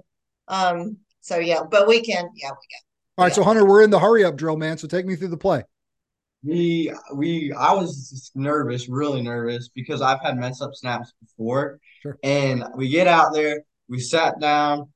Um, 0.48 0.98
so 1.22 1.38
yeah, 1.38 1.62
but 1.62 1.88
we 1.88 2.02
can, 2.02 2.28
yeah, 2.34 2.50
we 2.50 2.66
can. 2.70 2.80
All 3.16 3.24
right, 3.24 3.34
so 3.34 3.42
Hunter, 3.42 3.64
we're 3.64 3.82
in 3.82 3.88
the 3.88 3.98
hurry 3.98 4.24
up 4.24 4.36
drill, 4.36 4.58
man. 4.58 4.76
So 4.76 4.86
take 4.86 5.06
me 5.06 5.16
through 5.16 5.28
the 5.28 5.38
play. 5.38 5.64
We 6.42 6.92
we 7.14 7.52
I 7.52 7.74
was 7.74 8.30
nervous, 8.34 8.88
really 8.88 9.22
nervous 9.22 9.68
because 9.68 10.00
I've 10.00 10.20
had 10.22 10.38
mess 10.38 10.62
up 10.62 10.74
snaps 10.74 11.12
before. 11.20 11.78
Sure. 12.02 12.18
And 12.22 12.64
we 12.76 12.88
get 12.88 13.06
out 13.06 13.34
there, 13.34 13.62
we 13.88 14.00
sat 14.00 14.40
down, 14.40 14.90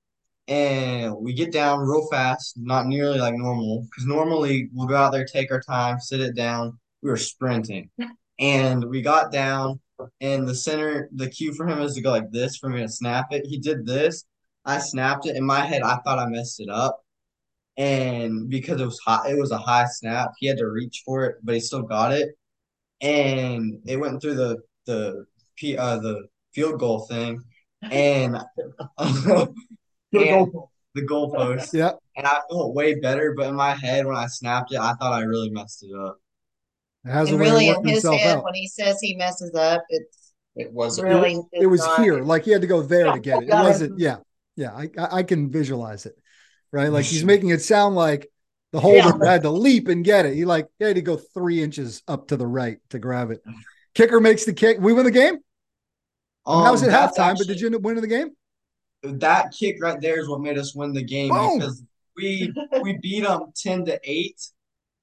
and 0.49 1.15
we 1.17 1.35
get 1.35 1.53
down 1.53 1.81
real 1.81 2.07
fast, 2.11 2.55
not 2.57 2.87
nearly 2.87 3.19
like 3.19 3.35
normal. 3.35 3.83
Because 3.83 4.07
normally 4.07 4.71
we'll 4.73 4.87
go 4.87 4.97
out 4.97 5.13
there, 5.13 5.27
take 5.27 5.53
our 5.53 5.61
time, 5.61 6.01
sit 6.01 6.21
it 6.21 6.35
down. 6.35 6.79
We 7.03 7.11
were 7.11 7.19
sprinting, 7.19 7.91
and 8.39 8.83
we 8.89 9.03
got 9.03 9.31
down, 9.31 9.81
and 10.23 10.49
the 10.49 10.55
center, 10.55 11.11
the 11.15 11.29
cue 11.29 11.53
for 11.53 11.67
him 11.69 11.81
is 11.81 11.95
to 11.95 12.01
go 12.01 12.11
like 12.11 12.31
this 12.31 12.57
for 12.57 12.71
me 12.71 12.81
to 12.81 12.89
snap 12.89 13.27
it. 13.33 13.45
He 13.45 13.59
did 13.59 13.85
this. 13.85 14.25
I 14.65 14.79
snapped 14.79 15.27
it 15.27 15.37
in 15.37 15.45
my 15.45 15.61
head. 15.61 15.83
I 15.83 15.97
thought 15.97 16.19
I 16.19 16.27
messed 16.27 16.61
it 16.61 16.71
up. 16.71 17.04
And 17.77 18.49
because 18.49 18.81
it 18.81 18.85
was 18.85 19.01
high, 19.05 19.31
it 19.31 19.39
was 19.39 19.51
a 19.51 19.59
high 19.59 19.87
snap. 19.87 20.31
He 20.39 20.47
had 20.47 20.59
to 20.59 20.67
reach 20.67 21.03
for 21.05 21.25
it, 21.25 21.37
but 21.43 21.55
he 21.55 21.61
still 21.61 21.83
got 21.83 22.13
it. 22.13 22.31
And 23.01 23.81
it 23.87 23.97
went 23.97 24.21
through 24.23 24.35
the 24.35 24.59
the 24.87 25.27
P 25.57 25.77
uh 25.77 25.99
the 25.99 26.27
field 26.55 26.79
goal 26.79 27.07
thing, 27.07 27.43
and 27.83 28.37
and 28.99 29.49
the 30.95 31.03
goalpost. 31.03 31.73
Yeah. 31.73 31.93
And 32.17 32.27
I 32.27 32.39
felt 32.49 32.75
way 32.75 32.95
better, 33.01 33.35
but 33.37 33.49
in 33.49 33.55
my 33.55 33.75
head 33.75 34.07
when 34.07 34.17
I 34.17 34.27
snapped 34.27 34.73
it, 34.73 34.79
I 34.79 34.95
thought 34.95 35.13
I 35.13 35.23
really 35.23 35.51
messed 35.51 35.83
it 35.85 35.91
up. 35.99 36.19
It 37.05 37.11
has 37.11 37.29
can. 37.29 37.37
a 37.37 37.39
really, 37.39 37.69
in 37.69 37.87
his 37.87 38.05
head, 38.05 38.39
out. 38.39 38.45
when 38.45 38.55
he 38.55 38.69
says 38.69 38.99
he 39.01 39.17
messes 39.17 39.55
up, 39.55 39.83
it's 39.89 40.33
it 40.57 40.73
wasn't. 40.73 41.09
really 41.09 41.39
It 41.53 41.67
was 41.67 41.81
not- 41.81 42.01
here, 42.01 42.23
like 42.23 42.45
he 42.45 42.53
had 42.53 42.61
to 42.63 42.67
go 42.69 42.81
there 42.81 43.13
to 43.13 43.19
get 43.19 43.43
it. 43.43 43.49
It 43.49 43.53
wasn't, 43.53 43.99
yeah, 43.99 44.19
yeah. 44.57 44.73
I 44.73 44.89
I 44.97 45.17
I 45.17 45.23
can 45.25 45.51
visualize 45.51 46.07
it, 46.07 46.17
right? 46.75 46.89
Like 46.89 47.05
he's 47.07 47.25
making 47.25 47.51
it 47.51 47.63
sound 47.63 47.95
like 47.95 48.29
the 48.73 48.81
holder 48.81 49.17
Yeah. 49.25 49.31
had 49.31 49.43
to 49.43 49.51
leap 49.51 49.89
and 49.89 50.05
get 50.05 50.27
it. 50.27 50.35
He 50.35 50.45
like 50.45 50.67
he 50.79 50.85
had 50.85 50.97
to 50.97 51.03
go 51.03 51.17
three 51.17 51.63
inches 51.63 52.03
up 52.09 52.29
to 52.29 52.37
the 52.37 52.47
right 52.47 52.79
to 52.91 52.99
grab 52.99 53.31
it. 53.31 53.41
Kicker 53.95 54.21
makes 54.21 54.45
the 54.45 54.53
kick. 54.53 54.79
We 54.81 54.93
win 54.93 55.05
the 55.05 55.11
game. 55.11 55.37
I 56.47 56.65
that 56.65 56.71
was 56.73 56.83
Um, 56.83 56.91
at 56.91 56.93
that's 56.93 57.19
halftime, 57.19 57.39
but 57.39 57.47
did 57.47 57.61
you 57.61 57.67
end 57.69 57.77
up 57.77 57.83
winning 57.83 58.03
the 58.03 58.09
game? 58.09 58.31
that 59.03 59.53
kick 59.53 59.77
right 59.83 60.01
there 60.01 60.19
is 60.19 60.29
what 60.29 60.41
made 60.41 60.57
us 60.59 60.75
win 60.75 60.93
the 60.95 61.03
game 61.05 61.29
Boom. 61.31 61.59
because 61.59 61.83
we 62.17 62.53
we 62.83 62.99
beat 63.03 63.23
them 63.23 63.53
ten 63.55 63.85
to 63.85 64.01
eight. 64.03 64.41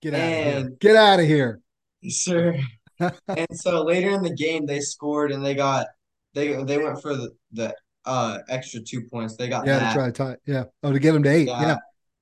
Get 0.02 0.14
out 0.16 0.20
of 0.20 0.28
here. 0.30 0.58
And- 0.58 0.80
Get 0.80 0.96
out 0.96 1.20
of 1.20 1.26
here. 1.26 1.62
Sure. 2.10 2.56
and 3.28 3.48
so 3.54 3.84
later 3.84 4.10
in 4.10 4.24
the 4.24 4.34
game, 4.36 4.66
they 4.66 4.80
scored 4.80 5.32
and 5.32 5.46
they 5.46 5.54
got 5.56 5.88
they 6.34 6.62
they 6.64 6.78
went 6.80 7.02
for 7.02 7.16
the 7.16 7.32
the 7.54 7.76
uh 8.06 8.40
extra 8.50 8.80
two 8.80 9.02
points. 9.02 9.36
They 9.36 9.48
got 9.48 9.66
Yeah, 9.66 9.80
that. 9.80 9.90
to 9.90 9.94
try 9.94 10.06
to 10.08 10.12
tie. 10.12 10.38
Yeah. 10.46 10.66
Oh, 10.84 10.92
to 10.92 11.00
get 11.00 11.12
them 11.14 11.24
to 11.24 11.30
eight. 11.30 11.48
Yeah. 11.48 11.62
Yeah. 11.62 11.78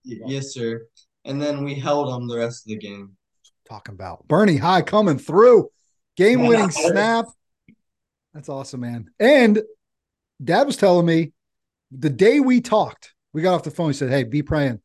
Y- 0.06 0.32
Yes, 0.32 0.54
sir. 0.54 0.86
And 1.26 1.42
then 1.42 1.64
we 1.64 1.76
held 1.76 2.12
them 2.14 2.28
the 2.28 2.38
rest 2.38 2.66
of 2.66 2.70
the 2.70 2.78
game. 2.78 3.16
Talking 3.68 3.94
about 3.94 4.28
Boerne 4.28 4.58
High 4.60 4.82
coming 4.82 5.20
through. 5.20 5.70
Game 6.16 6.46
winning 6.48 6.72
snap. 6.72 7.26
That's 8.34 8.50
awesome, 8.50 8.82
man. 8.82 9.10
And 9.20 9.62
dad 10.44 10.66
was 10.66 10.78
telling 10.78 11.06
me 11.06 11.34
the 11.92 12.10
day 12.10 12.40
we 12.40 12.62
talked, 12.62 13.14
we 13.34 13.42
got 13.42 13.54
off 13.56 13.64
the 13.64 13.72
phone. 13.72 13.90
He 13.90 13.94
said, 13.94 14.10
Hey, 14.10 14.24
be 14.24 14.42
praying 14.44 14.80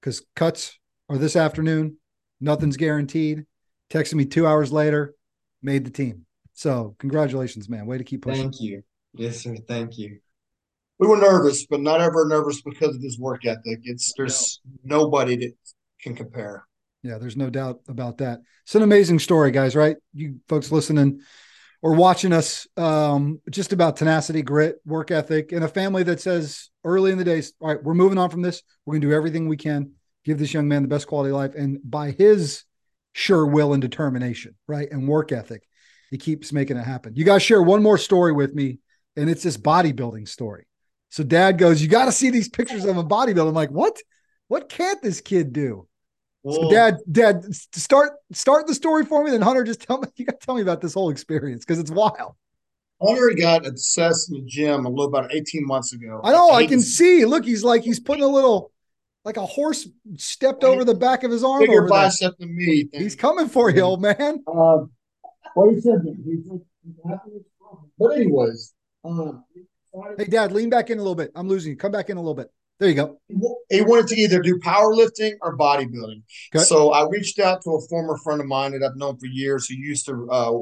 because 0.00 0.22
cuts 0.36 0.78
are 1.08 1.18
this 1.18 1.36
afternoon. 1.36 1.96
Nothing's 2.40 2.76
guaranteed. 2.76 3.44
Texted 3.90 4.14
me 4.14 4.24
two 4.24 4.46
hours 4.46 4.72
later, 4.72 5.14
made 5.62 5.84
the 5.84 5.90
team. 5.90 6.24
So 6.54 6.94
congratulations, 6.98 7.68
man. 7.68 7.86
Way 7.86 7.98
to 7.98 8.04
keep 8.04 8.22
pushing. 8.22 8.44
Thank 8.44 8.60
you. 8.60 8.82
Yes, 9.14 9.42
sir. 9.42 9.56
Thank 9.66 9.98
you. 9.98 10.20
We 11.00 11.06
were 11.06 11.16
nervous, 11.16 11.64
but 11.64 11.80
not 11.80 12.02
ever 12.02 12.28
nervous 12.28 12.60
because 12.60 12.94
of 12.94 13.02
his 13.02 13.18
work 13.18 13.46
ethic. 13.46 13.80
It's 13.84 14.12
there's 14.18 14.60
nobody 14.84 15.34
that 15.36 15.54
can 16.02 16.14
compare. 16.14 16.66
Yeah, 17.02 17.16
there's 17.16 17.38
no 17.38 17.48
doubt 17.48 17.80
about 17.88 18.18
that. 18.18 18.40
It's 18.64 18.74
an 18.74 18.82
amazing 18.82 19.18
story, 19.18 19.50
guys, 19.50 19.74
right? 19.74 19.96
You 20.12 20.40
folks 20.46 20.70
listening 20.70 21.20
or 21.80 21.94
watching 21.94 22.34
us, 22.34 22.66
um, 22.76 23.40
just 23.50 23.72
about 23.72 23.96
tenacity, 23.96 24.42
grit, 24.42 24.76
work 24.84 25.10
ethic, 25.10 25.52
and 25.52 25.64
a 25.64 25.68
family 25.68 26.02
that 26.02 26.20
says 26.20 26.68
early 26.84 27.10
in 27.10 27.16
the 27.16 27.24
days, 27.24 27.54
all 27.60 27.68
right, 27.68 27.82
we're 27.82 27.94
moving 27.94 28.18
on 28.18 28.28
from 28.28 28.42
this. 28.42 28.62
We're 28.84 28.92
going 28.92 29.00
to 29.00 29.08
do 29.08 29.14
everything 29.14 29.48
we 29.48 29.56
can, 29.56 29.92
give 30.26 30.38
this 30.38 30.52
young 30.52 30.68
man 30.68 30.82
the 30.82 30.88
best 30.88 31.06
quality 31.06 31.30
of 31.30 31.36
life. 31.36 31.54
And 31.54 31.78
by 31.82 32.10
his 32.10 32.64
sure 33.14 33.46
will 33.46 33.72
and 33.72 33.80
determination, 33.80 34.54
right, 34.68 34.90
and 34.92 35.08
work 35.08 35.32
ethic, 35.32 35.62
he 36.10 36.18
keeps 36.18 36.52
making 36.52 36.76
it 36.76 36.84
happen. 36.84 37.14
You 37.16 37.24
guys 37.24 37.42
share 37.42 37.62
one 37.62 37.82
more 37.82 37.96
story 37.96 38.32
with 38.32 38.54
me, 38.54 38.80
and 39.16 39.30
it's 39.30 39.42
this 39.42 39.56
bodybuilding 39.56 40.28
story. 40.28 40.66
So 41.10 41.22
dad 41.22 41.58
goes, 41.58 41.82
You 41.82 41.88
got 41.88 42.06
to 42.06 42.12
see 42.12 42.30
these 42.30 42.48
pictures 42.48 42.84
of 42.84 42.96
a 42.96 43.04
bodybuilder. 43.04 43.48
I'm 43.48 43.54
like, 43.54 43.70
What? 43.70 43.98
What 44.48 44.68
can't 44.68 45.00
this 45.02 45.20
kid 45.20 45.52
do? 45.52 45.86
So 46.48 46.70
dad, 46.70 46.96
dad, 47.10 47.44
start 47.54 48.12
start 48.32 48.66
the 48.66 48.74
story 48.74 49.04
for 49.04 49.22
me. 49.22 49.30
Then 49.30 49.42
Hunter, 49.42 49.62
just 49.62 49.82
tell 49.82 49.98
me 49.98 50.08
you 50.16 50.24
got 50.24 50.40
to 50.40 50.46
tell 50.46 50.54
me 50.54 50.62
about 50.62 50.80
this 50.80 50.94
whole 50.94 51.10
experience 51.10 51.64
because 51.64 51.78
it's 51.78 51.90
wild. 51.90 52.34
Hunter 53.02 53.34
got 53.38 53.66
obsessed 53.66 54.30
in 54.30 54.38
the 54.38 54.46
gym 54.46 54.84
a 54.84 54.88
little 54.88 55.06
about 55.06 55.34
18 55.34 55.66
months 55.66 55.92
ago. 55.92 56.20
I 56.22 56.32
know. 56.32 56.50
I 56.50 56.66
can 56.66 56.80
see. 56.80 57.24
Look, 57.24 57.44
he's 57.44 57.64
like 57.64 57.82
he's 57.82 58.00
putting 58.00 58.24
a 58.24 58.28
little, 58.28 58.72
like 59.24 59.36
a 59.36 59.46
horse 59.46 59.88
stepped 60.16 60.64
over 60.64 60.84
the 60.84 60.94
back 60.94 61.24
of 61.24 61.30
his 61.30 61.44
arm. 61.44 61.60
bigger 61.60 61.86
bicep 61.86 62.36
than 62.38 62.54
me. 62.54 62.88
He's 62.92 63.16
coming 63.16 63.48
for 63.48 63.70
you, 63.70 63.82
old 63.82 64.02
man. 64.02 64.42
What 65.54 65.74
he 65.74 65.80
said, 65.80 65.98
but 67.98 68.08
anyways, 68.12 68.72
um, 69.04 69.44
Hey, 70.18 70.24
dad, 70.24 70.52
lean 70.52 70.70
back 70.70 70.90
in 70.90 70.98
a 70.98 71.00
little 71.00 71.14
bit. 71.14 71.32
I'm 71.34 71.48
losing 71.48 71.70
you. 71.72 71.76
Come 71.76 71.92
back 71.92 72.10
in 72.10 72.16
a 72.16 72.20
little 72.20 72.34
bit. 72.34 72.48
There 72.78 72.88
you 72.88 72.94
go. 72.94 73.20
he 73.68 73.82
wanted 73.82 74.08
to 74.08 74.16
either 74.16 74.40
do 74.40 74.58
powerlifting 74.58 75.32
or 75.42 75.56
bodybuilding. 75.56 76.22
Okay. 76.54 76.64
So 76.64 76.92
I 76.92 77.06
reached 77.08 77.38
out 77.38 77.60
to 77.62 77.72
a 77.72 77.80
former 77.88 78.16
friend 78.16 78.40
of 78.40 78.46
mine 78.46 78.72
that 78.72 78.82
I've 78.82 78.96
known 78.96 79.18
for 79.18 79.26
years 79.26 79.68
who 79.68 79.74
used 79.74 80.06
to 80.06 80.26
uh, 80.30 80.58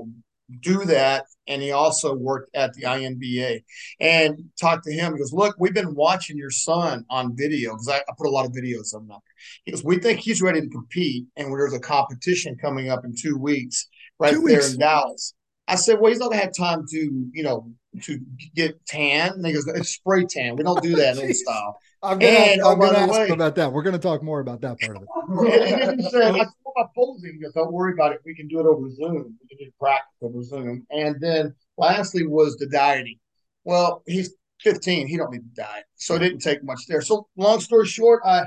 do 0.60 0.84
that. 0.86 1.26
And 1.46 1.62
he 1.62 1.70
also 1.70 2.14
worked 2.14 2.50
at 2.54 2.74
the 2.74 2.82
INBA 2.82 3.62
and 4.00 4.50
talked 4.60 4.84
to 4.84 4.92
him. 4.92 5.12
He 5.12 5.18
goes, 5.18 5.32
Look, 5.32 5.54
we've 5.60 5.74
been 5.74 5.94
watching 5.94 6.36
your 6.36 6.50
son 6.50 7.04
on 7.08 7.36
video 7.36 7.72
because 7.72 7.88
I, 7.88 7.98
I, 7.98 8.12
put 8.18 8.26
a 8.26 8.30
lot 8.30 8.46
of 8.46 8.52
videos 8.52 8.94
of 8.94 9.02
him 9.02 9.12
up. 9.12 9.22
He 9.64 9.70
goes, 9.70 9.84
We 9.84 9.98
think 9.98 10.18
he's 10.18 10.42
ready 10.42 10.60
to 10.60 10.68
compete. 10.68 11.26
And 11.36 11.52
there's 11.52 11.72
a 11.72 11.80
competition 11.80 12.56
coming 12.56 12.90
up 12.90 13.04
in 13.04 13.14
two 13.14 13.38
weeks 13.38 13.86
right 14.18 14.32
two 14.32 14.42
there 14.42 14.56
weeks. 14.56 14.72
in 14.72 14.80
Dallas. 14.80 15.34
I 15.68 15.76
said, 15.76 16.00
Well, 16.00 16.10
he's 16.10 16.18
not 16.18 16.32
to 16.32 16.38
have 16.38 16.52
time 16.56 16.84
to, 16.90 17.30
you 17.32 17.42
know, 17.42 17.70
to 18.02 18.18
get 18.54 18.84
tan. 18.86 19.32
And 19.32 19.46
he 19.46 19.52
goes, 19.52 19.66
It's 19.68 19.90
spray 19.90 20.24
tan. 20.24 20.56
We 20.56 20.64
don't 20.64 20.82
do 20.82 20.96
that 20.96 21.18
in 21.18 21.28
oh, 21.30 21.32
style. 21.32 21.78
I'm 22.02 22.18
gonna, 22.18 22.32
and, 22.32 22.60
I'm 22.62 22.66
oh, 22.66 22.76
gonna 22.76 22.98
ask 22.98 23.12
way, 23.12 23.28
about 23.28 23.54
that. 23.56 23.72
We're 23.72 23.82
gonna 23.82 23.98
talk 23.98 24.22
more 24.22 24.40
about 24.40 24.60
that 24.62 24.80
part 24.80 24.96
of 24.96 25.02
it. 25.02 25.80
and 25.82 26.00
he 26.00 26.08
said, 26.08 26.22
I 26.22 26.38
told 26.38 26.74
my 26.76 26.84
posing, 26.94 27.40
don't 27.54 27.72
worry 27.72 27.92
about 27.92 28.12
it. 28.12 28.20
We 28.24 28.34
can 28.34 28.48
do 28.48 28.60
it 28.60 28.66
over 28.66 28.88
Zoom. 28.90 29.36
We 29.42 29.48
can 29.48 29.66
do 29.66 29.70
practice 29.78 30.14
over 30.22 30.42
Zoom. 30.42 30.86
And 30.90 31.16
then 31.20 31.54
lastly 31.76 32.26
was 32.26 32.56
the 32.56 32.66
dieting. 32.68 33.18
Well, 33.64 34.02
he's 34.06 34.34
15. 34.60 35.08
He 35.08 35.16
don't 35.16 35.32
need 35.32 35.42
to 35.42 35.62
diet. 35.62 35.84
So 35.96 36.14
it 36.14 36.20
didn't 36.20 36.38
take 36.38 36.62
much 36.62 36.86
there. 36.88 37.02
So 37.02 37.28
long 37.36 37.60
story 37.60 37.86
short, 37.86 38.22
I 38.24 38.44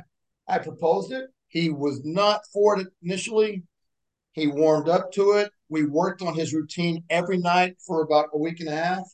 I 0.47 0.59
proposed 0.59 1.11
it. 1.11 1.25
He 1.47 1.69
was 1.69 2.01
not 2.03 2.41
for 2.53 2.79
it 2.79 2.87
initially. 3.03 3.63
He 4.31 4.47
warmed 4.47 4.87
up 4.87 5.11
to 5.13 5.33
it. 5.33 5.51
We 5.71 5.85
worked 5.85 6.21
on 6.21 6.35
his 6.35 6.53
routine 6.53 7.05
every 7.09 7.37
night 7.37 7.77
for 7.87 8.01
about 8.01 8.27
a 8.33 8.37
week 8.37 8.59
and 8.59 8.67
a 8.67 8.75
half. 8.75 9.05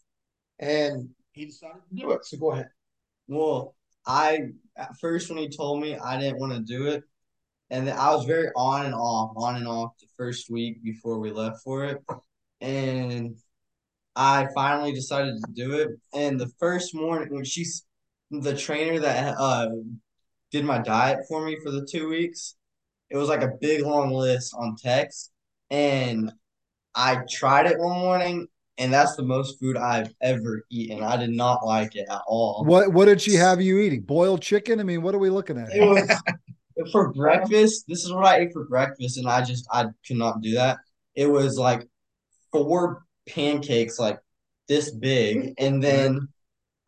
And 0.58 1.10
he 1.32 1.46
decided 1.46 1.84
to 1.88 1.96
do 1.96 2.12
it. 2.12 2.26
So 2.26 2.38
go 2.38 2.52
ahead. 2.52 2.70
Well, 3.28 3.76
I 4.08 4.40
at 4.76 4.98
first 5.00 5.30
when 5.30 5.38
he 5.38 5.50
told 5.50 5.82
me 5.82 5.96
I 5.96 6.20
didn't 6.20 6.40
want 6.40 6.54
to 6.54 6.60
do 6.62 6.88
it, 6.88 7.04
and 7.70 7.88
I 7.88 8.16
was 8.16 8.26
very 8.26 8.48
on 8.56 8.86
and 8.86 8.96
off, 8.96 9.34
on 9.38 9.58
and 9.58 9.68
off 9.68 9.92
the 10.00 10.08
first 10.18 10.50
week 10.50 10.84
before 10.84 11.20
we 11.20 11.32
left 11.32 11.62
for 11.64 11.86
it, 11.86 12.02
and 12.60 13.36
I 14.16 14.48
finally 14.56 14.94
decided 14.94 15.36
to 15.46 15.52
do 15.52 15.76
it. 15.76 15.90
And 16.12 16.40
the 16.40 16.52
first 16.58 16.96
morning 16.96 17.32
when 17.32 17.44
she's 17.44 17.86
the 18.32 18.58
trainer 18.58 19.00
that 19.00 19.36
uh 19.38 19.70
did 20.52 20.66
my 20.66 20.80
diet 20.80 21.20
for 21.28 21.46
me 21.46 21.58
for 21.64 21.70
the 21.70 21.86
two 21.86 22.10
weeks, 22.10 22.56
it 23.12 23.18
was 23.18 23.30
like 23.30 23.44
a 23.44 23.52
big 23.62 23.84
long 23.84 24.12
list 24.12 24.56
on 24.58 24.76
text, 24.76 25.32
and 25.70 26.32
I 26.98 27.22
tried 27.30 27.68
it 27.68 27.80
one 27.80 28.00
morning 28.00 28.48
and 28.78 28.94
that's 28.94 29.16
the 29.16 29.24
most 29.24 29.60
food 29.60 29.78
I've 29.78 30.14
ever 30.22 30.66
eaten. 30.70 31.04
I 31.04 31.18
did 31.18 31.32
not 31.32 31.66
like 31.66 31.96
it 31.96 32.08
at 32.10 32.22
all. 32.28 32.64
What 32.66 32.92
What 32.92 33.06
did 33.06 33.22
she 33.22 33.34
have 33.36 33.62
you 33.62 33.80
eating? 33.80 34.02
Boiled 34.02 34.42
chicken? 34.42 34.80
I 34.80 34.84
mean, 34.84 35.02
what 35.02 35.16
are 35.16 35.20
we 35.20 35.30
looking 35.30 35.58
at? 35.58 35.70
It 35.72 35.88
was 35.88 36.22
for 36.92 37.12
breakfast. 37.14 37.86
This 37.88 38.04
is 38.04 38.12
what 38.12 38.26
I 38.26 38.40
ate 38.40 38.54
for 38.54 38.66
breakfast, 38.66 39.18
and 39.18 39.28
I 39.28 39.42
just 39.42 39.68
I 39.72 39.86
could 40.06 40.18
not 40.18 40.42
do 40.42 40.56
that. 40.56 40.78
It 41.16 41.28
was 41.28 41.58
like 41.58 41.88
four 42.52 43.04
pancakes, 43.28 44.00
like 44.00 44.20
this 44.68 44.92
big, 44.92 45.54
and 45.58 45.84
then 45.84 46.28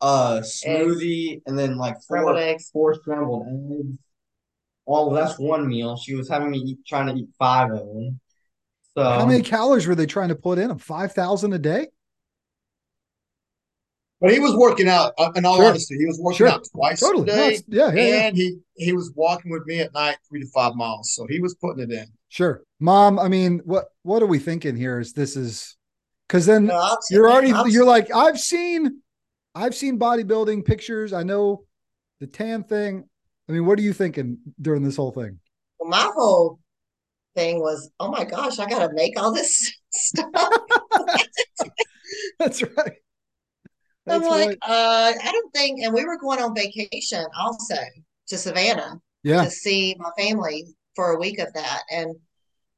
a 0.00 0.42
smoothie, 0.42 1.32
eggs. 1.32 1.42
and 1.46 1.58
then 1.58 1.76
like 1.76 1.94
four 1.94 2.18
scrambled 2.18 2.38
eggs. 2.38 2.70
four 2.70 2.94
scrambled 2.94 3.46
eggs. 3.48 3.98
Oh, 4.86 5.14
that's 5.14 5.38
one 5.38 5.68
meal. 5.68 5.96
She 5.96 6.14
was 6.14 6.28
having 6.28 6.50
me 6.50 6.58
eat, 6.58 6.78
trying 6.86 7.06
to 7.08 7.20
eat 7.20 7.28
five 7.38 7.70
of 7.70 7.78
them. 7.78 8.20
So 8.96 9.04
how 9.04 9.26
many 9.26 9.42
calories 9.42 9.86
were 9.86 9.94
they 9.94 10.06
trying 10.06 10.30
to 10.30 10.34
put 10.34 10.58
in 10.58 10.68
them? 10.68 10.78
Five 10.78 11.12
thousand 11.12 11.52
a 11.52 11.58
day. 11.58 11.88
But 14.20 14.32
he 14.32 14.38
was 14.38 14.54
working 14.54 14.88
out. 14.88 15.14
Uh, 15.16 15.30
in 15.34 15.46
all 15.46 15.56
sure. 15.56 15.68
honesty, 15.68 15.96
he 15.96 16.04
was 16.04 16.20
working 16.20 16.38
sure. 16.38 16.48
out 16.48 16.66
twice 16.74 17.00
totally. 17.00 17.22
a 17.30 17.34
day. 17.34 17.60
No, 17.68 17.86
yeah, 17.86 17.92
yeah, 17.94 18.26
and 18.26 18.36
yeah. 18.36 18.44
he 18.44 18.58
he 18.76 18.92
was 18.92 19.12
walking 19.14 19.50
with 19.50 19.64
me 19.66 19.80
at 19.80 19.94
night, 19.94 20.18
three 20.28 20.40
to 20.40 20.46
five 20.48 20.74
miles. 20.74 21.12
So 21.14 21.26
he 21.26 21.40
was 21.40 21.54
putting 21.54 21.82
it 21.82 21.90
in. 21.90 22.06
Sure, 22.28 22.62
mom. 22.80 23.18
I 23.18 23.28
mean, 23.28 23.60
what 23.64 23.86
what 24.02 24.22
are 24.22 24.26
we 24.26 24.38
thinking 24.38 24.76
here? 24.76 25.00
Is 25.00 25.14
this 25.14 25.36
is 25.36 25.76
because 26.28 26.44
then 26.44 26.66
no, 26.66 26.96
you're 27.10 27.30
already 27.30 27.52
you're 27.70 27.86
like 27.86 28.14
I've 28.14 28.38
seen, 28.38 29.00
I've 29.54 29.74
seen 29.74 29.98
bodybuilding 29.98 30.66
pictures. 30.66 31.14
I 31.14 31.22
know 31.22 31.64
the 32.20 32.26
tan 32.26 32.64
thing. 32.64 33.08
I 33.48 33.52
mean, 33.52 33.64
what 33.64 33.78
are 33.78 33.82
you 33.82 33.94
thinking 33.94 34.38
during 34.60 34.82
this 34.82 34.96
whole 34.96 35.12
thing? 35.12 35.40
Well, 35.78 35.88
my 35.88 36.10
whole 36.14 36.59
thing 37.40 37.60
was, 37.60 37.90
oh 38.00 38.10
my 38.10 38.24
gosh, 38.24 38.58
I 38.58 38.68
got 38.68 38.86
to 38.86 38.94
make 38.94 39.18
all 39.18 39.32
this 39.32 39.72
stuff. 39.90 40.30
That's 42.38 42.62
right. 42.62 42.98
That's 44.06 44.24
I'm 44.24 44.30
like, 44.30 44.48
right. 44.48 44.58
uh, 44.62 45.12
I 45.22 45.32
don't 45.32 45.54
think, 45.54 45.80
and 45.80 45.94
we 45.94 46.04
were 46.04 46.18
going 46.18 46.40
on 46.40 46.54
vacation 46.54 47.24
also 47.38 47.76
to 48.28 48.36
Savannah 48.36 49.00
yeah. 49.22 49.44
to 49.44 49.50
see 49.50 49.96
my 49.98 50.10
family 50.18 50.66
for 50.94 51.12
a 51.12 51.18
week 51.18 51.38
of 51.38 51.52
that. 51.54 51.82
And 51.90 52.14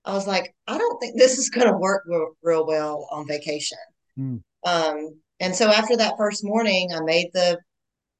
I 0.05 0.13
was 0.13 0.27
like, 0.27 0.55
I 0.67 0.79
don't 0.79 1.01
think 1.01 1.17
this 1.17 1.39
is 1.39 1.51
going 1.51 1.69
to 1.69 1.77
work 1.77 2.03
real, 2.07 2.33
real, 2.43 2.67
well 2.67 3.09
on 3.11 3.27
vacation. 3.27 3.79
Hmm. 4.17 4.37
Um, 4.65 5.21
and 5.41 5.55
so 5.55 5.71
after 5.71 5.97
that 5.97 6.17
first 6.19 6.45
morning, 6.45 6.91
I 6.95 7.01
made 7.01 7.31
the 7.33 7.59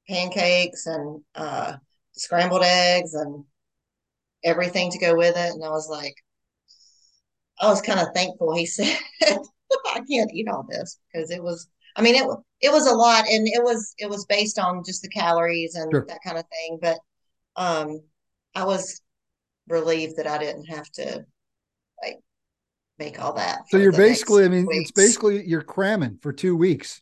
pancakes 0.09 0.87
and 0.87 1.23
uh, 1.35 1.75
scrambled 2.13 2.63
eggs 2.65 3.15
and 3.15 3.45
everything 4.45 4.91
to 4.91 4.99
go 4.99 5.17
with 5.17 5.37
it. 5.37 5.53
And 5.53 5.65
I 5.65 5.71
was 5.71 5.89
like, 5.89 6.15
I 7.63 7.67
was 7.69 7.81
kind 7.81 8.01
of 8.01 8.09
thankful 8.13 8.55
he 8.55 8.67
said, 8.67 8.99
I 9.23 10.01
can't 10.11 10.33
eat 10.35 10.49
all 10.49 10.67
this 10.69 10.99
because 11.13 11.31
it 11.31 11.43
was, 11.43 11.69
I 11.95 12.03
mean, 12.03 12.17
it, 12.17 12.27
it 12.61 12.73
was 12.73 12.87
a 12.87 12.95
lot 12.95 13.25
and 13.29 13.47
it 13.47 13.63
was, 13.63 13.95
it 13.99 14.11
was 14.11 14.27
based 14.27 14.59
on 14.59 14.83
just 14.85 15.03
the 15.03 15.09
calories 15.09 15.77
and 15.77 15.91
sure. 15.93 16.05
that 16.09 16.19
kind 16.25 16.39
of 16.39 16.45
thing. 16.49 16.79
But 16.83 16.99
um, 17.55 18.01
I 18.55 18.65
was 18.65 19.01
relieved 19.69 20.17
that 20.17 20.27
I 20.27 20.39
didn't 20.39 20.65
have 20.65 20.91
to 20.93 21.25
like 22.03 22.19
make 22.99 23.23
all 23.23 23.35
that. 23.35 23.61
So 23.69 23.79
you're 23.79 23.93
basically, 23.93 24.45
I 24.45 24.49
mean, 24.49 24.67
weeks. 24.67 24.91
it's 24.91 24.93
basically 24.93 25.47
you're 25.47 25.63
cramming 25.63 26.19
for 26.21 26.33
two 26.33 26.57
weeks 26.57 27.01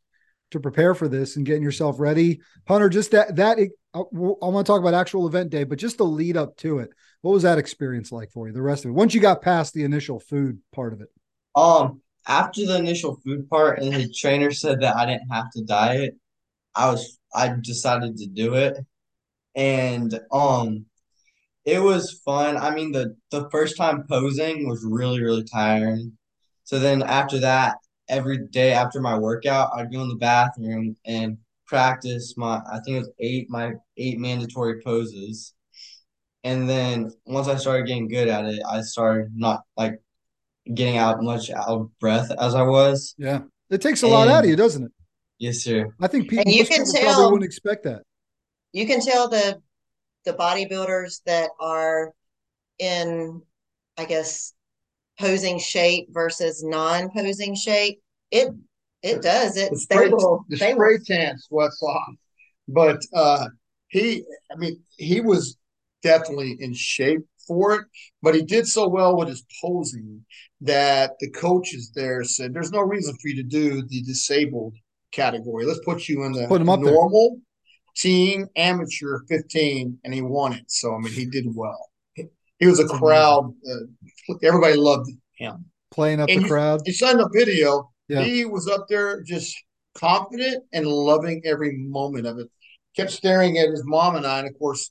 to 0.50 0.60
prepare 0.60 0.94
for 0.94 1.08
this 1.08 1.36
and 1.36 1.46
getting 1.46 1.62
yourself 1.62 1.98
ready. 1.98 2.40
Hunter, 2.68 2.90
just 2.90 3.12
that, 3.12 3.36
that, 3.36 3.58
I, 3.58 3.98
I 3.98 4.02
want 4.12 4.66
to 4.66 4.70
talk 4.70 4.80
about 4.80 4.94
actual 4.94 5.26
event 5.26 5.50
day, 5.50 5.64
but 5.64 5.78
just 5.78 5.96
the 5.96 6.04
lead 6.04 6.36
up 6.36 6.56
to 6.58 6.80
it 6.80 6.90
what 7.22 7.32
was 7.32 7.42
that 7.42 7.58
experience 7.58 8.12
like 8.12 8.30
for 8.30 8.46
you? 8.46 8.52
The 8.52 8.62
rest 8.62 8.84
of 8.84 8.90
it, 8.90 8.94
once 8.94 9.14
you 9.14 9.20
got 9.20 9.42
past 9.42 9.74
the 9.74 9.84
initial 9.84 10.20
food 10.20 10.58
part 10.72 10.92
of 10.92 11.00
it. 11.00 11.08
Um, 11.54 12.00
after 12.26 12.66
the 12.66 12.76
initial 12.76 13.16
food 13.24 13.48
part, 13.48 13.80
and 13.80 13.92
the 13.92 14.12
trainer 14.12 14.50
said 14.50 14.80
that 14.80 14.96
I 14.96 15.06
didn't 15.06 15.28
have 15.30 15.50
to 15.52 15.64
diet, 15.64 16.16
I 16.74 16.90
was 16.90 17.18
I 17.34 17.54
decided 17.60 18.16
to 18.18 18.26
do 18.26 18.54
it, 18.54 18.78
and 19.54 20.18
um, 20.32 20.86
it 21.64 21.80
was 21.80 22.20
fun. 22.24 22.56
I 22.56 22.70
mean 22.70 22.92
the 22.92 23.16
the 23.30 23.48
first 23.50 23.76
time 23.76 24.04
posing 24.08 24.68
was 24.68 24.84
really 24.84 25.22
really 25.22 25.44
tiring. 25.44 26.16
So 26.64 26.78
then 26.78 27.02
after 27.02 27.38
that, 27.40 27.76
every 28.08 28.46
day 28.46 28.72
after 28.72 29.00
my 29.00 29.18
workout, 29.18 29.70
I'd 29.74 29.92
go 29.92 30.02
in 30.02 30.08
the 30.08 30.16
bathroom 30.16 30.96
and 31.04 31.38
practice 31.66 32.34
my 32.36 32.60
I 32.70 32.80
think 32.84 32.96
it 32.96 33.00
was 33.00 33.10
eight 33.20 33.50
my 33.50 33.72
eight 33.96 34.18
mandatory 34.18 34.80
poses 34.82 35.54
and 36.44 36.68
then 36.68 37.12
once 37.26 37.48
I 37.48 37.56
started 37.56 37.86
getting 37.86 38.08
good 38.08 38.28
at 38.28 38.44
it, 38.44 38.62
I 38.68 38.80
started 38.82 39.32
not 39.34 39.62
like 39.76 40.00
getting 40.72 40.96
out 40.96 41.22
much 41.22 41.50
out 41.50 41.68
of 41.68 41.98
breath 41.98 42.30
as 42.38 42.54
I 42.54 42.62
was. 42.62 43.14
Yeah, 43.18 43.40
it 43.68 43.80
takes 43.80 44.02
a 44.02 44.06
and, 44.06 44.14
lot 44.14 44.28
out 44.28 44.44
of 44.44 44.50
you, 44.50 44.56
doesn't 44.56 44.84
it? 44.84 44.92
Yes, 45.38 45.58
sir. 45.58 45.86
I 46.00 46.06
think 46.06 46.28
people, 46.28 46.52
you 46.52 46.66
can 46.66 46.84
tell, 46.84 47.02
probably 47.02 47.32
wouldn't 47.32 47.44
expect 47.44 47.84
that. 47.84 48.02
You 48.72 48.86
can 48.86 49.00
tell 49.00 49.28
the 49.28 49.60
the 50.24 50.32
bodybuilders 50.32 51.22
that 51.26 51.50
are 51.58 52.12
in, 52.78 53.42
I 53.96 54.04
guess, 54.04 54.54
posing 55.18 55.58
shape 55.58 56.08
versus 56.10 56.62
non-posing 56.64 57.54
shape. 57.54 58.00
It 58.30 58.54
it 59.02 59.22
does. 59.22 59.56
It 59.56 59.70
the 59.70 59.78
spray, 59.78 60.08
they 60.08 60.14
will, 60.14 60.44
the 60.48 60.56
spray 60.56 60.74
will. 60.74 60.98
tan 61.04 61.38
sweats 61.38 61.82
off, 61.82 62.14
but 62.68 63.00
uh, 63.14 63.46
he, 63.88 64.24
I 64.52 64.56
mean, 64.56 64.80
he 64.96 65.20
was 65.20 65.56
definitely 66.02 66.56
in 66.60 66.74
shape 66.74 67.20
for 67.46 67.74
it, 67.74 67.86
but 68.22 68.34
he 68.34 68.42
did 68.42 68.66
so 68.66 68.88
well 68.88 69.16
with 69.16 69.28
his 69.28 69.44
posing 69.60 70.24
that 70.60 71.12
the 71.20 71.30
coaches 71.30 71.90
there 71.94 72.22
said, 72.24 72.54
"There's 72.54 72.72
no 72.72 72.80
reason 72.80 73.14
for 73.14 73.28
you 73.28 73.36
to 73.36 73.42
do 73.42 73.82
the 73.82 74.02
disabled 74.02 74.74
category. 75.12 75.64
Let's 75.64 75.84
put 75.84 76.08
you 76.08 76.24
in 76.24 76.32
the 76.32 76.46
normal 76.46 77.30
there. 77.30 77.42
team 77.96 78.46
amateur 78.56 79.20
15," 79.28 79.98
and 80.04 80.14
he 80.14 80.22
won 80.22 80.52
it. 80.52 80.64
So 80.68 80.94
I 80.94 80.98
mean, 80.98 81.12
he 81.12 81.26
did 81.26 81.46
well. 81.54 81.90
He 82.14 82.66
was 82.66 82.78
a 82.78 82.86
crowd. 82.86 83.54
Uh, 83.66 84.34
everybody 84.42 84.76
loved 84.76 85.10
him 85.36 85.64
playing 85.90 86.20
up 86.20 86.28
and 86.28 86.40
the 86.40 86.42
you, 86.42 86.48
crowd. 86.48 86.82
You 86.86 86.92
saw 86.92 87.10
in 87.10 87.18
the 87.18 87.30
video. 87.32 87.90
Yeah. 88.08 88.22
He 88.22 88.44
was 88.44 88.68
up 88.68 88.86
there 88.88 89.22
just 89.22 89.56
confident 89.94 90.64
and 90.72 90.86
loving 90.86 91.42
every 91.44 91.76
moment 91.76 92.26
of 92.26 92.38
it. 92.38 92.48
Kept 92.96 93.10
staring 93.10 93.58
at 93.58 93.70
his 93.70 93.82
mom 93.84 94.16
and 94.16 94.26
I, 94.26 94.40
and 94.40 94.48
of 94.48 94.58
course, 94.58 94.90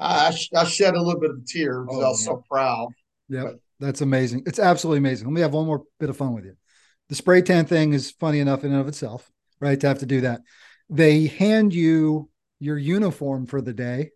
I, 0.00 0.34
I 0.56 0.64
shed 0.64 0.94
a 0.94 1.02
little 1.02 1.20
bit 1.20 1.30
of 1.30 1.36
a 1.36 1.46
tear 1.46 1.82
because 1.82 1.98
oh, 1.98 2.04
I 2.04 2.08
was 2.08 2.22
yeah. 2.22 2.32
so 2.32 2.44
proud. 2.50 2.88
Yeah, 3.28 3.50
that's 3.78 4.00
amazing. 4.00 4.44
It's 4.46 4.58
absolutely 4.58 4.98
amazing. 4.98 5.26
Let 5.26 5.34
me 5.34 5.42
have 5.42 5.52
one 5.52 5.66
more 5.66 5.84
bit 5.98 6.10
of 6.10 6.16
fun 6.16 6.34
with 6.34 6.44
you. 6.44 6.56
The 7.10 7.14
spray 7.14 7.42
tan 7.42 7.66
thing 7.66 7.92
is 7.92 8.10
funny 8.12 8.40
enough 8.40 8.64
in 8.64 8.72
and 8.72 8.80
of 8.80 8.88
itself, 8.88 9.30
right? 9.60 9.78
To 9.78 9.88
have 9.88 9.98
to 9.98 10.06
do 10.06 10.22
that. 10.22 10.40
They 10.88 11.26
hand 11.26 11.74
you 11.74 12.30
your 12.60 12.78
uniform 12.78 13.46
for 13.46 13.60
the 13.60 13.72
day. 13.72 14.10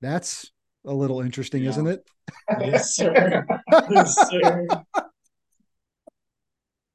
That's 0.00 0.50
a 0.84 0.92
little 0.92 1.20
interesting, 1.20 1.62
yeah. 1.62 1.70
isn't 1.70 1.86
it? 1.86 2.04
Yes, 2.60 2.94
sir. 2.94 3.46
yes, 3.90 4.28
sir. 4.30 4.66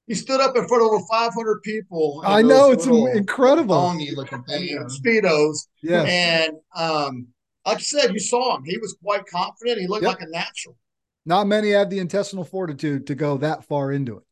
he 0.08 0.14
stood 0.14 0.42
up 0.42 0.56
in 0.56 0.68
front 0.68 0.84
of 0.84 0.90
over 0.90 1.04
500 1.10 1.62
people. 1.64 2.22
I 2.26 2.42
know 2.42 2.72
it's 2.72 2.86
incredible. 2.86 3.96
looking 4.16 4.44
thing, 4.44 4.86
speedos. 4.90 5.68
Yeah. 5.82 6.04
And 6.04 6.54
um, 6.76 7.28
like 7.70 7.78
I 7.78 7.82
said, 7.82 8.14
you 8.14 8.20
saw 8.20 8.56
him. 8.58 8.64
He 8.66 8.78
was 8.78 8.96
quite 9.04 9.26
confident. 9.26 9.80
He 9.80 9.88
looked 9.88 10.04
Yep. 10.04 10.20
like 10.20 10.28
a 10.28 10.30
natural. 10.30 10.76
Not 11.26 11.48
many 11.48 11.72
have 11.72 11.90
the 11.90 12.00
intestinal 12.00 12.44
fortitude 12.44 13.08
to 13.08 13.16
go 13.16 13.38
that 13.38 13.66
far 13.66 13.92
into 13.92 14.18
it. 14.18 14.24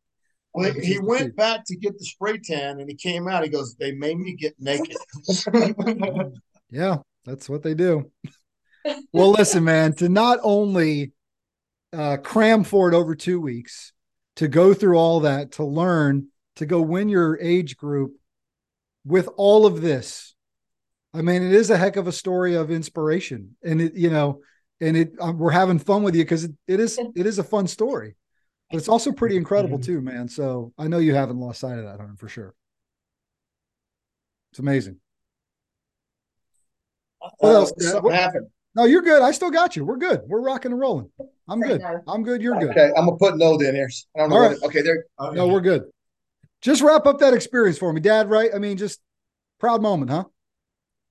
Well, 0.53 0.73
This 0.73 0.85
he 0.85 0.99
went 0.99 1.35
back 1.35 1.63
to 1.67 1.75
get 1.75 1.97
the 1.99 2.05
spray 2.05 2.39
tan, 2.43 2.79
and 2.79 2.89
he 2.89 2.95
came 2.95 3.27
out. 3.27 3.43
He 3.43 3.49
goes, 3.49 3.75
"They 3.75 3.91
made 3.91 4.17
me 4.17 4.33
get 4.33 4.55
naked." 4.59 4.97
Yeah, 6.69 6.97
that's 7.23 7.47
what 7.47 7.63
they 7.63 7.73
do. 7.75 8.11
well, 9.13 9.31
listen, 9.31 9.63
man, 9.63 9.93
to 9.95 10.09
not 10.09 10.39
only 10.43 11.13
uh, 11.93 12.17
cram 12.17 12.63
for 12.65 12.89
it 12.89 12.95
over 12.95 13.15
two 13.15 13.39
weeks, 13.39 13.93
to 14.35 14.47
go 14.49 14.73
through 14.73 14.97
all 14.97 15.21
that, 15.21 15.53
to 15.53 15.63
learn, 15.63 16.27
to 16.57 16.65
go 16.65 16.81
win 16.81 17.07
your 17.07 17.39
age 17.39 17.77
group 17.77 18.13
with 19.05 19.29
all 19.37 19.65
of 19.65 19.81
this. 19.81 20.35
I 21.17 21.21
mean, 21.21 21.41
it 21.41 21.51
is 21.53 21.71
a 21.71 21.77
heck 21.77 21.95
of 21.95 22.07
a 22.07 22.11
story 22.11 22.55
of 22.55 22.69
inspiration, 22.69 23.55
and 23.63 23.81
it, 23.81 23.95
you 23.95 24.11
know, 24.11 24.41
and 24.79 24.95
it 24.95 25.13
um, 25.19 25.39
we're 25.39 25.49
having 25.49 25.79
fun 25.79 26.03
with 26.03 26.15
you 26.15 26.23
because 26.23 26.43
it, 26.43 26.51
it 26.67 26.79
is 26.79 26.99
it 27.15 27.25
is 27.25 27.39
a 27.39 27.43
fun 27.43 27.65
story, 27.65 28.15
but 28.69 28.77
it's 28.77 28.87
also 28.87 29.11
pretty 29.11 29.35
incredible 29.35 29.79
too, 29.79 29.99
man. 29.99 30.27
So 30.27 30.73
I 30.77 30.87
know 30.87 30.99
you 30.99 31.15
haven't 31.15 31.39
lost 31.39 31.59
sight 31.61 31.79
of 31.79 31.85
that, 31.85 31.99
Hunter, 31.99 32.15
for 32.17 32.29
sure. 32.29 32.53
It's 34.51 34.59
amazing. 34.59 34.97
What 37.39 37.55
else? 37.55 37.71
Uh, 37.71 37.83
Something 37.91 38.11
happened. 38.11 38.47
No, 38.75 38.83
you're 38.83 39.01
good. 39.01 39.23
I 39.23 39.31
still 39.31 39.49
got 39.49 39.75
you. 39.75 39.83
We're 39.83 39.97
good. 39.97 40.21
We're 40.27 40.41
rocking 40.41 40.71
and 40.71 40.79
rolling. 40.79 41.09
I'm 41.49 41.59
good. 41.61 41.81
I'm 42.07 42.21
good. 42.21 42.43
You're 42.43 42.59
good. 42.59 42.69
Okay, 42.69 42.91
I'm 42.95 43.05
gonna 43.05 43.17
put 43.17 43.37
no 43.37 43.55
in 43.55 43.73
here. 43.73 43.89
I 44.15 44.19
don't 44.19 44.29
know. 44.29 44.35
All 44.35 44.41
what 44.43 44.47
right. 44.49 44.57
it- 44.57 44.63
okay, 44.65 44.81
there. 44.83 45.05
No, 45.33 45.47
we're 45.47 45.61
good. 45.61 45.85
Just 46.61 46.83
wrap 46.83 47.07
up 47.07 47.19
that 47.19 47.33
experience 47.33 47.79
for 47.79 47.91
me, 47.91 48.01
Dad. 48.01 48.29
Right? 48.29 48.51
I 48.53 48.59
mean, 48.59 48.77
just 48.77 48.99
proud 49.59 49.81
moment, 49.81 50.11
huh? 50.11 50.25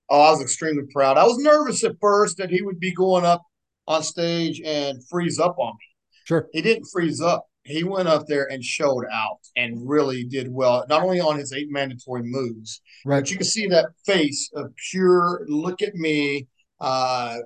Oh, 0.09 0.21
I 0.21 0.31
was 0.31 0.41
extremely 0.43 0.85
proud. 0.93 1.19
I 1.19 1.25
was 1.25 1.39
nervous 1.39 1.83
at 1.85 1.97
first 2.01 2.37
that 2.39 2.51
he 2.51 2.63
would 2.63 2.79
be 2.79 2.93
going 2.93 3.25
up 3.25 3.43
on 3.89 4.03
stage 4.03 4.61
and 4.65 4.99
freeze 5.09 5.39
up 5.41 5.57
on 5.59 5.73
me. 5.75 5.87
Sure. 6.25 6.49
He 6.53 6.63
didn't 6.63 6.87
freeze 6.93 7.21
up. 7.21 7.47
He 7.65 7.83
went 7.83 8.07
up 8.07 8.27
there 8.29 8.45
and 8.51 8.63
showed 8.63 9.05
out 9.13 9.39
and 9.57 9.89
really 9.89 10.23
did 10.23 10.47
well, 10.53 10.85
not 10.89 11.03
only 11.03 11.19
on 11.21 11.37
his 11.37 11.53
eight 11.53 11.69
mandatory 11.71 12.23
moves, 12.23 12.81
Right. 13.05 13.21
but 13.21 13.31
you 13.31 13.37
can 13.37 13.47
see 13.47 13.67
that 13.69 13.87
face 14.05 14.49
of 14.55 14.73
pure 14.91 15.45
look 15.49 15.83
at 15.83 15.95
me. 15.97 16.47
Uh, 16.81 17.39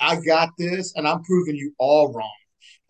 I 0.00 0.16
got 0.20 0.50
this, 0.58 0.92
and 0.96 1.06
I'm 1.06 1.22
proving 1.22 1.54
you 1.56 1.72
all 1.78 2.12
wrong. 2.12 2.30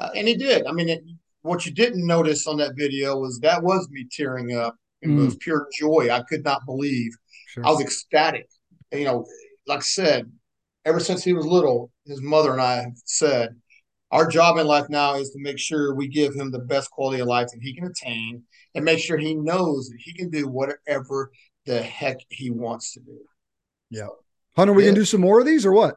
Uh, 0.00 0.10
and 0.16 0.26
he 0.26 0.34
did. 0.36 0.66
I 0.66 0.72
mean, 0.72 0.88
it, 0.88 1.02
what 1.42 1.66
you 1.66 1.72
didn't 1.72 2.06
notice 2.06 2.46
on 2.46 2.56
that 2.58 2.72
video 2.76 3.18
was 3.18 3.38
that 3.40 3.62
was 3.62 3.88
me 3.90 4.06
tearing 4.10 4.56
up. 4.56 4.76
It 5.02 5.08
Mm. 5.08 5.24
was 5.24 5.36
pure 5.36 5.68
joy. 5.78 6.08
I 6.10 6.22
could 6.22 6.44
not 6.44 6.64
believe. 6.64 7.12
Sure. 7.48 7.66
I 7.66 7.70
was 7.70 7.80
ecstatic. 7.80 8.48
You 8.92 9.04
know, 9.04 9.26
like 9.66 9.78
I 9.78 9.82
said, 9.82 10.30
ever 10.84 11.00
since 11.00 11.24
he 11.24 11.32
was 11.32 11.46
little, 11.46 11.90
his 12.06 12.20
mother 12.20 12.52
and 12.52 12.60
I 12.60 12.74
have 12.76 12.92
said, 13.04 13.56
our 14.10 14.28
job 14.28 14.58
in 14.58 14.66
life 14.66 14.86
now 14.90 15.14
is 15.14 15.30
to 15.30 15.38
make 15.40 15.58
sure 15.58 15.94
we 15.94 16.06
give 16.08 16.34
him 16.34 16.50
the 16.50 16.58
best 16.58 16.90
quality 16.90 17.20
of 17.20 17.28
life 17.28 17.48
that 17.52 17.62
he 17.62 17.74
can 17.74 17.86
attain 17.86 18.42
and 18.74 18.84
make 18.84 18.98
sure 18.98 19.16
he 19.16 19.34
knows 19.34 19.88
that 19.88 19.98
he 19.98 20.12
can 20.12 20.28
do 20.28 20.46
whatever 20.48 21.30
the 21.64 21.80
heck 21.80 22.18
he 22.28 22.50
wants 22.50 22.92
to 22.92 23.00
do. 23.00 23.18
Yeah. 23.90 24.08
Hunter, 24.56 24.74
we 24.74 24.82
Yeah. 24.82 24.88
can 24.90 24.96
do 24.96 25.04
some 25.06 25.22
more 25.22 25.40
of 25.40 25.46
these 25.46 25.64
or 25.64 25.72
what? 25.72 25.96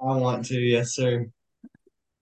I 0.00 0.16
want 0.16 0.46
to, 0.46 0.58
yes, 0.58 0.96
sir. 0.96 1.26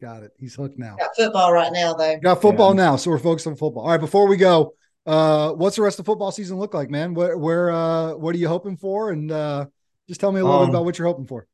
Got 0.02 0.22
it. 0.24 0.32
He's 0.38 0.54
hooked 0.54 0.78
now. 0.78 0.96
Got 0.98 1.16
football 1.16 1.52
right 1.52 1.72
now, 1.72 1.94
though. 1.94 2.18
Got 2.18 2.42
football 2.42 2.70
Yeah. 2.70 2.84
now, 2.84 2.96
so 2.96 3.10
we're 3.10 3.18
focused 3.18 3.46
on 3.46 3.56
football. 3.56 3.84
All 3.84 3.90
right. 3.90 4.00
Before 4.00 4.26
we 4.28 4.36
go, 4.36 4.74
uh, 5.06 5.52
what's 5.52 5.76
the 5.76 5.82
rest 5.82 5.98
of 5.98 6.04
the 6.04 6.10
football 6.10 6.32
season 6.32 6.58
look 6.58 6.74
like, 6.74 6.90
man? 6.90 7.14
Where, 7.14 7.36
where, 7.36 7.70
uh, 7.70 8.14
what 8.14 8.34
are 8.34 8.38
you 8.38 8.48
hoping 8.48 8.76
for? 8.76 9.10
And 9.10 9.30
uh, 9.30 9.66
just 10.08 10.20
tell 10.20 10.32
me 10.32 10.40
a 10.40 10.44
little 10.44 10.60
bit 10.60 10.64
Um, 10.64 10.70
about 10.70 10.84
what 10.84 10.98
you're 10.98 11.08
hoping 11.08 11.26
for. 11.26 11.46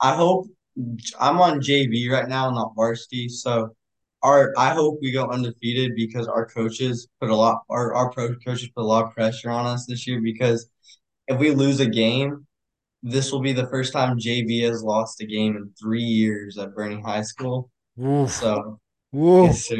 I 0.00 0.14
hope 0.14 0.46
I'm 1.20 1.40
on 1.40 1.60
JV 1.60 2.10
right 2.10 2.28
now, 2.28 2.50
not 2.50 2.72
varsity. 2.74 3.28
So 3.28 3.74
our 4.22 4.52
I 4.56 4.70
hope 4.70 4.98
we 5.02 5.12
go 5.12 5.28
undefeated 5.28 5.92
because 5.96 6.28
our 6.28 6.46
coaches 6.46 7.08
put 7.20 7.30
a 7.30 7.34
lot 7.36 7.62
our, 7.68 7.94
our 7.94 8.10
pro 8.10 8.34
coaches 8.36 8.68
put 8.74 8.82
a 8.82 8.86
lot 8.86 9.04
of 9.04 9.12
pressure 9.12 9.50
on 9.50 9.66
us 9.66 9.86
this 9.86 10.06
year 10.06 10.20
because 10.20 10.70
if 11.28 11.38
we 11.38 11.50
lose 11.50 11.80
a 11.80 11.86
game, 11.86 12.46
this 13.02 13.32
will 13.32 13.40
be 13.40 13.52
the 13.52 13.66
first 13.68 13.92
time 13.92 14.18
JV 14.18 14.62
has 14.68 14.82
lost 14.82 15.20
a 15.20 15.26
game 15.26 15.56
in 15.56 15.70
three 15.80 16.02
years 16.02 16.58
at 16.58 16.74
Boerne 16.74 17.02
High 17.04 17.22
School. 17.22 17.70
Oof. 18.00 18.30
So 18.30 18.80
Whoa. 19.10 19.44
yes. 19.46 19.70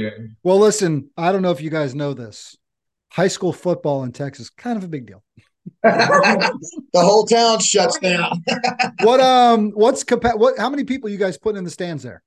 Well, 0.43 0.59
listen, 0.59 1.11
I 1.17 1.33
don't 1.33 1.43
know 1.43 1.53
if 1.53 1.61
you 1.61 1.71
guys 1.71 1.95
know 1.95 2.13
this. 2.15 2.57
High 3.13 3.29
school 3.29 3.53
football 3.53 4.05
in 4.05 4.13
Texas, 4.13 4.49
kind 4.51 4.79
of 4.79 4.85
a 4.85 4.89
big 4.89 5.07
deal. 5.07 5.23
the 5.83 6.73
whole 6.95 7.27
town 7.27 7.61
shuts 7.61 7.99
down. 7.99 8.43
What 9.03 9.21
um 9.21 9.71
what's 9.73 10.03
capa- 10.05 10.37
what 10.37 10.59
how 10.59 10.71
many 10.71 10.85
people 10.85 11.11
you 11.11 11.19
guys 11.19 11.37
putting 11.39 11.59
in 11.59 11.65
the 11.65 11.71
stands 11.71 12.03
there? 12.03 12.23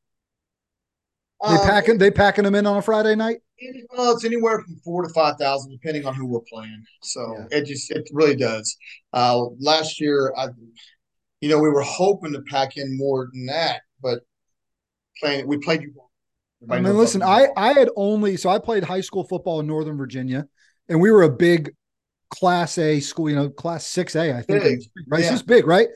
They 1.46 1.56
Um, 1.56 1.62
packing 1.62 1.98
they 1.98 2.12
packing 2.12 2.44
them 2.44 2.56
in 2.56 2.66
on 2.66 2.78
a 2.78 2.82
Friday 2.82 3.16
night? 3.16 3.38
It- 3.58 3.88
Well, 3.92 4.14
it's 4.14 4.26
anywhere 4.26 4.62
from 4.62 4.76
four 4.84 5.04
to 5.04 5.10
five 5.14 5.38
thousand, 5.38 5.72
depending 5.72 6.06
on 6.06 6.14
who 6.14 6.28
we're 6.28 6.42
playing. 6.42 6.84
So 7.02 7.48
it 7.52 7.66
just 7.66 7.90
it 7.92 8.08
really 8.12 8.36
does. 8.36 8.78
Uh, 9.12 9.46
last 9.60 10.00
year, 10.00 10.34
I, 10.38 10.50
you 11.42 11.50
know, 11.50 11.60
we 11.60 11.70
were 11.70 11.82
hoping 11.82 12.34
to 12.34 12.42
pack 12.44 12.78
in 12.78 12.98
more 12.98 13.30
than 13.34 13.48
that, 13.48 13.82
but 14.02 14.20
playing 15.20 15.48
we 15.48 15.58
played. 15.58 15.82
You. 15.82 15.94
I 16.70 16.80
mean, 16.80 16.98
listen, 16.98 17.22
I 17.22 17.48
I 17.58 17.74
had 17.74 17.90
only 17.96 18.38
so 18.38 18.50
I 18.50 18.60
played 18.60 18.84
high 18.84 19.02
school 19.02 19.24
football 19.24 19.60
in 19.60 19.68
Northern 19.68 19.98
Virginia, 19.98 20.48
and 20.90 21.02
we 21.02 21.12
were 21.12 21.24
a 21.24 21.30
big 21.30 21.74
Class 22.30 22.78
A 22.78 23.00
school, 23.00 23.30
you 23.30 23.36
know, 23.36 23.50
Class 23.50 23.86
Six 23.86 24.16
A, 24.16 24.36
I 24.36 24.42
think, 24.42 24.64
Big, 24.64 24.80
right? 25.08 25.20
It's 25.20 25.28
yeah. 25.28 25.32
just 25.32 25.48
big, 25.48 25.68
right? 25.68 25.88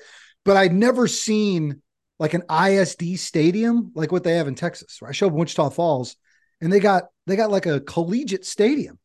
But 0.46 0.58
I'd 0.58 0.74
never 0.74 1.08
seen 1.08 1.82
like 2.20 2.34
an 2.34 2.44
ISD 2.50 3.18
stadium 3.18 3.92
like 3.96 4.12
what 4.12 4.24
they 4.24 4.36
have 4.36 4.48
in 4.48 4.56
Texas. 4.56 5.02
Right? 5.02 5.10
I 5.10 5.12
showed 5.12 5.34
Wichita 5.34 5.70
Falls, 5.70 6.16
and 6.62 6.72
they 6.72 6.80
got 6.80 7.06
they 7.28 7.36
got 7.36 7.52
like 7.52 7.66
a 7.66 7.80
collegiate 7.82 8.46
stadium, 8.46 9.00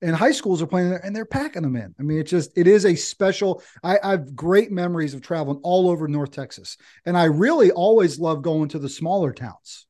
and 0.00 0.14
high 0.14 0.32
schools 0.32 0.62
are 0.62 0.66
playing 0.66 0.90
there, 0.90 1.04
and 1.04 1.14
they're 1.14 1.24
packing 1.24 1.62
them 1.62 1.76
in. 1.76 1.94
I 1.98 2.02
mean, 2.02 2.18
it's 2.18 2.30
just 2.30 2.56
it 2.56 2.66
is 2.66 2.84
a 2.84 2.94
special. 2.94 3.62
I, 3.82 3.98
I 4.02 4.10
have 4.12 4.34
great 4.34 4.70
memories 4.70 5.14
of 5.14 5.20
traveling 5.20 5.60
all 5.62 5.90
over 5.90 6.08
North 6.08 6.30
Texas, 6.30 6.76
and 7.04 7.16
I 7.16 7.24
really 7.24 7.70
always 7.70 8.18
love 8.18 8.42
going 8.42 8.68
to 8.70 8.78
the 8.78 8.88
smaller 8.88 9.32
towns, 9.32 9.86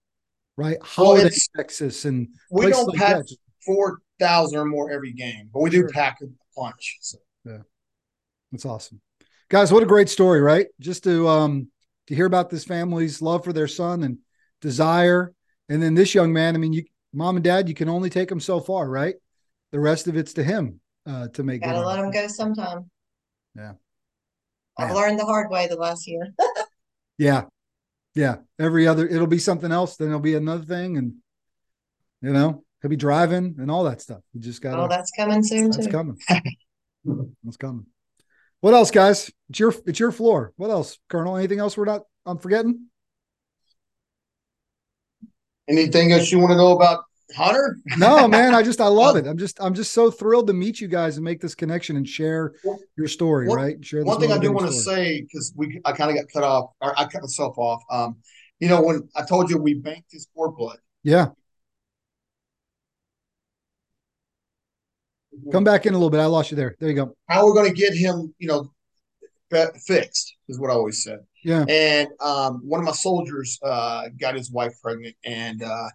right? 0.57 0.79
Well, 0.81 0.89
Holiday, 0.89 1.27
it's- 1.27 1.49
Texas, 1.57 2.05
and 2.05 2.29
we 2.51 2.71
don't 2.71 2.87
like 2.89 2.99
pack 2.99 3.17
that. 3.19 3.37
four 3.65 4.01
thousand 4.19 4.59
or 4.59 4.65
more 4.65 4.91
every 4.91 5.13
game, 5.13 5.51
but 5.53 5.61
we 5.61 5.71
do 5.71 5.79
Sure. 5.81 5.89
pack 5.91 6.19
a 6.23 6.27
punch. 6.61 6.99
So. 7.01 7.19
That's 8.53 8.65
awesome. 8.65 9.01
Guys, 9.51 9.73
what 9.73 9.83
a 9.83 9.87
great 9.87 10.09
story, 10.09 10.41
right? 10.41 10.67
Just 10.81 11.05
to 11.05 11.29
um 11.29 11.69
to 12.07 12.15
hear 12.15 12.27
about 12.27 12.49
this 12.51 12.65
family's 12.65 13.21
love 13.21 13.45
for 13.45 13.53
their 13.53 13.69
son 13.69 14.03
and 14.03 14.19
desire. 14.61 15.33
And 15.69 15.83
then 15.83 15.95
this 15.95 16.15
young 16.15 16.33
man, 16.33 16.55
I 16.55 16.59
mean, 16.59 16.73
you 16.73 16.85
mom 17.13 17.37
and 17.37 17.45
dad, 17.45 17.69
you 17.69 17.75
can 17.75 17.89
only 17.89 18.09
take 18.11 18.31
him 18.31 18.41
so 18.41 18.61
far, 18.61 18.89
right? 18.89 19.15
The 19.73 19.81
rest 19.81 20.09
of 20.09 20.17
it's 20.17 20.33
to 20.35 20.45
him 20.45 20.81
uh 21.07 21.29
to 21.29 21.43
make 21.43 21.63
Gotta 21.63 21.79
good 21.79 21.87
let 21.87 21.99
on. 21.99 22.05
them 22.05 22.13
go 22.13 22.27
sometime. 22.29 22.91
Yeah. 23.55 23.73
I've 24.79 24.89
Man. 24.89 24.97
learned 24.97 25.19
the 25.19 25.25
hard 25.27 25.51
way 25.51 25.67
the 25.69 25.77
last 25.77 26.07
year. 26.07 26.33
Yeah. 27.19 27.47
Yeah. 28.15 28.37
Every 28.61 28.87
other 28.87 29.07
it'll 29.07 29.27
be 29.27 29.41
something 29.41 29.73
else, 29.73 29.97
then 29.97 30.09
it'll 30.09 30.21
be 30.21 30.37
another 30.37 30.65
thing. 30.65 30.97
And 30.97 31.15
you 32.23 32.33
know, 32.33 32.65
he'll 32.83 32.89
be 32.91 32.97
driving 32.97 33.57
and 33.59 33.71
all 33.71 33.85
that 33.85 34.01
stuff. 34.01 34.21
You 34.33 34.41
just 34.41 34.63
gotta 34.63 34.83
Oh, 34.83 34.89
that's 34.89 35.11
coming 35.17 35.43
soon 35.43 35.71
that's 35.71 35.87
too. 35.87 35.93
coming. 35.93 36.19
That's 37.45 37.57
coming. 37.57 37.87
What 38.61 38.75
else, 38.75 38.91
guys? 38.91 39.31
It's 39.51 39.61
your 39.61 39.75
it's 39.87 40.01
your 40.01 40.13
floor. 40.13 40.53
What 40.57 40.71
else, 40.71 40.99
Colonel? 41.09 41.37
Anything 41.37 41.59
else 41.61 41.77
we're 41.77 41.85
not 41.85 42.03
I'm 42.27 42.39
forgetting? 42.39 42.87
Anything 45.69 46.13
else 46.13 46.33
you 46.33 46.39
want 46.39 46.53
to 46.53 46.57
know 46.57 46.73
about 46.73 47.05
Hunter? 47.37 47.77
no 47.99 48.27
man 48.27 48.55
i 48.55 48.63
just 48.63 48.81
i 48.81 48.87
love 48.87 49.15
it 49.21 49.27
i'm 49.27 49.37
just 49.37 49.63
i'm 49.63 49.75
just 49.75 49.93
so 49.93 50.11
thrilled 50.11 50.47
to 50.47 50.55
meet 50.55 50.81
you 50.81 50.89
guys 50.89 51.19
and 51.19 51.25
make 51.25 51.43
this 51.43 51.55
connection 51.55 51.97
and 51.99 52.09
share 52.09 52.55
your 52.97 53.07
story 53.07 53.47
one- 53.49 53.57
right 53.59 53.85
share 53.85 54.01
this 54.01 54.07
One 54.07 54.19
thing 54.19 54.33
I 54.33 54.39
do 54.39 54.51
want 54.51 54.67
to 54.67 54.73
say 54.73 55.21
because 55.21 55.53
we 55.55 55.79
I 55.85 55.93
kind 55.93 56.11
of 56.11 56.17
got 56.17 56.33
cut 56.33 56.43
off, 56.43 56.71
or 56.81 56.99
I 56.99 57.05
cut 57.05 57.21
myself 57.21 57.59
off. 57.59 57.83
Um, 57.91 58.17
you 58.61 58.69
know, 58.71 58.81
when 58.81 59.07
I 59.15 59.27
told 59.27 59.51
you 59.51 59.59
we 59.59 59.75
banked 59.75 60.11
his 60.11 60.27
cord 60.35 60.57
blood, 60.57 60.79
yeah 61.05 61.29
come 65.53 65.65
back 65.65 65.87
in 65.87 65.95
a 65.95 65.97
little 65.97 66.11
bit 66.11 66.21
i 66.21 66.27
lost 66.27 66.51
you 66.51 66.57
there 66.57 66.77
there 66.79 66.89
you 66.89 66.95
go 66.95 67.17
how 67.29 67.45
we're 67.45 67.55
going 67.55 67.69
to 67.69 67.79
get 67.79 67.95
him, 67.95 68.35
you 68.39 68.49
know, 68.49 68.71
fixed 69.87 70.37
is 70.49 70.59
what 70.59 70.71
I 70.71 70.75
always 70.75 71.03
said. 71.03 71.21
yeah 71.45 71.65
And 71.69 72.09
um, 72.21 72.61
one 72.65 72.81
of 72.81 72.87
my 72.87 72.93
soldiers 72.93 73.59
uh, 73.63 74.09
got 74.21 74.35
his 74.35 74.51
wife 74.51 74.75
pregnant, 74.83 75.17
and 75.25 75.63
uh, 75.63 75.89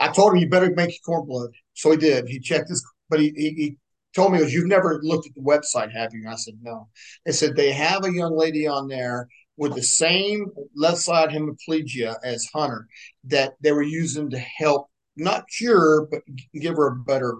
I 0.00 0.08
told 0.08 0.32
him 0.32 0.38
you 0.38 0.48
better 0.48 0.72
make 0.74 0.90
your 0.90 1.00
cord 1.04 1.28
blood. 1.28 1.50
So 1.74 1.90
he 1.90 1.96
did. 1.96 2.28
He 2.28 2.38
checked 2.38 2.68
his, 2.68 2.84
but 3.08 3.20
he 3.20 3.32
he, 3.36 3.50
he 3.50 3.76
told 4.14 4.32
me, 4.32 4.38
goes, 4.38 4.52
"You've 4.52 4.68
never 4.68 5.00
looked 5.02 5.26
at 5.26 5.34
the 5.34 5.42
website, 5.42 5.92
have 5.92 6.12
you?" 6.12 6.20
And 6.20 6.30
I 6.30 6.36
said, 6.36 6.54
"No." 6.62 6.88
They 7.24 7.32
said 7.32 7.54
they 7.54 7.72
have 7.72 8.04
a 8.04 8.12
young 8.12 8.36
lady 8.36 8.66
on 8.66 8.88
there 8.88 9.28
with 9.56 9.74
the 9.74 9.82
same 9.82 10.46
left 10.74 10.98
side 10.98 11.30
hemiplegia 11.30 12.16
as 12.24 12.48
Hunter 12.54 12.86
that 13.24 13.54
they 13.60 13.72
were 13.72 13.82
using 13.82 14.30
to 14.30 14.38
help 14.38 14.88
not 15.16 15.48
cure 15.48 16.06
but 16.10 16.20
give 16.52 16.76
her 16.76 16.88
a 16.88 16.96
better 16.96 17.36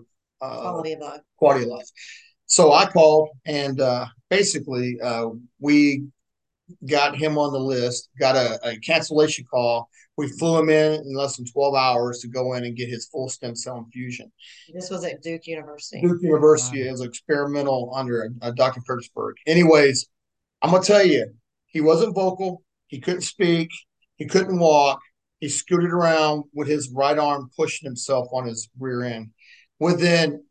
uh, 0.46 0.60
Quality 0.60 0.92
of 0.92 1.00
life. 1.00 1.20
quality 1.36 1.64
of 1.64 1.70
life. 1.70 1.88
So 2.46 2.72
I 2.72 2.86
called 2.86 3.30
and 3.44 3.80
uh, 3.80 4.06
basically 4.30 4.98
uh, 5.00 5.28
we 5.58 6.06
got 6.88 7.16
him 7.16 7.38
on 7.38 7.52
the 7.52 7.58
list, 7.58 8.10
got 8.18 8.36
a, 8.36 8.58
a, 8.68 8.78
cancellation 8.78 9.44
call. 9.44 9.88
We 10.16 10.28
flew 10.28 10.58
him 10.58 10.70
in 10.70 10.94
in 10.94 11.14
less 11.14 11.36
than 11.36 11.46
12 11.46 11.74
hours 11.74 12.20
to 12.20 12.28
go 12.28 12.54
in 12.54 12.64
and 12.64 12.76
get 12.76 12.88
his 12.88 13.06
full 13.06 13.28
stem 13.28 13.54
cell 13.54 13.78
infusion. 13.78 14.32
This 14.72 14.90
was 14.90 15.04
at 15.04 15.22
Duke 15.22 15.46
University. 15.46 16.00
Duke 16.00 16.22
University 16.22 16.86
wow. 16.86 16.92
is 16.92 17.00
experimental 17.02 17.92
under 17.94 18.30
a, 18.40 18.52
Dr. 18.52 18.80
Kurtzberg. 18.88 19.32
Anyways, 19.46 20.08
I'm 20.62 20.70
going 20.70 20.82
to 20.82 20.86
tell 20.86 21.04
you, 21.04 21.26
he 21.66 21.80
wasn't 21.80 22.14
vocal. 22.14 22.62
He 22.86 23.00
couldn't 23.00 23.22
speak. 23.22 23.70
He 24.16 24.26
couldn't 24.26 24.58
walk. 24.58 25.00
He 25.40 25.50
scooted 25.50 25.90
around 25.90 26.44
with 26.54 26.66
his 26.66 26.90
right 26.90 27.18
arm 27.18 27.50
pushing 27.54 27.86
himself 27.86 28.28
on 28.32 28.46
his 28.46 28.70
rear 28.78 29.02
end. 29.02 29.30
Within 29.78 30.42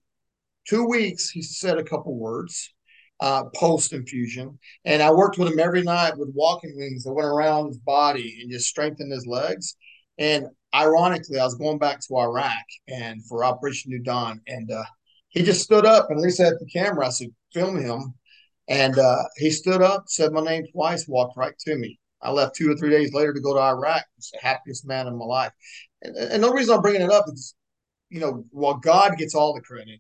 two 0.68 0.88
weeks, 0.88 1.30
he 1.30 1.42
said 1.42 1.78
a 1.78 1.84
couple 1.84 2.18
words 2.18 2.74
uh, 3.20 3.46
post 3.56 3.94
infusion. 3.94 4.60
And 4.84 5.02
I 5.02 5.12
worked 5.12 5.38
with 5.38 5.52
him 5.52 5.60
every 5.60 5.84
night 5.84 6.18
with 6.18 6.34
walking 6.34 6.74
wings 6.76 7.04
that 7.04 7.14
went 7.14 7.28
around 7.28 7.68
his 7.68 7.78
body 7.78 8.40
and 8.42 8.52
just 8.52 8.68
strengthened 8.68 9.12
his 9.12 9.26
legs. 9.26 9.76
And 10.18 10.48
ironically, 10.74 11.40
I 11.40 11.46
was 11.46 11.56
going 11.56 11.78
back 11.78 12.00
to 12.02 12.18
Iraq 12.18 12.66
and 12.88 13.26
for 13.26 13.44
Operation 13.44 13.92
New 13.92 14.00
Dawn, 14.04 14.42
and 14.48 14.72
uh, 14.72 14.84
he 15.30 15.44
just 15.44 15.62
stood 15.62 15.86
up 15.86 16.10
and 16.10 16.20
Lisa 16.20 16.46
had 16.46 16.54
the 16.60 16.70
camera. 16.72 17.08
I 17.08 17.10
said, 17.10 17.30
"Film 17.54 17.78
him," 17.82 18.14
and 18.70 18.98
uh, 18.98 19.24
he 19.36 19.50
stood 19.52 19.82
up, 19.82 20.06
said 20.08 20.32
my 20.32 20.42
name 20.42 20.66
twice, 20.72 21.08
walked 21.08 21.38
right 21.38 21.58
to 21.60 21.76
me. 21.76 22.00
I 22.22 22.32
left 22.32 22.56
two 22.56 22.72
or 22.72 22.76
three 22.76 22.90
days 22.90 23.14
later 23.14 23.34
to 23.34 23.42
go 23.42 23.54
to 23.54 23.60
Iraq. 23.60 24.04
It's 24.18 24.32
the 24.32 24.40
happiest 24.42 24.88
man 24.88 25.08
in 25.08 25.18
my 25.18 25.26
life. 25.26 25.52
And, 26.02 26.16
and 26.16 26.44
the 26.44 26.52
reason 26.52 26.76
I'm 26.76 26.82
bringing 26.82 27.02
it 27.02 27.12
up 27.12 27.26
is, 27.32 27.54
you 28.16 28.22
know, 28.22 28.46
while 28.52 28.76
God 28.76 29.18
gets 29.18 29.36
all 29.36 29.54
the 29.54 29.60
credit, 29.60 30.00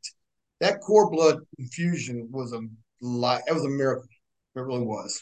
that 0.61 0.79
cord 0.79 1.11
blood 1.11 1.39
infusion 1.59 2.29
was 2.31 2.53
a 2.53 2.61
like 3.01 3.43
it 3.45 3.53
was 3.53 3.65
a 3.65 3.69
miracle. 3.69 4.07
It 4.55 4.61
really 4.61 4.85
was. 4.85 5.21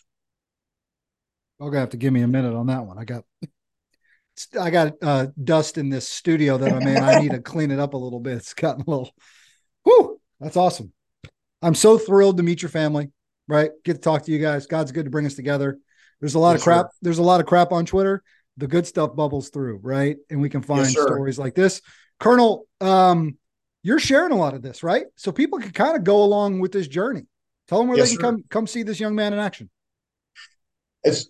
I'm 1.60 1.70
gonna 1.70 1.80
have 1.80 1.89
to 1.89 1.98
give 1.98 2.14
me 2.14 2.22
a 2.22 2.28
minute 2.28 2.54
on 2.54 2.68
that 2.68 2.86
one. 2.86 3.00
I 3.00 3.04
got 3.04 3.24
I 4.62 4.70
got 4.70 4.94
uh, 5.02 5.28
dust 5.44 5.80
in 5.80 5.89
this 5.89 6.08
studio 6.08 6.60
that 6.60 6.72
I'm 6.72 6.88
in. 6.88 7.04
I 7.04 7.20
need 7.20 7.32
to 7.32 7.41
clean 7.41 7.72
it 7.72 7.80
up 7.80 7.96
a 7.96 7.98
little 7.98 8.20
bit. 8.20 8.38
It's 8.38 8.54
gotten 8.54 8.84
a 8.86 8.89
little. 8.89 9.10
Whoo! 9.86 10.20
That's 10.39 10.56
awesome. 10.56 10.94
I'm 11.64 11.76
so 11.76 11.98
thrilled 11.98 12.38
to 12.38 12.44
meet 12.44 12.62
your 12.62 12.70
family. 12.70 13.10
Right, 13.48 13.72
get 13.84 13.94
to 13.96 14.00
talk 14.02 14.24
to 14.26 14.32
you 14.32 14.38
guys. 14.38 14.68
God's 14.68 14.91
good 14.91 15.06
to 15.06 15.12
bring 15.12 15.26
us 15.26 15.34
together. 15.34 15.80
There's 16.20 16.36
a 16.36 16.39
lot 16.39 16.52
yes, 16.52 16.62
of 16.62 16.64
crap. 16.64 16.86
Sir. 16.86 16.98
There's 17.02 17.18
a 17.18 17.24
lot 17.24 17.39
of 17.39 17.48
crap 17.48 17.72
on 17.72 17.88
Twitter. 17.88 18.22
The 18.58 18.68
good 18.68 18.86
stuff 18.86 19.16
bubbles 19.16 19.49
through, 19.49 19.80
right? 19.82 20.18
And 20.30 20.39
we 20.39 20.49
can 20.49 20.62
find 20.62 20.82
yes, 20.82 20.91
stories 20.91 21.39
like 21.39 21.56
this. 21.56 21.82
Colonel, 22.20 22.66
um, 22.82 23.38
you're 23.82 23.99
sharing 23.99 24.32
a 24.32 24.38
lot 24.38 24.54
of 24.54 24.62
this, 24.62 24.84
right? 24.84 25.06
So 25.16 25.32
people 25.32 25.60
can 25.60 25.72
kind 25.72 25.95
of 25.95 26.04
go 26.04 26.24
along 26.24 26.60
with 26.60 26.72
this 26.72 26.88
journey. 26.88 27.24
Tell 27.68 27.80
them 27.80 27.88
where 27.88 27.97
yes, 27.97 28.10
they 28.10 28.18
can 28.18 28.22
sir. 28.22 28.32
come 28.32 28.43
come 28.49 28.68
see 28.68 28.84
this 28.84 28.99
young 28.99 29.16
man 29.16 29.34
in 29.34 29.39
action. 29.39 29.70
It's 31.04 31.28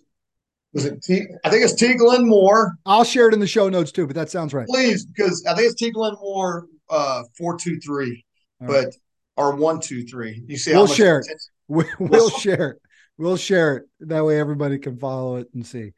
was 0.72 0.84
it 0.84 1.02
T? 1.02 1.24
I 1.44 1.50
think 1.50 1.64
it's 1.64 1.74
T. 1.74 1.94
Glenn 1.94 2.28
Moore. 2.28 2.74
I'll 2.84 3.04
share 3.04 3.28
it 3.28 3.34
in 3.34 3.40
the 3.40 3.46
show 3.46 3.68
notes 3.68 3.92
too, 3.92 4.06
but 4.06 4.16
that 4.16 4.30
sounds 4.30 4.52
right. 4.52 4.66
Please, 4.66 5.06
because 5.06 5.44
I 5.48 5.54
think 5.54 5.70
it's 5.70 5.80
T. 5.80 5.90
Glenn 5.90 6.14
Moore 6.20 6.66
uh 6.90 7.22
four 7.38 7.56
two 7.56 7.78
three, 7.78 8.24
but 8.60 8.84
right. 8.84 8.94
or 9.36 9.56
one 9.56 9.80
two 9.80 10.04
three. 10.04 10.42
You 10.46 10.58
see, 10.58 10.72
we'll 10.72 10.86
share 10.86 11.20
it. 11.20 11.26
We, 11.68 11.84
we'll 11.98 12.30
share 12.30 12.70
it. 12.70 12.82
We'll 13.16 13.36
share 13.36 13.76
it. 13.76 13.84
That 14.00 14.24
way, 14.24 14.38
everybody 14.38 14.78
can 14.78 14.98
follow 14.98 15.36
it 15.36 15.48
and 15.54 15.64
see. 15.64 15.92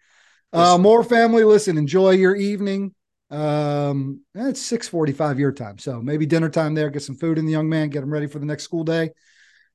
Uh, 0.53 0.78
Moore 0.78 1.05
family. 1.05 1.44
Listen, 1.44 1.76
enjoy 1.76 2.11
your 2.11 2.36
evening. 2.36 2.94
Um, 3.30 4.20
it's 4.34 4.62
six 4.62 4.88
forty-five 4.88 5.38
your 5.38 5.53
time, 5.53 5.78
so 5.78 6.01
maybe 6.01 6.26
dinner 6.26 6.49
time 6.49 6.74
there. 6.74 6.90
Get 6.90 7.03
some 7.03 7.16
food 7.16 7.38
in 7.38 7.47
the 7.47 7.53
young 7.53 7.68
man. 7.68 7.90
Get 7.90 8.03
him 8.03 8.12
ready 8.12 8.26
for 8.26 8.38
the 8.38 8.47
next 8.47 8.64
school 8.64 8.84
day 8.84 9.11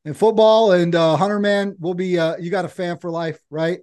and 0.05 0.17
football 0.17 0.71
and 0.71 0.95
uh, 0.95 1.15
Hunter 1.15 1.39
man, 1.39 1.75
we'll 1.79 1.93
be 1.93 2.17
uh, 2.17 2.37
you 2.37 2.49
got 2.49 2.65
a 2.65 2.69
fan 2.69 2.97
for 2.97 3.11
life, 3.11 3.39
right? 3.49 3.79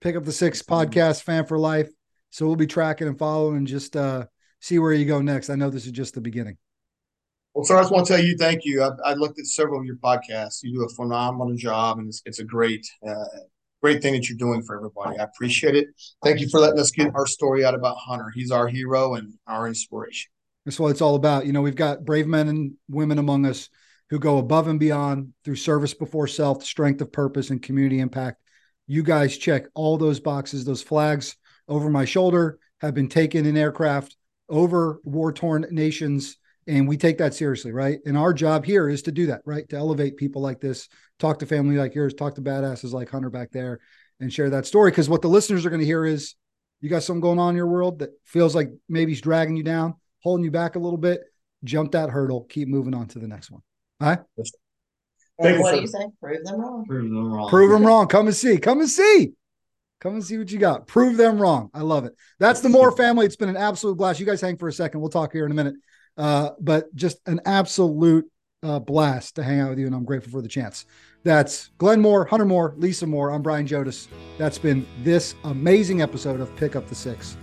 Pick 0.00 0.16
up 0.16 0.24
the 0.24 0.32
six 0.32 0.62
podcast 0.62 1.22
fan 1.22 1.46
for 1.46 1.58
life. 1.58 1.88
So 2.30 2.46
we'll 2.46 2.56
be 2.56 2.66
tracking 2.66 3.08
and 3.08 3.18
following 3.18 3.58
and 3.58 3.66
just 3.66 3.96
uh, 3.96 4.26
see 4.60 4.78
where 4.78 4.92
you 4.92 5.04
go 5.04 5.22
next. 5.22 5.50
I 5.50 5.54
know 5.54 5.70
this 5.70 5.86
is 5.86 5.92
just 5.92 6.14
the 6.14 6.20
beginning. 6.20 6.58
Well, 7.54 7.64
sir, 7.64 7.76
I 7.76 7.82
just 7.82 7.92
want 7.92 8.06
to 8.06 8.16
tell 8.16 8.24
you 8.24 8.36
thank 8.36 8.64
you. 8.64 8.82
I, 8.82 8.90
I 9.04 9.14
looked 9.14 9.38
at 9.38 9.46
several 9.46 9.78
of 9.78 9.86
your 9.86 9.96
podcasts. 9.96 10.62
You 10.62 10.74
do 10.74 10.84
a 10.84 10.88
phenomenal 10.88 11.54
job, 11.54 11.98
and 11.98 12.08
it's, 12.08 12.20
it's 12.26 12.40
a 12.40 12.44
great, 12.44 12.84
uh, 13.06 13.24
great 13.84 14.00
thing 14.00 14.14
that 14.14 14.30
you're 14.30 14.38
doing 14.38 14.62
for 14.62 14.74
everybody. 14.76 15.18
I 15.18 15.24
appreciate 15.24 15.76
it. 15.76 15.88
Thank 16.22 16.40
you 16.40 16.48
for 16.48 16.58
letting 16.58 16.80
us 16.80 16.90
get 16.90 17.14
our 17.14 17.26
story 17.26 17.66
out 17.66 17.74
about 17.74 17.98
Hunter. 17.98 18.32
He's 18.34 18.50
our 18.50 18.66
hero 18.66 19.12
and 19.12 19.34
our 19.46 19.68
inspiration. 19.68 20.30
That's 20.64 20.80
what 20.80 20.88
it's 20.88 21.02
all 21.02 21.16
about. 21.16 21.44
You 21.44 21.52
know, 21.52 21.60
we've 21.60 21.76
got 21.76 22.02
brave 22.02 22.26
men 22.26 22.48
and 22.48 22.72
women 22.88 23.18
among 23.18 23.44
us 23.44 23.68
who 24.08 24.18
go 24.18 24.38
above 24.38 24.68
and 24.68 24.80
beyond 24.80 25.34
through 25.44 25.56
service 25.56 25.92
before 25.92 26.26
self, 26.26 26.64
strength 26.64 27.02
of 27.02 27.12
purpose, 27.12 27.50
and 27.50 27.62
community 27.62 28.00
impact. 28.00 28.40
You 28.86 29.02
guys 29.02 29.36
check 29.36 29.66
all 29.74 29.98
those 29.98 30.18
boxes. 30.18 30.64
Those 30.64 30.80
flags 30.80 31.36
over 31.68 31.90
my 31.90 32.06
shoulder 32.06 32.58
have 32.80 32.94
been 32.94 33.10
taken 33.10 33.44
in 33.44 33.54
aircraft 33.54 34.16
over 34.48 34.98
war 35.04 35.30
torn 35.30 35.66
nations. 35.70 36.38
And 36.66 36.88
we 36.88 36.96
take 36.96 37.18
that 37.18 37.34
seriously, 37.34 37.72
right? 37.72 37.98
And 38.06 38.16
our 38.16 38.32
job 38.32 38.64
here 38.64 38.88
is 38.88 39.02
to 39.02 39.12
do 39.12 39.26
that, 39.26 39.42
right? 39.44 39.68
To 39.68 39.76
elevate 39.76 40.16
people 40.16 40.40
like 40.40 40.60
this, 40.60 40.88
talk 41.18 41.40
to 41.40 41.46
family 41.46 41.76
like 41.76 41.94
yours, 41.94 42.14
talk 42.14 42.36
to 42.36 42.42
badasses 42.42 42.92
like 42.92 43.10
Hunter 43.10 43.30
back 43.30 43.50
there, 43.50 43.80
and 44.20 44.32
share 44.32 44.50
that 44.50 44.66
story. 44.66 44.90
Because 44.90 45.08
what 45.08 45.22
the 45.22 45.28
listeners 45.28 45.66
are 45.66 45.70
going 45.70 45.80
to 45.80 45.86
hear 45.86 46.06
is 46.06 46.34
you 46.80 46.88
got 46.88 47.02
something 47.02 47.20
going 47.20 47.38
on 47.38 47.50
in 47.50 47.56
your 47.56 47.66
world 47.66 47.98
that 47.98 48.10
feels 48.24 48.54
like 48.54 48.70
maybe 48.88 49.12
he's 49.12 49.20
dragging 49.20 49.56
you 49.56 49.62
down, 49.62 49.94
holding 50.22 50.44
you 50.44 50.50
back 50.50 50.76
a 50.76 50.78
little 50.78 50.98
bit. 50.98 51.20
Jump 51.64 51.92
that 51.92 52.10
hurdle, 52.10 52.44
keep 52.44 52.68
moving 52.68 52.94
on 52.94 53.06
to 53.08 53.18
the 53.18 53.28
next 53.28 53.50
one. 53.50 53.62
Huh? 54.00 54.18
And 55.38 55.60
what 55.60 55.74
do 55.74 55.80
you 55.80 55.86
say? 55.86 56.06
Prove 56.22 56.44
them 56.44 56.60
wrong. 56.60 56.84
Prove 56.86 57.10
them 57.10 57.32
wrong. 57.32 57.48
Prove 57.48 57.70
them 57.70 57.84
wrong. 57.84 58.06
Come 58.06 58.26
and 58.26 58.36
see. 58.36 58.58
Come 58.58 58.80
and 58.80 58.88
see. 58.88 59.32
Come 60.00 60.14
and 60.14 60.24
see 60.24 60.36
what 60.36 60.50
you 60.50 60.58
got. 60.58 60.86
Prove 60.86 61.16
them 61.16 61.38
wrong. 61.40 61.70
I 61.72 61.80
love 61.80 62.04
it. 62.04 62.12
That's 62.38 62.60
the 62.60 62.68
Moore 62.68 62.92
family. 62.92 63.24
It's 63.24 63.36
been 63.36 63.48
an 63.48 63.56
absolute 63.56 63.96
blast. 63.96 64.20
You 64.20 64.26
guys 64.26 64.42
hang 64.42 64.58
for 64.58 64.68
a 64.68 64.72
second. 64.72 65.00
We'll 65.00 65.08
talk 65.08 65.32
here 65.32 65.46
in 65.46 65.50
a 65.50 65.54
minute. 65.54 65.74
Uh, 66.16 66.50
but 66.60 66.94
just 66.94 67.18
an 67.26 67.40
absolute 67.44 68.30
uh, 68.62 68.78
blast 68.78 69.36
to 69.36 69.42
hang 69.42 69.60
out 69.60 69.70
with 69.70 69.78
you, 69.78 69.86
and 69.86 69.94
I'm 69.94 70.04
grateful 70.04 70.32
for 70.32 70.42
the 70.42 70.48
chance. 70.48 70.86
That's 71.22 71.70
Glenn 71.78 72.00
Moore, 72.00 72.24
Hunter 72.24 72.44
Moore, 72.44 72.74
Lisa 72.76 73.06
Moore. 73.06 73.30
I'm 73.30 73.42
Brian 73.42 73.66
Jodice. 73.66 74.08
That's 74.38 74.58
been 74.58 74.86
this 75.02 75.34
amazing 75.44 76.02
episode 76.02 76.40
of 76.40 76.54
Pick 76.56 76.76
Up 76.76 76.86
the 76.88 76.94
Six. 76.94 77.36